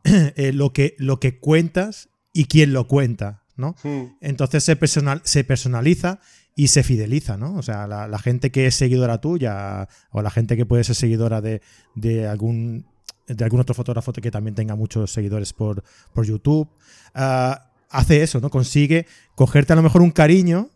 lo, 0.36 0.72
que, 0.72 0.96
lo 1.00 1.20
que 1.20 1.40
cuentas 1.40 2.10
y 2.32 2.46
quién 2.46 2.74
lo 2.74 2.88
cuenta, 2.88 3.42
¿no? 3.56 3.76
Hmm. 3.82 4.18
Entonces 4.22 4.64
se, 4.64 4.76
personal, 4.76 5.22
se 5.24 5.44
personaliza 5.44 6.20
y 6.56 6.68
se 6.68 6.84
fideliza, 6.84 7.38
¿no? 7.38 7.56
O 7.56 7.62
sea, 7.62 7.88
la, 7.88 8.20
gente 8.20 8.52
que 8.52 8.68
es 8.68 8.76
seguidora 8.76 9.22
tuya 9.22 9.88
o 10.12 10.22
la 10.22 10.30
gente 10.30 10.58
que 10.58 10.66
puede 10.66 10.84
ser 10.84 10.96
seguidora 10.96 11.42
de, 11.42 11.62
algún 12.28 12.86
de 13.28 13.44
algún 13.44 13.62
otro 13.62 13.74
fotógrafo 13.74 14.12
que 14.12 14.32
también 14.32 14.56
tenga 14.56 14.76
muchos 14.76 15.12
seguidores 15.14 15.54
por, 15.54 15.84
por 16.14 16.26
YouTube, 16.26 16.68
ah, 17.16 17.72
hace 17.90 18.24
eso, 18.24 18.40
¿no? 18.42 18.50
Consigue 18.50 19.06
cogerte 19.36 19.74
a 19.74 19.76
lo 19.76 19.82
mejor 19.82 20.02
un 20.02 20.12
cariño, 20.12 20.70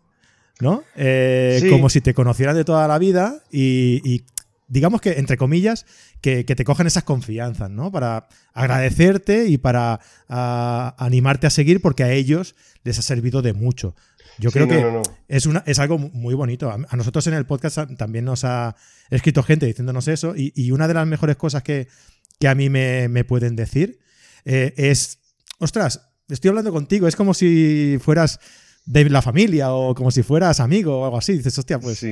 ¿no? 0.60 0.82
Eh, 0.96 1.66
como 1.70 1.90
si 1.90 2.00
te 2.00 2.14
conocieran 2.14 2.56
de 2.56 2.64
toda 2.64 2.88
la 2.88 2.98
vida 2.98 3.42
y, 3.52 4.24
digamos 4.68 5.00
que, 5.00 5.12
entre 5.12 5.36
comillas, 5.36 5.86
que, 6.20 6.44
te 6.44 6.64
cogen 6.64 6.86
esas 6.86 7.04
confianzas, 7.04 7.70
¿no? 7.70 7.92
Para 7.92 8.28
agradecerte 8.54 9.46
y 9.46 9.58
para 9.58 10.00
ah, 10.28 10.94
animarte 10.98 11.46
a 11.46 11.50
seguir 11.50 11.82
porque 11.82 12.04
a 12.04 12.12
ellos 12.12 12.54
les 12.84 12.98
ha 12.98 13.02
servido 13.02 13.42
de 13.42 13.52
mucho. 13.52 13.94
Yo 14.38 14.50
creo 14.50 14.68
que 14.68 15.02
Es, 15.28 15.46
una, 15.46 15.62
es 15.66 15.78
algo 15.78 15.98
muy 15.98 16.34
bonito. 16.34 16.70
A, 16.70 16.96
nosotros 16.96 17.26
en 17.26 17.34
el 17.34 17.46
podcast 17.46 17.78
también 17.96 18.24
nos 18.24 18.44
ha 18.44 18.76
escrito 19.10 19.42
gente 19.42 19.66
diciéndonos 19.66 20.08
eso 20.08 20.34
y, 20.36 20.70
una 20.70 20.88
de 20.88 20.94
las 20.94 21.06
mejores 21.06 21.36
cosas 21.36 21.62
que, 21.62 21.88
a 22.46 22.54
mí 22.54 22.68
me, 22.68 23.24
pueden 23.24 23.56
decir 23.56 23.98
eh, 24.44 24.74
es, 24.76 25.18
ostras, 25.58 26.08
estoy 26.28 26.50
hablando 26.50 26.72
contigo, 26.72 27.08
es 27.08 27.16
como 27.16 27.34
si 27.34 27.98
fueras 28.00 28.38
de 28.84 29.08
la 29.10 29.22
familia 29.22 29.72
o 29.72 29.94
como 29.94 30.10
si 30.10 30.22
fueras 30.22 30.60
amigo 30.60 31.00
o 31.00 31.04
algo 31.04 31.18
así. 31.18 31.32
Dices, 31.32 31.58
hostia, 31.58 31.80
pues 31.80 32.04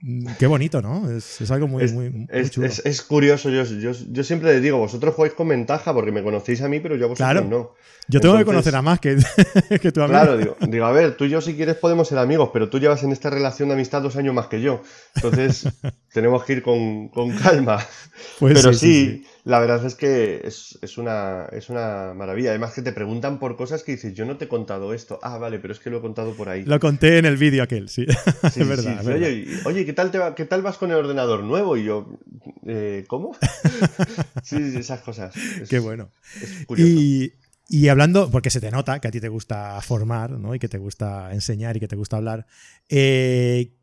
Mm, 0.00 0.26
qué 0.38 0.46
bonito, 0.46 0.82
¿no? 0.82 1.10
Es, 1.10 1.50
algo 1.50 1.68
muy, 1.68 1.84
es, 1.84 1.92
muy, 1.92 2.10
chulo. 2.50 2.66
Es, 2.66 3.02
curioso, 3.02 3.50
yo, 3.50 3.62
yo, 3.64 4.24
siempre 4.24 4.52
les 4.52 4.62
digo, 4.62 4.78
vosotros 4.78 5.14
jugáis 5.14 5.34
con 5.34 5.48
ventaja 5.48 5.94
porque 5.94 6.12
me 6.12 6.22
conocéis 6.22 6.60
a 6.62 6.68
mí, 6.68 6.80
pero 6.80 6.96
yo 6.96 7.06
a 7.06 7.08
vosotros 7.08 7.30
claro. 7.32 7.48
no. 7.48 7.74
Yo 8.08 8.20
tengo 8.20 8.36
que 8.36 8.44
conocer 8.44 8.74
a 8.76 8.82
más 8.82 9.00
que, 9.00 9.16
que 9.82 9.92
tu 9.92 10.00
amigo. 10.00 10.20
Claro, 10.20 10.36
digo, 10.38 10.56
digo, 10.60 10.86
a 10.86 10.92
ver, 10.92 11.16
tú 11.16 11.24
y 11.24 11.30
yo 11.30 11.40
si 11.40 11.54
quieres 11.54 11.76
podemos 11.76 12.08
ser 12.08 12.18
amigos, 12.18 12.50
pero 12.52 12.68
tú 12.68 12.78
llevas 12.78 13.02
en 13.02 13.12
esta 13.12 13.30
relación 13.30 13.68
de 13.68 13.74
amistad 13.74 14.02
dos 14.02 14.16
años 14.16 14.34
más 14.34 14.46
que 14.46 14.60
yo. 14.60 14.82
Entonces, 15.14 15.68
tenemos 16.12 16.44
que 16.44 16.54
ir 16.54 16.62
con, 16.62 17.08
calma. 17.42 17.84
Pues 18.38 18.54
pero 18.54 18.72
sí 18.72 19.24
la 19.46 19.60
verdad 19.60 19.86
es 19.86 19.94
que 19.94 20.40
es, 20.44 20.98
una, 20.98 21.46
es 21.52 21.70
una 21.70 22.14
maravilla. 22.16 22.50
Además 22.50 22.72
que 22.72 22.82
te 22.82 22.92
preguntan 22.92 23.38
por 23.38 23.56
cosas 23.56 23.84
que 23.84 23.92
dices, 23.92 24.12
yo 24.12 24.24
no 24.24 24.36
te 24.36 24.46
he 24.46 24.48
contado 24.48 24.92
esto. 24.92 25.20
Ah, 25.22 25.38
vale, 25.38 25.60
pero 25.60 25.72
es 25.72 25.78
que 25.78 25.88
lo 25.88 25.98
he 25.98 26.00
contado 26.00 26.34
por 26.34 26.48
ahí. 26.48 26.64
Lo 26.64 26.80
conté 26.80 27.18
en 27.18 27.26
el 27.26 27.36
vídeo 27.36 27.62
aquel, 27.62 27.88
sí. 27.88 28.06
es 28.42 28.68
verdad. 28.68 29.06
Oye, 29.06 29.86
¿qué, 29.86 29.92
tal 29.92 30.10
te 30.10 30.18
¿qué 30.34 30.46
tal 30.46 30.62
vas 30.62 30.78
con 30.78 30.90
el 30.90 30.96
ordenador 30.96 31.44
nuevo? 31.44 31.76
Y 31.76 31.84
yo, 31.84 32.18
eh, 32.66 33.04
¿cómo? 33.06 33.36
sí, 34.42 34.56
esas 34.76 35.00
cosas. 35.02 35.32
Qué 35.70 35.78
bueno. 35.78 36.10
Y, 36.76 37.32
y, 37.68 37.88
hablando, 37.88 38.30
porque 38.30 38.50
se 38.50 38.60
te 38.60 38.70
nota 38.70 39.00
que 39.00 39.08
a 39.08 39.10
ti 39.10 39.20
te 39.20 39.28
gusta 39.28 39.80
formar, 39.82 40.32
¿no? 40.32 40.54
Y 40.54 40.58
que 40.58 40.68
te 40.68 40.78
gusta 40.78 41.32
enseñar 41.32 41.76
y 41.76 41.80
que 41.80 41.88
te 41.88 41.96
gusta 41.96 42.16
hablar. 42.16 42.46
Eh, 42.88 43.74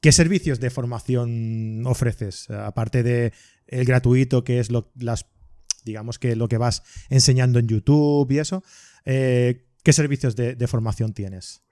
¿Qué 0.00 0.12
servicios 0.12 0.60
de 0.60 0.70
formación 0.70 1.86
ofreces? 1.86 2.48
Aparte 2.50 3.02
de 3.02 3.32
el 3.66 3.84
gratuito, 3.84 4.44
que 4.44 4.58
es 4.58 4.70
lo, 4.70 4.90
las, 4.96 5.26
digamos 5.84 6.18
que 6.18 6.36
lo 6.36 6.48
que 6.48 6.58
vas 6.58 6.82
enseñando 7.08 7.58
en 7.58 7.68
YouTube 7.68 8.30
y 8.30 8.38
eso, 8.38 8.62
eh, 9.04 9.66
¿qué 9.82 9.92
servicios 9.92 10.36
de, 10.36 10.66
formación 10.66 11.12
tienes? 11.12 11.62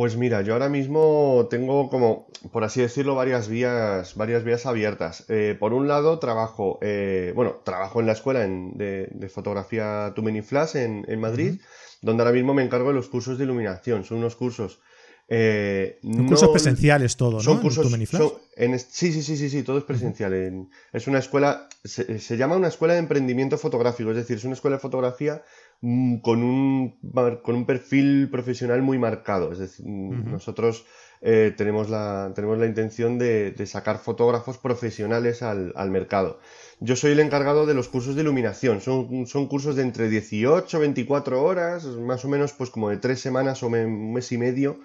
Pues 0.00 0.16
mira, 0.16 0.40
yo 0.40 0.54
ahora 0.54 0.70
mismo 0.70 1.46
tengo 1.50 1.90
como, 1.90 2.26
por 2.52 2.64
así 2.64 2.80
decirlo, 2.80 3.14
varias 3.14 3.48
vías, 3.48 4.14
varias 4.14 4.44
vías 4.44 4.64
abiertas. 4.64 5.26
Eh, 5.28 5.54
por 5.60 5.74
un 5.74 5.88
lado, 5.88 6.18
trabajo, 6.18 6.78
eh, 6.80 7.34
bueno, 7.36 7.56
trabajo 7.66 8.00
en 8.00 8.06
la 8.06 8.12
escuela 8.12 8.40
de, 8.40 9.30
fotografía 9.30 10.10
Too 10.16 10.22
Many 10.22 10.40
Flash 10.40 10.76
en, 10.76 11.20
Madrid, 11.20 11.60
donde 12.00 12.22
ahora 12.22 12.32
mismo 12.32 12.54
me 12.54 12.62
encargo 12.62 12.88
de 12.88 12.94
los 12.94 13.10
cursos 13.10 13.36
de 13.36 13.44
iluminación. 13.44 14.04
Son 14.04 14.16
unos 14.16 14.36
cursos 14.36 14.80
Eh, 15.28 16.00
cursos 16.02 16.48
presenciales 16.48 17.18
todo, 17.18 17.32
¿no? 17.32 17.40
Son 17.40 17.58
cursos, 17.58 17.86
sí, 18.90 19.12
sí, 19.12 19.22
sí, 19.22 19.36
sí, 19.36 19.50
sí, 19.50 19.62
todo 19.62 19.76
es 19.76 19.84
presencial. 19.84 20.32
es 20.92 21.06
una 21.08 21.18
escuela, 21.18 21.68
se, 21.84 22.36
llama 22.38 22.56
una 22.56 22.68
escuela 22.68 22.94
de 22.94 23.00
emprendimiento 23.00 23.58
fotográfico, 23.58 24.10
es 24.10 24.16
decir, 24.16 24.38
es 24.38 24.44
una 24.44 24.54
escuela 24.54 24.78
de 24.78 24.80
fotografía 24.80 25.42
con 25.80 26.42
un, 26.42 26.98
con 27.42 27.54
un 27.54 27.66
perfil 27.66 28.28
profesional 28.30 28.82
muy 28.82 28.98
marcado. 28.98 29.52
Es 29.52 29.58
decir, 29.58 29.86
nosotros 29.86 30.84
eh, 31.22 31.54
tenemos, 31.56 31.88
la, 31.88 32.32
tenemos 32.34 32.58
la 32.58 32.66
intención 32.66 33.18
de, 33.18 33.54
sacar 33.66 33.98
fotógrafos 33.98 34.58
profesionales 34.58 35.42
al, 35.42 35.72
al, 35.76 35.90
mercado. 35.90 36.38
Yo 36.80 36.96
soy 36.96 37.12
el 37.12 37.20
encargado 37.20 37.66
de 37.66 37.74
los 37.74 37.88
cursos 37.88 38.14
de 38.14 38.22
iluminación. 38.22 38.80
Son, 38.80 39.26
son 39.26 39.46
cursos 39.46 39.76
de 39.76 39.82
entre 39.82 40.08
18 40.08 40.76
y 40.76 40.80
24 40.80 41.42
horas, 41.42 41.84
más 41.84 42.24
o 42.24 42.28
menos 42.28 42.52
pues 42.52 42.70
como 42.70 42.90
de 42.90 42.98
tres 42.98 43.20
semanas 43.20 43.62
o 43.62 43.68
un 43.68 44.12
mes 44.12 44.32
y 44.32 44.38
medio 44.38 44.80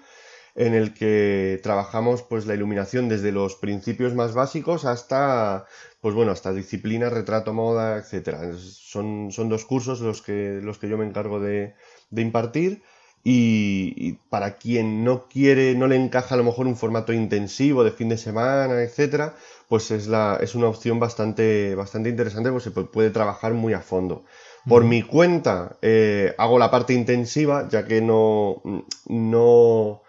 en 0.56 0.74
el 0.74 0.94
que 0.94 1.60
trabajamos 1.62 2.22
pues 2.22 2.46
la 2.46 2.54
iluminación 2.54 3.08
desde 3.08 3.30
los 3.30 3.56
principios 3.56 4.14
más 4.14 4.32
básicos 4.32 4.86
hasta 4.86 5.66
pues 6.00 6.14
bueno 6.14 6.32
hasta 6.32 6.52
disciplina 6.52 7.10
retrato 7.10 7.52
moda 7.52 7.98
etcétera. 7.98 8.40
Son, 8.56 9.30
son 9.30 9.48
dos 9.50 9.66
cursos 9.66 10.00
los 10.00 10.22
que 10.22 10.60
los 10.62 10.78
que 10.78 10.88
yo 10.88 10.96
me 10.96 11.06
encargo 11.06 11.40
de, 11.40 11.74
impartir 12.10 12.82
y, 13.22 14.14
para 14.30 14.56
quien 14.56 15.04
no 15.04 15.28
quiere 15.28 15.74
no 15.74 15.88
le 15.88 15.96
encaja 15.96 16.34
a 16.34 16.38
lo 16.38 16.44
mejor 16.44 16.66
un 16.66 16.76
formato 16.76 17.12
intensivo 17.12 17.84
de 17.84 17.90
fin 17.90 18.08
de 18.08 18.16
semana 18.16 18.82
etcétera 18.82 19.34
pues 19.68 19.90
es 19.90 20.06
la 20.06 20.38
es 20.40 20.54
una 20.54 20.68
opción 20.68 20.98
bastante 20.98 21.74
bastante 21.74 22.08
interesante 22.08 22.50
pues 22.50 22.64
se 22.64 22.70
puede 22.70 23.10
trabajar 23.10 23.52
muy 23.52 23.74
a 23.74 23.80
fondo. 23.80 24.24
Por 24.66 24.84
mi 24.84 25.02
cuenta 25.02 25.76
eh, 25.82 26.34
hago 26.38 26.58
la 26.58 26.70
parte 26.70 26.94
intensiva 26.94 27.68
ya 27.68 27.84
que 27.84 28.00
no 28.00 28.62
no 29.06 30.02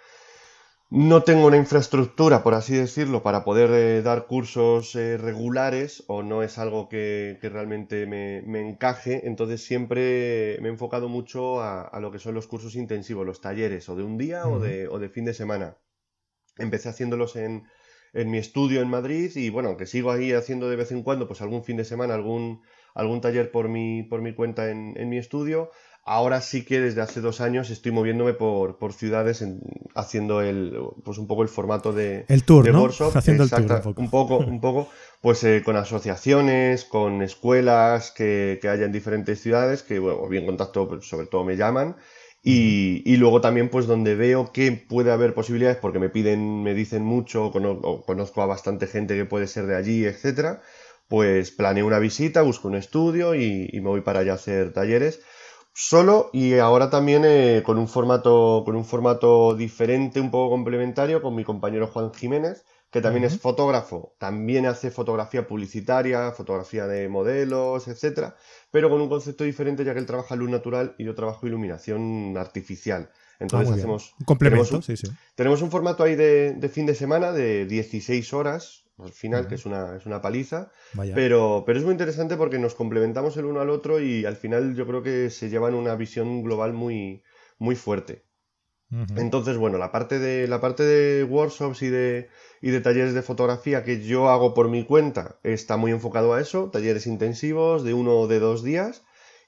no 0.90 1.24
tengo 1.24 1.48
una 1.48 1.58
infraestructura, 1.58 2.44
por 2.44 2.54
así 2.54 2.74
decirlo, 2.74 3.22
para 3.22 3.44
poder 3.44 3.72
eh, 3.72 4.02
dar 4.02 4.26
cursos 4.26 4.96
eh, 4.96 5.18
regulares 5.18 6.06
o 6.08 6.24
no 6.24 6.44
es 6.44 6.58
algo 6.58 6.88
que, 6.88 7.38
realmente 7.42 8.06
me, 8.06 8.40
encaje, 8.62 9.28
entonces 9.28 9.64
siempre 9.66 10.58
me 10.62 10.70
he 10.70 10.72
enfocado 10.72 11.10
mucho 11.10 11.62
a, 11.62 12.00
lo 12.00 12.12
que 12.12 12.20
son 12.20 12.36
los 12.36 12.48
cursos 12.48 12.76
intensivos, 12.76 13.26
los 13.26 13.42
talleres, 13.42 13.90
o 13.90 13.98
de 13.98 14.04
un 14.04 14.18
día 14.18 14.48
o, 14.48 14.60
de, 14.60 14.88
o, 14.88 14.98
de, 14.98 15.10
fin 15.10 15.26
de 15.26 15.34
semana. 15.34 15.78
Empecé 16.58 16.88
haciéndolos 16.88 17.36
en, 17.36 17.64
en, 18.14 18.32
mi 18.32 18.38
estudio 18.38 18.82
en 18.82 18.90
Madrid 18.90 19.32
y 19.36 19.50
bueno, 19.50 19.70
aunque 19.70 19.88
sigo 19.88 20.12
ahí 20.12 20.32
haciendo 20.32 20.70
de 20.70 20.78
vez 20.78 20.92
en 20.94 21.04
cuando, 21.04 21.28
pues 21.28 21.42
algún 21.42 21.66
fin 21.66 21.76
de 21.76 21.84
semana, 21.84 22.14
algún, 22.14 22.62
algún 22.96 23.20
taller 23.20 23.52
por 23.52 23.68
mi, 23.68 24.04
por 24.04 24.22
mi 24.22 24.34
cuenta 24.34 24.72
en, 24.72 24.94
en 24.98 25.10
mi 25.10 25.18
estudio, 25.18 25.70
Ahora 26.10 26.40
sí 26.40 26.64
que 26.64 26.80
desde 26.80 27.02
hace 27.02 27.20
dos 27.20 27.42
años 27.42 27.70
estoy 27.70 27.92
moviéndome 27.92 28.32
por, 28.32 28.78
ciudades 28.94 29.44
haciendo 29.94 30.42
el, 30.42 30.74
pues 31.04 31.18
un 31.18 31.28
poco 31.28 31.44
el 31.44 31.50
formato 31.50 31.92
de, 31.92 32.24
el 32.30 32.46
tour, 32.46 32.64
de 32.64 32.72
¿no? 32.72 32.86
Haciendo 32.86 33.44
el 33.44 33.50
tour 33.50 33.94
un 33.98 34.10
poco. 34.10 34.38
un 34.38 34.62
poco, 34.62 34.88
pues 35.20 35.44
eh, 35.44 35.62
con 35.66 35.76
asociaciones, 35.76 36.86
con 36.86 37.22
escuelas 37.22 38.12
que, 38.12 38.58
que 38.62 38.70
haya 38.70 38.86
en 38.86 38.94
diferentes 38.94 39.42
ciudades, 39.42 39.84
que 39.84 40.00
bueno, 40.00 40.26
bien 40.30 40.46
contacto, 40.46 40.88
pues, 40.88 41.06
sobre 41.06 41.28
todo 41.28 41.44
me 41.44 41.58
llaman. 41.58 41.98
Y, 42.42 43.04
y, 43.06 43.18
luego 43.18 43.42
también 43.42 43.68
pues 43.68 43.86
donde 43.86 44.16
veo 44.16 44.54
que 44.54 44.72
puede 44.72 45.12
haber 45.12 45.34
posibilidades 45.34 45.76
porque 45.76 46.00
me 46.00 46.08
piden, 46.08 46.64
me 46.64 46.74
dicen 46.74 47.04
mucho, 47.04 47.48
o 47.48 48.06
conozco 48.06 48.42
a 48.42 48.46
bastante 48.46 48.88
gente 48.88 49.18
que 49.18 49.26
puede 49.26 49.48
ser 49.48 49.66
de 49.66 49.76
allí, 49.76 50.06
etcétera, 50.06 50.62
pues 51.10 51.52
planeo 51.52 51.86
una 51.86 52.00
visita, 52.00 52.44
busco 52.44 52.70
un 52.70 52.76
estudio 52.76 53.36
y, 53.36 53.68
y 53.74 53.82
me 53.82 53.90
voy 53.90 54.02
para 54.02 54.22
allá 54.22 54.32
a 54.32 54.36
hacer 54.36 54.72
talleres 54.72 55.20
solo 55.80 56.32
y 56.34 56.56
ahora 56.56 56.90
también 56.90 57.24
eh, 57.24 57.62
con 57.64 57.78
un 57.78 57.88
formato 57.88 58.64
con 58.66 58.76
un 58.76 58.84
formato 58.84 59.54
diferente 59.54 60.20
un 60.20 60.32
poco 60.32 60.50
complementario 60.50 61.22
con 61.22 61.36
mi 61.36 61.44
compañero 61.44 61.86
Juan 61.86 62.12
Jiménez 62.12 62.66
que 62.90 63.02
también 63.02 63.26
es 63.26 63.38
fotógrafo. 63.40 64.16
También 64.18 64.66
hace 64.66 64.90
fotografía 64.90 65.46
publicitaria 65.46 66.32
fotografía 66.32 66.88
de 66.88 67.08
modelos 67.10 67.88
etcétera 67.88 68.36
pero 68.72 68.90
con 68.90 69.00
un 69.02 69.08
concepto 69.08 69.44
diferente 69.44 69.86
ya 69.86 69.94
que 69.94 70.00
él 70.00 70.08
trabaja 70.08 70.36
luz 70.36 70.50
natural 70.50 70.96
y 70.98 71.04
yo 71.04 71.14
trabajo 71.14 71.46
iluminación 71.46 72.36
artificial. 72.38 73.12
Entonces 73.40 73.70
ah, 73.70 73.76
hacemos 73.76 74.16
un 74.20 74.26
complemento 74.26 74.66
tenemos 74.66 74.86
sí, 74.86 74.98
sí. 74.98 75.08
tenemos 75.36 75.62
un 75.62 75.70
formato 75.70 76.04
ahí 76.04 76.16
de, 76.16 76.54
de 76.54 76.70
fin 76.70 76.88
de 76.88 76.96
semana 76.96 77.32
de 77.32 77.68
16 77.68 78.34
horas 78.34 78.87
al 78.98 79.12
final, 79.12 79.48
que 79.48 79.56
es 79.56 79.66
una, 79.66 79.96
es 79.96 80.06
una 80.06 80.22
paliza. 80.22 80.72
Pero, 81.14 81.64
pero 81.66 81.78
es 81.78 81.86
muy 81.86 81.92
interesante 81.92 82.36
porque 82.36 82.60
nos 82.60 82.76
complementamos 82.76 83.38
el 83.38 83.46
uno 83.46 83.62
al 83.62 83.70
otro 83.70 84.00
y 84.00 84.26
al 84.26 84.36
final 84.36 84.76
yo 84.76 84.88
creo 84.88 85.04
que 85.04 85.30
se 85.30 85.50
llevan 85.50 85.76
una 85.76 85.96
visión 85.96 86.44
global 86.44 86.74
muy, 86.74 87.24
muy 87.60 87.76
fuerte. 87.76 88.24
Entonces, 89.18 89.58
bueno, 89.58 89.78
la 89.78 89.92
parte 89.92 90.18
de, 90.18 90.48
la 90.48 90.62
parte 90.62 90.84
de 90.84 91.26
workshops 91.26 91.82
y 91.82 91.90
de, 91.90 92.30
y 92.62 92.72
de 92.72 92.80
talleres 92.80 93.14
de 93.14 93.22
fotografía 93.22 93.84
que 93.84 94.02
yo 94.02 94.30
hago 94.30 94.54
por 94.54 94.70
mi 94.70 94.86
cuenta 94.86 95.40
está 95.44 95.76
muy 95.76 95.92
enfocado 95.92 96.34
a 96.34 96.40
eso, 96.40 96.70
talleres 96.72 97.06
intensivos 97.06 97.84
de 97.84 97.94
uno 97.94 98.16
o 98.16 98.28
de 98.28 98.40
dos 98.40 98.64
días 98.64 99.04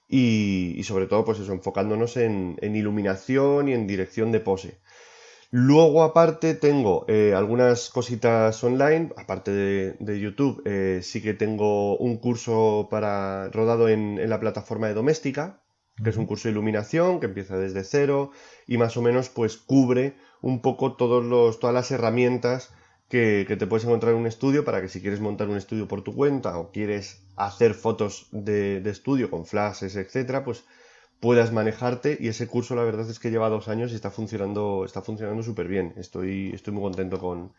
y, 0.10 0.74
y 0.78 0.84
sobre 0.84 1.08
todo 1.08 1.24
pues 1.24 1.40
eso, 1.40 1.54
enfocándonos 1.54 2.18
en, 2.18 2.58
en 2.62 2.76
iluminación 2.76 3.70
y 3.70 3.74
en 3.74 3.88
dirección 3.88 4.34
de 4.34 4.42
pose. 4.42 4.82
Luego, 5.52 6.04
aparte, 6.04 6.54
tengo 6.54 7.06
eh, 7.08 7.34
algunas 7.34 7.90
cositas 7.90 8.64
online, 8.64 9.12
aparte 9.18 9.52
de, 9.52 10.20
YouTube, 10.20 10.62
eh, 10.66 11.00
sí 11.02 11.24
que 11.24 11.34
tengo 11.34 11.98
un 11.98 12.18
curso 12.18 12.88
para 12.92 13.50
rodado 13.50 13.90
en, 13.90 14.30
la 14.30 14.40
plataforma 14.40 14.88
de 14.88 14.94
Doméstica, 14.94 15.60
que 16.04 16.12
es 16.12 16.18
un 16.18 16.28
curso 16.28 16.48
de 16.48 16.52
iluminación 16.52 17.20
que 17.20 17.26
empieza 17.26 17.58
desde 17.58 17.84
cero 17.84 18.32
y 18.68 18.78
más 18.78 18.96
o 18.96 19.02
menos 19.02 19.30
pues 19.30 19.58
cubre 19.58 20.16
un 20.42 20.62
poco 20.62 20.96
todos 20.96 21.26
los, 21.26 21.60
todas 21.60 21.74
las 21.74 21.90
herramientas 21.90 22.72
que, 23.10 23.44
te 23.58 23.66
puedes 23.66 23.86
encontrar 23.86 24.14
en 24.14 24.20
un 24.20 24.28
estudio 24.28 24.64
para 24.64 24.82
que 24.82 24.88
si 24.88 25.02
quieres 25.02 25.20
montar 25.20 25.50
un 25.50 25.58
estudio 25.58 25.88
por 25.88 26.04
tu 26.04 26.14
cuenta 26.14 26.60
o 26.60 26.72
quieres 26.72 27.24
hacer 27.36 27.74
fotos 27.74 28.28
de, 28.32 28.82
de 28.82 28.90
estudio 28.92 29.32
con 29.32 29.48
flashes, 29.48 29.96
etcétera, 29.96 30.44
pues 30.44 30.64
puedas 31.20 31.52
manejarte 31.52 32.18
y 32.20 32.28
ese 32.30 32.48
curso 32.48 32.76
la 32.76 32.84
verdad 32.84 33.10
es 33.10 33.20
que 33.20 33.32
lleva 33.32 33.50
dos 33.50 33.68
años 33.68 33.92
y 33.92 33.96
está 33.96 34.10
funcionando 34.10 34.84
está 34.86 35.02
funcionando 35.02 35.44
súper 35.44 35.68
bien 35.68 35.94
estoy, 35.98 36.52
estoy 36.54 36.74
muy 36.74 36.84
contento 36.84 37.20
con, 37.20 37.54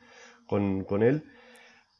con, 0.46 1.02
él. 1.02 1.24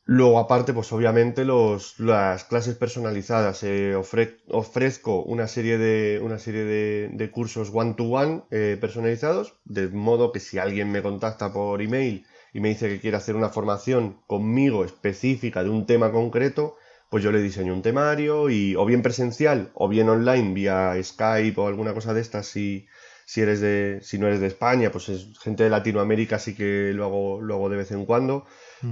Luego 0.04 0.38
aparte 0.38 0.72
pues 0.72 0.92
obviamente 0.92 1.44
los, 1.44 2.00
las 2.00 2.44
clases 2.44 2.74
personalizadas. 2.74 3.62
Eh, 3.62 3.94
ofrezco 3.94 5.22
una 5.22 5.46
serie 5.46 5.78
de 5.78 6.20
una 6.20 6.38
serie 6.38 6.64
de, 6.64 7.30
cursos 7.30 7.70
one 7.72 7.94
to 7.94 8.04
one 8.04 8.42
personalizados 8.80 9.54
de 9.64 9.88
modo 9.88 10.32
que 10.32 10.40
si 10.40 10.58
alguien 10.58 10.90
me 10.90 11.02
contacta 11.02 11.52
por 11.52 11.80
email 11.80 12.26
y 12.52 12.60
me 12.60 12.70
dice 12.70 12.88
que 12.88 13.00
quiere 13.00 13.18
hacer 13.18 13.36
una 13.36 13.50
formación 13.50 14.20
conmigo 14.26 14.84
específica 14.84 15.62
de 15.62 15.70
un 15.70 15.86
tema 15.86 16.10
concreto 16.10 16.76
pues 17.10 17.24
yo 17.24 17.32
le 17.32 17.42
diseño 17.42 17.74
un 17.74 17.82
temario 17.82 18.48
y 18.48 18.76
o 18.76 18.86
bien 18.86 19.02
presencial 19.02 19.70
o 19.74 19.88
bien 19.88 20.08
online 20.08 20.54
vía 20.54 20.94
Skype 21.02 21.60
o 21.60 21.66
alguna 21.66 21.92
cosa 21.92 22.14
de 22.14 22.20
estas 22.20 22.46
si, 22.46 22.86
si 23.26 23.40
eres 23.42 23.60
de 23.60 23.98
si 24.00 24.18
no 24.18 24.28
eres 24.28 24.40
de 24.40 24.46
España 24.46 24.90
pues 24.92 25.08
es 25.08 25.26
gente 25.40 25.64
de 25.64 25.70
Latinoamérica 25.70 26.38
sí 26.38 26.54
que 26.54 26.92
lo 26.94 27.04
hago, 27.04 27.40
lo 27.42 27.68
de 27.68 27.76
vez 27.76 27.90
en 27.90 28.06
cuando 28.06 28.46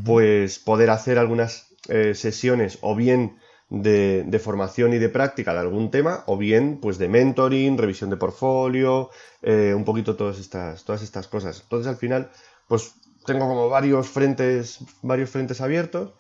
pues 0.04 0.58
poder 0.58 0.90
hacer 0.90 1.16
algunas 1.16 1.68
eh, 1.88 2.14
sesiones 2.14 2.78
o 2.82 2.96
bien 2.96 3.38
de, 3.70 4.24
de, 4.26 4.38
formación 4.38 4.92
y 4.94 4.98
de 4.98 5.10
práctica 5.10 5.52
de 5.52 5.60
algún 5.60 5.90
tema 5.90 6.24
o 6.26 6.36
bien 6.36 6.78
pues 6.80 6.98
de 6.98 7.08
mentoring 7.08 7.78
revisión 7.78 8.10
de 8.10 8.16
portfolio 8.16 9.10
eh, 9.42 9.74
un 9.76 9.84
poquito 9.84 10.16
todas 10.16 10.38
estas 10.40 10.84
todas 10.84 11.02
estas 11.02 11.28
cosas. 11.28 11.60
Entonces 11.62 11.86
al 11.86 11.96
final 11.96 12.30
pues 12.66 12.94
tengo 13.26 13.46
como 13.46 13.68
varios 13.68 14.08
frentes 14.08 14.80
varios 15.02 15.30
frentes 15.30 15.60
abiertos 15.60 16.14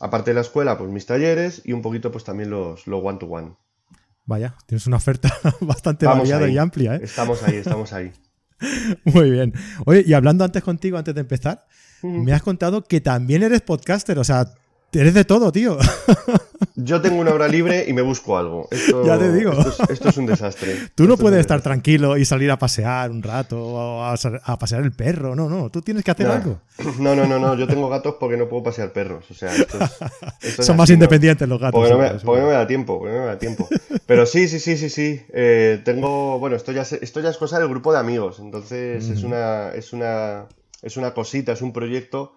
Aparte 0.00 0.30
de 0.30 0.34
la 0.34 0.40
escuela, 0.40 0.76
pues 0.76 0.90
mis 0.90 1.06
talleres 1.06 1.62
y 1.64 1.72
un 1.72 1.82
poquito 1.82 2.10
pues 2.10 2.24
también 2.24 2.50
los 2.50 2.86
one-to-one. 2.86 3.48
-one. 3.48 3.56
Vaya, 4.26 4.56
tienes 4.66 4.86
una 4.86 4.96
oferta 4.96 5.32
bastante 5.60 6.06
variada 6.06 6.48
y 6.48 6.58
amplia, 6.58 6.96
¿eh? 6.96 7.00
Estamos 7.02 7.42
ahí, 7.42 7.56
estamos 7.56 7.92
ahí. 7.92 8.12
Muy 9.04 9.30
bien. 9.30 9.52
Oye, 9.84 10.04
y 10.06 10.14
hablando 10.14 10.44
antes 10.44 10.62
contigo, 10.62 10.96
antes 10.96 11.14
de 11.14 11.20
empezar, 11.20 11.66
me 12.02 12.32
has 12.32 12.42
contado 12.42 12.84
que 12.84 13.00
también 13.00 13.42
eres 13.42 13.60
podcaster, 13.60 14.18
o 14.18 14.24
sea, 14.24 14.54
Eres 14.94 15.14
de 15.14 15.24
todo, 15.24 15.50
tío. 15.50 15.76
Yo 16.76 17.00
tengo 17.00 17.20
una 17.20 17.32
hora 17.32 17.48
libre 17.48 17.84
y 17.88 17.92
me 17.92 18.02
busco 18.02 18.38
algo. 18.38 18.68
ya 19.04 19.18
te 19.18 19.32
digo. 19.32 19.52
Esto 19.88 20.08
es, 20.08 20.16
un 20.16 20.26
desastre. 20.26 20.76
Tú 20.94 21.06
no 21.06 21.16
puedes 21.16 21.40
estar 21.40 21.60
tranquilo 21.60 22.16
y 22.16 22.24
salir 22.24 22.50
a 22.50 22.58
pasear 22.58 23.10
un 23.10 23.22
rato 23.22 23.60
o 23.60 24.02
a, 24.04 24.58
pasear 24.58 24.82
el 24.82 24.92
perro. 24.92 25.34
No, 25.34 25.48
no. 25.48 25.70
Tú 25.70 25.82
tienes 25.82 26.04
que 26.04 26.10
hacer 26.10 26.26
algo. 26.26 26.60
No, 26.98 27.14
no, 27.14 27.26
no, 27.26 27.38
no. 27.38 27.56
Yo 27.56 27.66
tengo 27.66 27.88
gatos 27.88 28.16
porque 28.18 28.36
no 28.36 28.48
puedo 28.48 28.62
pasear 28.64 28.92
perros. 28.92 29.24
O 29.30 29.34
sea, 29.34 29.50
Son 30.60 30.76
más 30.76 30.90
independientes 30.90 31.48
los 31.48 31.60
gatos. 31.60 31.80
Porque 31.80 31.92
no, 31.92 32.46
me, 32.46 32.52
da 32.52 32.66
tiempo. 32.66 32.98
Porque 32.98 33.14
no 33.14 33.20
me 33.20 33.26
da 33.26 33.38
tiempo. 33.38 33.68
Pero 34.06 34.26
sí, 34.26 34.48
sí, 34.48 34.60
sí, 34.60 34.76
sí, 34.76 34.90
sí. 34.90 35.22
Eh, 35.32 35.80
tengo. 35.84 36.38
Bueno, 36.38 36.56
esto 36.56 36.72
ya, 36.72 36.82
esto 36.82 37.20
ya 37.20 37.30
es 37.30 37.36
cosa 37.36 37.58
del 37.58 37.68
grupo 37.68 37.92
de 37.92 37.98
amigos. 37.98 38.38
Entonces 38.40 39.08
es 39.08 39.22
una. 39.22 39.70
Es 39.70 39.92
una. 39.92 40.46
Es 40.82 40.98
una 40.98 41.14
cosita, 41.14 41.52
es 41.52 41.62
un 41.62 41.72
proyecto 41.72 42.34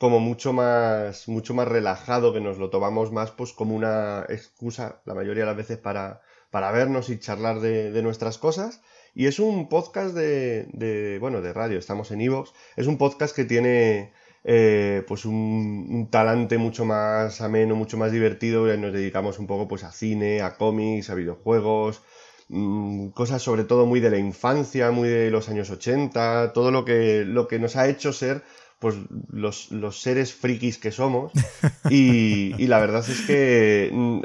como 0.00 0.18
mucho 0.18 0.54
más, 0.54 1.28
mucho 1.28 1.52
más 1.52 1.68
relajado, 1.68 2.32
que 2.32 2.40
nos 2.40 2.56
lo 2.56 2.70
tomamos 2.70 3.12
más 3.12 3.32
pues 3.32 3.52
como 3.52 3.76
una 3.76 4.24
excusa 4.30 5.02
la 5.04 5.12
mayoría 5.12 5.42
de 5.42 5.48
las 5.48 5.58
veces 5.58 5.76
para, 5.76 6.22
para 6.50 6.72
vernos 6.72 7.10
y 7.10 7.18
charlar 7.18 7.60
de, 7.60 8.00
nuestras 8.02 8.38
cosas. 8.38 8.80
Y 9.14 9.26
es 9.26 9.38
un 9.38 9.68
podcast 9.68 10.14
de, 10.14 11.18
bueno, 11.20 11.42
de 11.42 11.52
radio, 11.52 11.78
estamos 11.78 12.10
en 12.12 12.22
Evox. 12.22 12.54
Es 12.76 12.86
un 12.86 12.96
podcast 12.96 13.36
que 13.36 13.44
tiene 13.44 14.14
eh, 14.42 15.04
pues 15.06 15.26
un, 15.26 16.08
talante 16.10 16.56
mucho 16.56 16.86
más 16.86 17.42
ameno, 17.42 17.76
mucho 17.76 17.98
más 17.98 18.10
divertido. 18.10 18.72
Y 18.72 18.78
nos 18.78 18.94
dedicamos 18.94 19.38
un 19.38 19.46
poco 19.46 19.68
pues 19.68 19.84
a 19.84 19.92
cine, 19.92 20.40
a 20.40 20.56
cómics, 20.56 21.10
a 21.10 21.14
videojuegos, 21.14 22.00
mm, 22.48 23.08
cosas 23.08 23.42
sobre 23.42 23.64
todo 23.64 23.84
muy 23.84 24.00
de 24.00 24.08
la 24.08 24.18
infancia, 24.18 24.92
muy 24.92 25.10
de 25.10 25.30
los 25.30 25.50
años 25.50 25.68
80, 25.68 26.54
todo 26.54 26.70
lo 26.70 26.86
que, 26.86 27.22
lo 27.26 27.48
que 27.48 27.58
nos 27.58 27.76
ha 27.76 27.86
hecho 27.86 28.14
ser 28.14 28.42
pues 28.80 28.96
los, 29.30 29.70
los 29.70 30.00
seres 30.00 30.34
frikis 30.34 30.78
que 30.78 30.90
somos. 30.90 31.32
Y, 31.88 32.54
y, 32.62 32.66
la 32.68 32.78
verdad 32.78 33.04
es 33.08 33.22
que 33.22 33.90
mm, 33.92 34.20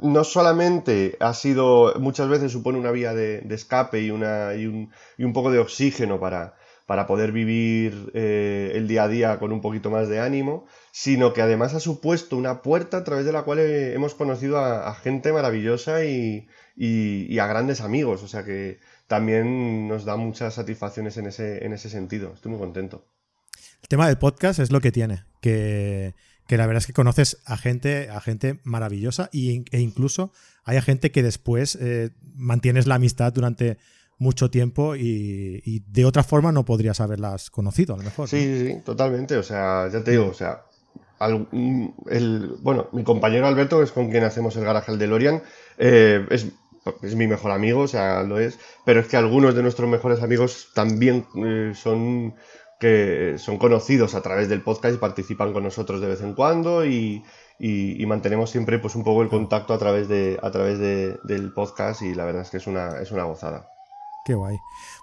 no 0.00 0.24
solamente 0.24 1.16
ha 1.20 1.32
sido, 1.34 1.94
muchas 1.98 2.28
veces 2.28 2.52
supone 2.52 2.78
una 2.78 2.90
vía 2.90 3.14
de, 3.14 3.42
escape 3.50 4.02
y, 4.02 4.10
una, 4.10 4.54
y, 4.54 4.66
un, 4.66 4.90
y, 5.16 5.24
un, 5.24 5.32
poco 5.32 5.50
de 5.50 5.58
oxígeno 5.58 6.20
para, 6.20 6.56
para 6.86 7.06
poder 7.06 7.32
vivir 7.32 8.10
eh, 8.14 8.72
el 8.74 8.86
día 8.86 9.04
a 9.04 9.08
día 9.08 9.38
con 9.38 9.52
un 9.52 9.60
poquito 9.60 9.90
más 9.90 10.08
de 10.08 10.20
ánimo, 10.20 10.66
sino 10.92 11.32
que 11.32 11.42
además 11.42 11.74
ha 11.74 11.80
supuesto 11.80 12.36
una 12.36 12.60
puerta 12.62 12.98
a 12.98 13.04
través 13.04 13.24
de 13.24 13.32
la 13.32 13.42
cual 13.42 13.60
hemos 13.60 14.14
conocido 14.14 14.58
a, 14.58 14.94
gente 14.94 15.32
maravillosa 15.32 16.04
y, 16.04 16.48
y, 16.76 17.38
a 17.38 17.46
grandes 17.46 17.80
amigos. 17.80 18.22
O 18.22 18.28
sea 18.28 18.44
que 18.44 18.78
también 19.06 19.88
nos 19.88 20.04
da 20.04 20.16
muchas 20.16 20.54
satisfacciones 20.54 21.16
en 21.16 21.26
ese, 21.26 21.64
en 21.64 21.72
ese 21.72 21.88
sentido. 21.88 22.32
Estoy 22.34 22.50
muy 22.50 22.60
contento. 22.60 23.06
El 23.82 23.88
tema 23.88 24.06
del 24.06 24.18
podcast 24.18 24.58
es 24.58 24.70
lo 24.70 24.80
que 24.80 24.92
tiene, 24.92 25.24
que 25.40 26.14
que 26.46 26.56
la 26.56 26.66
verdad 26.66 26.80
es 26.80 26.86
que 26.86 26.92
conoces 26.92 27.38
a 27.44 27.56
gente, 27.56 28.08
a 28.10 28.20
gente 28.20 28.60
maravillosa 28.64 29.28
e 29.32 29.80
incluso 29.80 30.32
hay 30.64 30.80
gente 30.80 31.10
que 31.10 31.22
después 31.22 31.76
eh, 31.80 32.10
mantienes 32.34 32.86
la 32.86 32.96
amistad 32.96 33.32
durante 33.32 33.78
mucho 34.18 34.50
tiempo 34.50 34.96
y, 34.96 35.82
de 35.88 36.04
otra 36.04 36.22
forma 36.22 36.50
no 36.52 36.64
podrías 36.64 37.00
haberlas 37.00 37.50
conocido, 37.50 37.94
a 37.94 37.98
lo 37.98 38.04
mejor. 38.04 38.28
Sí, 38.28 38.40
sí, 38.40 38.66
sí, 38.66 38.80
totalmente. 38.82 39.36
O 39.36 39.42
sea, 39.42 39.88
ya 39.92 40.02
te 40.02 40.12
digo, 40.12 40.28
o 40.28 40.34
sea, 40.34 40.62
el, 41.20 42.56
bueno, 42.60 42.88
mi 42.92 43.04
compañero 43.04 43.46
Alberto, 43.46 43.78
que 43.78 43.84
es 43.84 43.92
con 43.92 44.10
quien 44.10 44.24
hacemos 44.24 44.56
el 44.56 44.64
garaje 44.64 44.90
al 44.90 44.98
DeLorean, 44.98 45.42
eh, 45.76 46.26
es, 46.30 46.46
es, 47.02 47.14
mi 47.14 47.26
mejor 47.26 47.50
amigo, 47.50 47.80
o 47.80 47.88
sea, 47.88 48.22
lo 48.22 48.38
es, 48.38 48.58
pero 48.86 49.00
es 49.00 49.08
que 49.08 49.18
algunos 49.18 49.54
de 49.54 49.62
nuestros 49.62 49.88
mejores 49.90 50.22
amigos 50.22 50.70
también 50.74 51.26
eh, 51.44 51.72
son 51.74 52.34
que 52.78 53.36
son 53.38 53.58
conocidos 53.58 54.14
a 54.14 54.22
través 54.22 54.48
del 54.48 54.62
podcast 54.62 54.94
y 54.94 54.98
participan 54.98 55.52
con 55.52 55.64
nosotros 55.64 56.00
de 56.00 56.08
vez 56.08 56.20
en 56.20 56.34
cuando 56.34 56.84
y, 56.84 57.24
mantenemos 58.06 58.50
siempre 58.50 58.78
pues 58.78 58.94
un 58.94 59.04
poco 59.04 59.22
el 59.22 59.28
contacto 59.28 59.72
a 59.72 59.78
través 59.78 60.08
de 60.08 60.38
a 60.42 60.50
través 60.50 60.78
del 60.78 61.52
podcast 61.54 62.02
y 62.02 62.14
la 62.14 62.24
verdad 62.24 62.42
es 62.42 62.50
que 62.50 62.58
es 62.58 62.66
una, 62.66 63.00
es 63.00 63.10
una 63.10 63.24
gozada. 63.24 63.68
Qué 64.24 64.34
guay. 64.34 64.56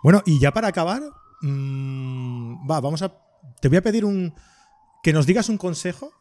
Bueno, 0.04 0.22
y 0.26 0.40
ya 0.40 0.52
para 0.52 0.68
acabar, 0.68 1.02
mm, 1.42 2.70
va, 2.70 2.82
vamos 2.82 3.02
a. 3.02 3.14
Te 3.60 3.70
voy 3.70 3.78
a 3.78 3.82
pedir 3.82 4.06
un. 4.06 4.34
que 5.02 5.14
nos 5.14 5.26
digas 5.26 5.50
un 5.50 5.58
consejo 5.58 6.12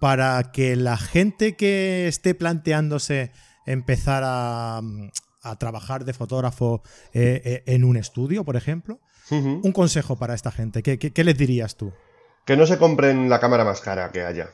para 0.00 0.50
que 0.50 0.74
la 0.74 0.96
gente 0.96 1.54
que 1.54 2.08
esté 2.08 2.34
planteándose 2.34 3.32
empezar 3.66 4.22
a, 4.24 4.80
trabajar 5.58 6.04
de 6.04 6.12
fotógrafo 6.12 6.82
eh, 7.12 7.40
eh, 7.44 7.62
en 7.66 7.84
un 7.84 7.96
estudio, 7.96 8.44
por 8.44 8.56
ejemplo, 8.56 9.00
un 9.30 9.72
consejo 9.72 10.16
para 10.16 10.34
esta 10.34 10.50
gente. 10.50 10.82
¿Qué, 10.82 11.24
les 11.24 11.38
dirías 11.38 11.76
tú? 11.76 11.92
Que 12.44 12.56
no 12.56 12.66
se 12.66 12.78
compren 12.78 13.28
la 13.28 13.40
cámara 13.40 13.64
más 13.64 13.80
cara 13.80 14.10
que 14.10 14.22
haya. 14.22 14.50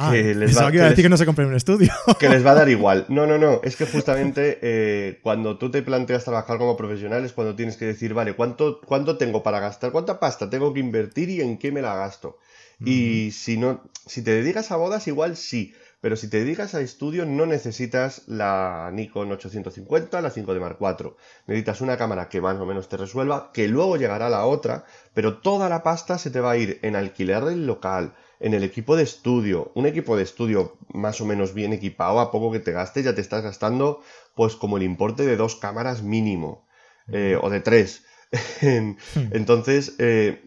Ah, 0.00 0.12
que 0.12 0.32
les 0.32 0.56
va, 0.56 0.68
a 0.68 0.70
decir 0.70 1.02
que 1.04 1.08
no 1.08 1.16
se 1.16 1.26
compren 1.26 1.48
un 1.48 1.56
estudio. 1.56 1.92
Que 2.20 2.28
les 2.28 2.46
va 2.46 2.52
a 2.52 2.54
dar 2.54 2.68
igual. 2.68 3.06
No, 3.08 3.26
no, 3.26 3.36
no. 3.36 3.60
Es 3.64 3.74
que 3.74 3.84
justamente 3.84 4.60
eh, 4.62 5.18
cuando 5.22 5.58
tú 5.58 5.72
te 5.72 5.82
planteas 5.82 6.24
trabajar 6.24 6.56
como 6.58 6.76
profesional 6.76 7.24
es 7.24 7.32
cuando 7.32 7.56
tienes 7.56 7.76
que 7.76 7.86
decir, 7.86 8.14
vale, 8.14 8.34
¿cuánto, 8.34 8.80
¿cuánto 8.80 9.18
tengo 9.18 9.42
para 9.42 9.58
gastar? 9.58 9.90
¿Cuánta 9.90 10.20
pasta 10.20 10.48
tengo 10.48 10.72
que 10.72 10.78
invertir 10.78 11.30
y 11.30 11.40
en 11.40 11.58
qué 11.58 11.72
me 11.72 11.82
la 11.82 11.96
gasto? 11.96 12.38
Y 12.84 13.32
si 13.32 13.56
no, 13.56 13.82
si 14.06 14.22
te 14.22 14.30
dedicas 14.30 14.70
a 14.70 14.76
bodas, 14.76 15.08
igual 15.08 15.36
sí. 15.36 15.74
Pero 16.00 16.16
si 16.16 16.28
te 16.28 16.38
dedicas 16.38 16.74
a 16.74 16.80
estudio 16.80 17.26
no 17.26 17.44
necesitas 17.44 18.22
la 18.28 18.90
Nikon 18.92 19.32
850, 19.32 20.20
la 20.20 20.30
5D 20.30 20.60
Mark 20.60 20.78
IV. 20.80 21.16
Necesitas 21.46 21.80
una 21.80 21.96
cámara 21.96 22.28
que 22.28 22.40
más 22.40 22.56
o 22.58 22.66
menos 22.66 22.88
te 22.88 22.96
resuelva, 22.96 23.50
que 23.52 23.66
luego 23.66 23.96
llegará 23.96 24.28
la 24.28 24.46
otra, 24.46 24.84
pero 25.12 25.38
toda 25.38 25.68
la 25.68 25.82
pasta 25.82 26.16
se 26.18 26.30
te 26.30 26.40
va 26.40 26.52
a 26.52 26.56
ir 26.56 26.78
en 26.82 26.94
alquiler 26.94 27.44
del 27.44 27.66
local, 27.66 28.14
en 28.38 28.54
el 28.54 28.62
equipo 28.62 28.94
de 28.94 29.02
estudio. 29.02 29.72
Un 29.74 29.86
equipo 29.86 30.16
de 30.16 30.22
estudio 30.22 30.76
más 30.88 31.20
o 31.20 31.26
menos 31.26 31.52
bien 31.52 31.72
equipado, 31.72 32.20
a 32.20 32.30
poco 32.30 32.52
que 32.52 32.60
te 32.60 32.72
gastes, 32.72 33.04
ya 33.04 33.14
te 33.14 33.20
estás 33.20 33.42
gastando 33.42 34.00
pues 34.36 34.54
como 34.54 34.76
el 34.76 34.84
importe 34.84 35.26
de 35.26 35.36
dos 35.36 35.56
cámaras 35.56 36.02
mínimo, 36.02 36.64
eh, 37.08 37.36
o 37.40 37.50
de 37.50 37.60
tres. 37.60 38.04
Hmm. 38.60 38.96
Entonces, 39.32 39.94
eh, 39.98 40.42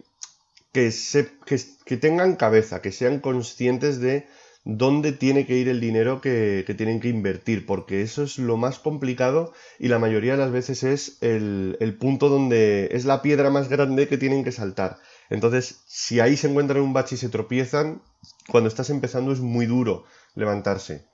que, 0.71 0.91
se, 0.91 1.31
que 1.43 1.97
tengan 1.97 2.35
cabeza, 2.35 2.79
que 2.79 2.91
sean 2.91 3.19
conscientes 3.19 3.99
de 3.99 4.27
dónde 4.63 5.11
tiene 5.11 5.45
que 5.45 5.57
ir 5.57 5.67
el 5.69 5.79
dinero 5.79 6.21
que, 6.21 6.65
tienen 6.77 6.99
que 6.99 7.09
invertir, 7.09 7.65
porque 7.65 8.01
eso 8.01 8.23
es 8.23 8.37
lo 8.37 8.57
más 8.57 8.79
complicado 8.79 9.53
y 9.79 9.87
la 9.87 9.99
mayoría 9.99 10.33
de 10.33 10.37
las 10.37 10.51
veces 10.51 10.83
es 10.83 11.17
el, 11.21 11.97
punto 11.99 12.29
donde 12.29 12.89
es 12.91 13.05
la 13.05 13.21
piedra 13.21 13.49
más 13.49 13.69
grande 13.69 14.07
que 14.07 14.17
tienen 14.17 14.43
que 14.43 14.51
saltar. 14.51 14.97
Entonces, 15.29 15.83
si 15.87 16.19
ahí 16.19 16.37
se 16.37 16.49
encuentran 16.49 16.81
un 16.81 16.93
bache 16.93 17.15
y 17.15 17.17
se 17.17 17.29
tropiezan, 17.29 18.01
cuando 18.49 18.67
estás 18.67 18.89
empezando 18.89 19.31
es 19.31 19.39
muy 19.39 19.65
duro 19.65 20.03
levantarse. 20.35 21.05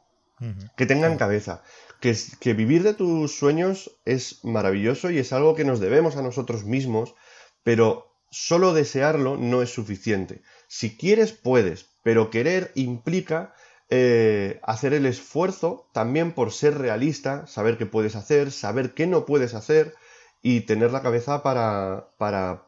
Que 0.76 0.86
tengan 0.86 1.18
cabeza. 1.18 1.64
Que, 2.00 2.16
que 2.40 2.54
vivir 2.54 2.84
de 2.84 2.94
tus 2.94 3.36
sueños 3.36 3.98
es 4.06 4.44
maravilloso 4.44 5.10
y 5.10 5.18
es 5.18 5.34
algo 5.34 5.56
que 5.56 5.66
nos 5.66 5.80
debemos 5.80 6.16
a 6.16 6.22
nosotros 6.22 6.64
mismos, 6.64 7.16
pero 7.64 8.08
solo 8.30 8.74
desearlo 8.74 9.36
no 9.38 9.64
es 9.64 9.72
suficiente. 9.72 10.44
Si 10.68 10.96
quieres, 10.96 11.32
puedes, 11.32 11.88
pero 12.08 12.30
querer 12.30 12.72
implica 12.76 13.54
eh, 13.90 14.62
hacer 14.64 14.94
el 14.94 15.06
esfuerzo 15.06 15.90
también 15.92 16.32
por 16.32 16.54
ser 16.54 16.78
realista, 16.78 17.46
saber 17.48 17.78
qué 17.78 17.86
puedes 17.86 18.16
hacer, 18.16 18.54
saber 18.54 18.94
qué 18.94 19.08
no 19.08 19.26
puedes 19.26 19.54
hacer 19.54 19.94
y 20.42 20.62
tener 20.62 20.94
la 20.94 21.02
cabeza 21.02 21.44
para, 21.44 22.08
para 22.18 22.64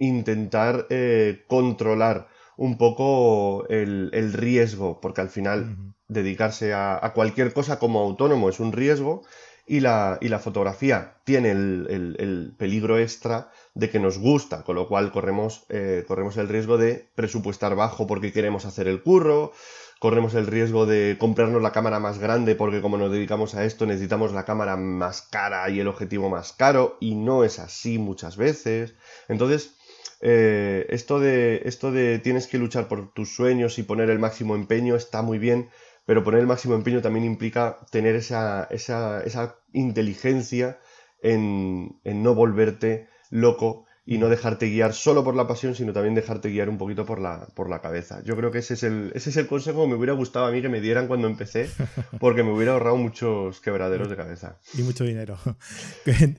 intentar 0.00 0.88
eh, 0.90 1.44
controlar 1.46 2.26
un 2.56 2.76
poco 2.76 3.68
el, 3.68 4.32
riesgo, 4.32 5.00
porque 5.00 5.20
al 5.20 5.30
final 5.30 5.94
dedicarse 6.08 6.74
a, 6.74 7.12
cualquier 7.14 7.52
cosa 7.52 7.78
como 7.78 8.00
autónomo 8.00 8.48
es 8.48 8.58
un 8.58 8.72
riesgo 8.72 9.22
y 9.66 9.80
la, 9.80 10.18
y 10.20 10.28
la 10.28 10.38
fotografía 10.38 11.16
tiene 11.24 11.50
el, 11.50 12.54
peligro 12.58 12.98
extra 12.98 13.50
de 13.74 13.90
que 13.90 14.00
nos 14.00 14.18
gusta, 14.18 14.64
con 14.64 14.76
lo 14.76 14.88
cual 14.88 15.12
corremos, 15.12 15.64
eh, 15.68 16.04
corremos 16.06 16.36
el 16.36 16.48
riesgo 16.48 16.78
de 16.78 17.08
presupuestar 17.14 17.74
bajo 17.74 18.06
porque 18.06 18.32
queremos 18.32 18.64
hacer 18.64 18.88
el 18.88 19.02
curro, 19.02 19.52
corremos 19.98 20.34
el 20.34 20.48
riesgo 20.48 20.84
de 20.84 21.16
comprarnos 21.18 21.62
la 21.62 21.72
cámara 21.72 22.00
más 22.00 22.18
grande 22.18 22.56
porque 22.56 22.80
como 22.80 22.98
nos 22.98 23.12
dedicamos 23.12 23.54
a 23.54 23.64
esto 23.64 23.86
necesitamos 23.86 24.32
la 24.32 24.44
cámara 24.44 24.76
más 24.76 25.22
cara 25.22 25.70
y 25.70 25.78
el 25.78 25.88
objetivo 25.88 26.28
más 26.28 26.52
caro 26.52 26.96
y 27.00 27.14
no 27.14 27.44
es 27.44 27.58
así 27.60 27.98
muchas 27.98 28.36
veces. 28.36 28.94
Entonces, 29.28 29.76
eh, 30.20 30.86
esto, 30.90 31.18
de, 31.18 31.62
esto 31.64 31.90
de 31.90 32.20
tienes 32.20 32.46
que 32.46 32.58
luchar 32.58 32.88
por 32.88 33.12
tus 33.12 33.34
sueños 33.34 33.78
y 33.78 33.82
poner 33.82 34.08
el 34.10 34.18
máximo 34.18 34.54
empeño 34.54 34.94
está 34.96 35.22
muy 35.22 35.38
bien, 35.38 35.68
pero 36.04 36.24
poner 36.24 36.40
el 36.40 36.46
máximo 36.46 36.74
empeño 36.74 37.00
también 37.00 37.24
implica 37.24 37.78
tener 37.90 38.16
esa, 38.16 38.64
esa, 38.70 39.22
esa 39.22 39.56
inteligencia 39.72 40.78
en, 41.22 42.00
en, 42.04 42.22
no 42.22 42.34
volverte 42.34 43.08
loco 43.30 43.86
y 44.04 44.18
no 44.18 44.28
dejarte 44.28 44.68
guiar 44.68 44.94
solo 44.94 45.22
por 45.22 45.36
la 45.36 45.46
pasión, 45.46 45.74
sino 45.76 45.92
también 45.92 46.14
dejarte 46.14 46.50
guiar 46.50 46.68
un 46.68 46.76
poquito 46.76 47.06
por 47.06 47.20
la, 47.20 47.46
por 47.54 47.70
la 47.70 47.80
cabeza. 47.80 48.20
Yo 48.24 48.36
creo 48.36 48.50
que 48.50 48.58
ese 48.58 48.74
es, 48.74 48.82
el, 48.82 49.12
ese 49.14 49.30
es 49.30 49.36
el 49.36 49.46
consejo 49.46 49.82
que 49.82 49.90
me 49.90 49.94
hubiera 49.94 50.12
gustado 50.12 50.46
a 50.46 50.50
mí 50.50 50.60
que 50.60 50.68
me 50.68 50.80
dieran 50.80 51.06
cuando 51.06 51.28
empecé, 51.28 51.70
porque 52.18 52.42
me 52.42 52.50
hubiera 52.50 52.72
ahorrado 52.72 52.96
muchos 52.96 53.60
quebraderos 53.60 54.10
de 54.10 54.16
cabeza. 54.16 54.58
Y 54.74 54.82
mucho 54.82 55.04
dinero. 55.04 55.38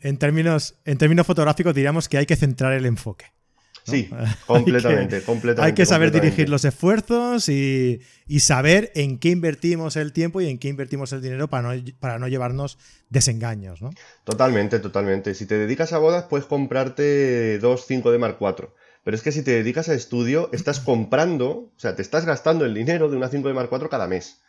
En, 0.02 0.18
términos, 0.18 0.76
en 0.86 0.98
términos 0.98 1.26
fotográficos 1.26 1.74
diríamos 1.74 2.10
que 2.10 2.18
hay 2.18 2.26
que 2.26 2.36
centrar 2.36 2.74
el 2.74 2.86
enfoque. 2.86 3.26
Sí, 3.84 4.10
completamente, 4.48 5.16
hay 5.16 5.22
que, 5.22 5.26
completamente. 5.26 5.68
Hay 5.68 5.74
que 5.74 5.86
saber 5.86 6.12
dirigir 6.12 6.50
los 6.50 6.66
esfuerzos 6.66 7.50
y, 7.50 8.00
saber 8.40 8.92
en 8.96 9.20
qué 9.20 9.30
invertimos 9.30 9.96
el 9.96 10.14
tiempo 10.14 10.42
y 10.42 10.48
en 10.48 10.58
qué 10.58 10.70
invertimos 10.70 11.12
el 11.14 11.22
dinero 11.22 11.50
para 11.50 11.76
no, 11.76 11.84
para 12.00 12.20
no 12.20 12.28
llevarnos 12.28 12.78
desengaños, 13.10 13.82
¿no? 13.82 13.92
Totalmente, 14.24 14.80
totalmente. 14.80 15.36
Si 15.36 15.46
te 15.46 15.58
dedicas 15.58 15.94
a 15.94 15.98
bodas, 15.98 16.26
puedes 16.26 16.46
comprarte 16.46 17.60
dos 17.60 17.86
5 17.88 18.12
de 18.12 18.18
Mark 18.18 18.38
IV. 18.40 18.70
Pero 19.04 19.16
es 19.16 19.22
que 19.22 19.34
si 19.34 19.44
te 19.44 19.52
dedicas 19.52 19.90
a 19.90 19.94
estudio, 19.94 20.50
estás 20.54 20.80
comprando, 20.80 21.50
o 21.50 21.74
sea, 21.76 21.96
te 21.96 22.02
estás 22.02 22.26
gastando 22.26 22.66
el 22.66 22.74
dinero 22.74 23.10
de 23.10 23.18
una 23.18 23.28
5 23.28 23.48
de 23.48 23.54
Mark 23.54 23.70
IV 23.72 23.90
cada 23.90 24.08
mes. 24.08 24.42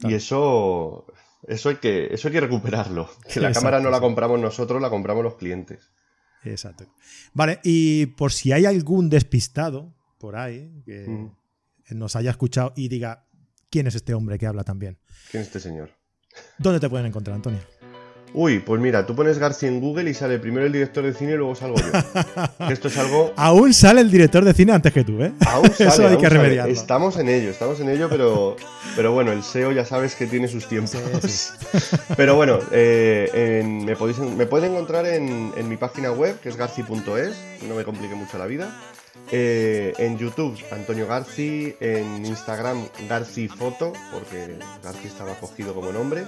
Y 0.00 0.14
eso, 0.14 1.06
eso 1.46 1.68
hay 1.68 1.76
que, 1.76 2.12
eso 2.12 2.28
hay 2.28 2.34
que 2.34 2.40
recuperarlo. 2.40 3.08
Que 3.32 3.38
la 3.38 3.52
cámara 3.52 3.78
no 3.78 3.90
la 3.90 4.00
compramos 4.00 4.40
nosotros, 4.40 4.82
la 4.82 4.90
compramos 4.90 5.22
los 5.22 5.36
clientes. 5.36 5.90
Exacto. 6.44 6.86
Vale, 7.32 7.60
y 7.62 8.06
por 8.06 8.32
si 8.32 8.52
hay 8.52 8.66
algún 8.66 9.08
despistado 9.08 9.94
por 10.18 10.36
ahí 10.36 10.82
que 10.84 11.30
nos 11.90 12.16
haya 12.16 12.30
escuchado 12.30 12.72
y 12.76 12.88
diga, 12.88 13.26
¿quién 13.70 13.86
es 13.86 13.94
este 13.94 14.14
hombre 14.14 14.38
que 14.38 14.46
habla 14.46 14.64
tan 14.64 14.78
bien? 14.78 14.98
¿Quién 15.30 15.42
es 15.42 15.48
este 15.48 15.60
señor? 15.60 15.90
¿Dónde 16.58 16.80
te 16.80 16.88
pueden 16.88 17.06
encontrar, 17.06 17.36
Antonio? 17.36 17.60
Uy, 18.36 18.58
pues 18.58 18.80
mira, 18.80 19.06
tú 19.06 19.14
pones 19.14 19.38
García 19.38 19.68
en 19.68 19.80
Google 19.80 20.10
y 20.10 20.14
sale 20.14 20.40
primero 20.40 20.66
el 20.66 20.72
director 20.72 21.04
de 21.04 21.14
cine 21.14 21.34
y 21.34 21.36
luego 21.36 21.54
salgo 21.54 21.76
yo. 21.76 22.68
Esto 22.68 22.88
es 22.88 22.98
algo. 22.98 23.32
Aún 23.36 23.72
sale 23.72 24.00
el 24.00 24.10
director 24.10 24.44
de 24.44 24.52
cine 24.52 24.72
antes 24.72 24.92
que 24.92 25.04
tú, 25.04 25.22
¿eh? 25.22 25.32
Aún 25.46 25.70
sale, 25.72 25.88
Eso 25.90 26.02
hay 26.02 26.08
aún 26.14 26.16
que 26.20 26.26
sale. 26.26 26.40
remediarlo. 26.40 26.72
Estamos 26.72 27.16
en 27.16 27.28
ello, 27.28 27.50
estamos 27.50 27.78
en 27.78 27.90
ello, 27.90 28.08
pero, 28.10 28.56
pero 28.96 29.12
bueno, 29.12 29.30
el 29.30 29.44
SEO 29.44 29.70
ya 29.70 29.84
sabes 29.84 30.16
que 30.16 30.26
tiene 30.26 30.48
sus 30.48 30.66
tiempos. 30.68 30.96
Pero 32.16 32.34
bueno, 32.34 32.58
eh, 32.72 33.60
en- 33.62 33.84
me, 33.84 33.94
podéis, 33.94 34.18
me 34.18 34.46
pueden 34.46 34.72
encontrar 34.72 35.06
en, 35.06 35.52
en 35.56 35.68
mi 35.68 35.76
página 35.76 36.10
web, 36.10 36.38
que 36.40 36.48
es 36.48 36.56
garci.es, 36.56 37.36
no 37.68 37.74
me 37.76 37.84
complique 37.84 38.14
mucho 38.16 38.36
la 38.38 38.46
vida. 38.46 38.68
Eh, 39.32 39.94
en 39.98 40.18
YouTube, 40.18 40.56
Antonio 40.70 41.06
Garci, 41.06 41.74
en 41.80 42.24
Instagram, 42.26 42.86
Garci 43.08 43.48
Foto, 43.48 43.92
porque 44.12 44.56
Garci 44.82 45.06
estaba 45.06 45.34
cogido 45.34 45.74
como 45.74 45.92
nombre. 45.92 46.24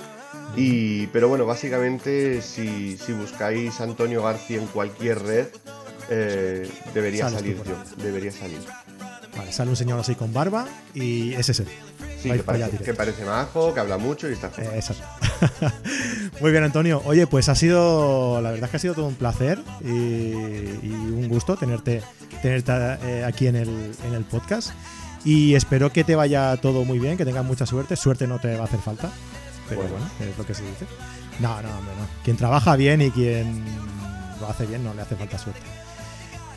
Y, 0.57 1.07
pero 1.09 1.28
bueno, 1.28 1.47
básicamente, 1.47 2.40
si, 2.42 2.97
si 2.97 3.12
buscáis 3.12 3.80
Antonio 3.80 4.22
Garci 4.22 4.57
en 4.57 4.66
cualquier 4.66 5.22
red, 5.22 5.47
eh, 6.09 6.68
debería 6.94 7.28
salir 7.28 7.57
yo, 7.64 8.03
debería 8.03 8.32
salir. 8.32 8.61
Vale, 9.36 9.53
sale 9.53 9.70
un 9.70 9.76
señor 9.76 10.01
así 10.01 10.14
con 10.14 10.32
barba 10.32 10.66
y 10.94 11.34
es 11.34 11.49
ese. 11.49 11.64
Sí, 12.22 12.30
que 12.30 12.42
parece, 12.42 12.78
que 12.78 12.94
parece 12.94 13.24
majo, 13.24 13.74
que 13.74 13.80
habla 13.80 13.99
mucho 13.99 14.28
y 14.28 14.32
está 14.32 14.51
Eh, 14.57 14.70
exacto. 14.76 15.05
Muy 16.40 16.51
bien, 16.51 16.64
Antonio. 16.64 17.03
Oye, 17.05 17.26
pues 17.26 17.49
ha 17.49 17.55
sido, 17.55 18.40
la 18.40 18.51
verdad 18.51 18.64
es 18.64 18.70
que 18.70 18.76
ha 18.78 18.80
sido 18.80 18.94
todo 18.94 19.07
un 19.07 19.14
placer 19.14 19.59
y, 19.84 19.90
y 19.90 21.11
un 21.12 21.28
gusto 21.28 21.57
tenerte, 21.57 22.03
tenerte 22.49 22.72
eh, 23.07 23.24
aquí 23.24 23.47
en 23.49 23.57
el, 23.57 23.94
en 24.07 24.14
el 24.14 24.24
podcast. 24.24 24.70
Y 25.24 25.55
espero 25.57 25.90
que 25.92 26.05
te 26.05 26.14
vaya 26.14 26.57
todo 26.59 26.84
muy 26.84 26.99
bien, 27.01 27.16
que 27.16 27.24
tengas 27.24 27.44
mucha 27.44 27.66
suerte. 27.66 27.97
Suerte 27.97 28.26
no 28.26 28.38
te 28.38 28.55
va 28.57 28.62
a 28.62 28.64
hacer 28.66 28.80
falta, 28.80 29.11
pero 29.68 29.82
Bueno. 29.82 29.97
bueno, 29.97 30.30
es 30.32 30.38
lo 30.38 30.47
que 30.47 30.55
se 30.55 30.62
dice. 30.62 30.86
No, 31.40 31.61
no, 31.62 31.68
hombre, 31.76 31.94
no. 31.99 32.07
Quien 32.24 32.36
trabaja 32.36 32.76
bien 32.76 33.03
y 33.03 33.11
quien 33.11 33.64
lo 34.40 34.49
hace 34.49 34.66
bien 34.66 34.84
no 34.84 34.94
le 34.94 35.03
hace 35.03 35.16
falta 35.16 35.36
suerte. 35.38 35.61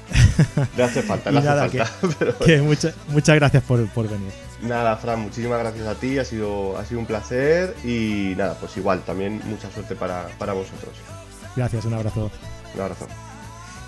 Le 0.77 0.83
hace 0.83 1.03
falta, 1.03 1.29
le 1.29 1.37
hace 1.37 1.47
nada, 1.47 1.69
falta. 1.69 1.91
pero 2.19 2.33
bueno. 2.39 2.45
Que 2.45 2.61
mucha- 2.61 2.93
muchas 3.09 3.35
gracias 3.35 3.61
por, 3.63 3.87
por 3.89 4.09
venir. 4.09 4.31
Nada, 4.63 4.97
Fran, 4.97 5.19
muchísimas 5.19 5.59
gracias 5.59 5.85
a 5.87 5.95
ti, 5.95 6.17
ha 6.17 6.25
sido, 6.25 6.77
ha 6.77 6.85
sido 6.85 6.99
un 6.99 7.05
placer 7.05 7.75
y 7.83 8.33
nada, 8.35 8.55
pues 8.59 8.75
igual, 8.77 9.01
también 9.01 9.39
mucha 9.45 9.69
suerte 9.71 9.95
para, 9.95 10.27
para 10.39 10.53
vosotros. 10.53 10.93
Gracias, 11.55 11.85
un 11.85 11.93
abrazo. 11.93 12.31
Un 12.73 12.81
abrazo. 12.81 13.07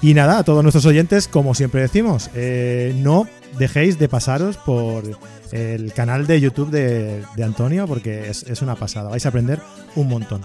Y 0.02 0.16
nada, 0.16 0.40
a 0.40 0.44
todos 0.44 0.64
nuestros 0.64 0.88
oyentes, 0.88 1.28
como 1.28 1.54
siempre 1.54 1.82
decimos, 1.82 2.32
eh, 2.34 2.94
no 2.98 3.28
dejéis 3.60 4.00
de 4.00 4.10
pasaros 4.10 4.58
por 4.58 5.04
el 5.52 5.94
canal 5.94 6.26
de 6.26 6.42
YouTube 6.42 6.72
de, 6.72 7.24
Antonio, 7.44 7.86
porque 7.86 8.30
es, 8.30 8.62
una 8.64 8.76
pasada, 8.76 9.10
vais 9.10 9.26
a 9.26 9.30
aprender 9.30 9.60
un 9.96 10.08
montón. 10.08 10.42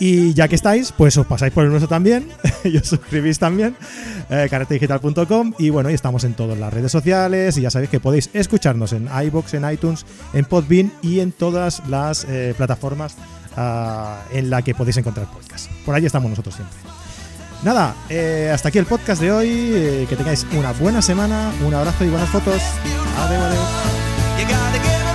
Y 0.00 0.34
ya 0.34 0.48
que 0.48 0.56
estáis, 0.56 0.92
pues 0.92 1.16
os 1.16 1.26
pasáis 1.26 1.52
por 1.52 1.64
el 1.64 1.70
nuestro 1.70 1.88
también, 1.88 2.28
y 2.64 2.76
os 2.76 2.88
suscribís 2.88 3.38
también, 3.38 3.76
eh, 4.30 4.48
caratedigital.com, 4.50 5.54
y 5.58 5.70
bueno, 5.70 5.90
y 5.90 5.94
estamos 5.94 6.24
en 6.24 6.34
todas 6.34 6.58
las 6.58 6.72
redes 6.72 6.90
sociales, 6.90 7.56
y 7.56 7.62
ya 7.62 7.70
sabéis 7.70 7.90
que 7.90 8.00
podéis 8.00 8.30
escucharnos 8.32 8.92
en 8.92 9.08
iBox, 9.26 9.54
en 9.54 9.70
iTunes, 9.70 10.06
en 10.32 10.44
Podbean 10.44 10.92
y 11.02 11.20
en 11.20 11.30
todas 11.30 11.86
las 11.88 12.24
eh, 12.28 12.52
plataformas 12.56 13.14
ah, 13.56 14.22
en 14.32 14.50
la 14.50 14.62
que 14.62 14.74
podéis 14.74 14.96
encontrar 14.96 15.30
podcast. 15.30 15.70
Por 15.84 15.94
ahí 15.94 16.04
estamos 16.04 16.30
nosotros 16.30 16.56
siempre. 16.56 16.97
Nada, 17.62 17.94
eh, 18.08 18.50
hasta 18.52 18.68
aquí 18.68 18.78
el 18.78 18.86
podcast 18.86 19.20
de 19.20 19.32
hoy. 19.32 19.48
Eh, 19.50 20.06
que 20.08 20.16
tengáis 20.16 20.46
una 20.52 20.72
buena 20.72 21.02
semana, 21.02 21.50
un 21.64 21.74
abrazo 21.74 22.04
y 22.04 22.08
buenas 22.08 22.28
fotos. 22.30 22.62
Adiós, 23.16 23.42
adiós. 23.42 25.07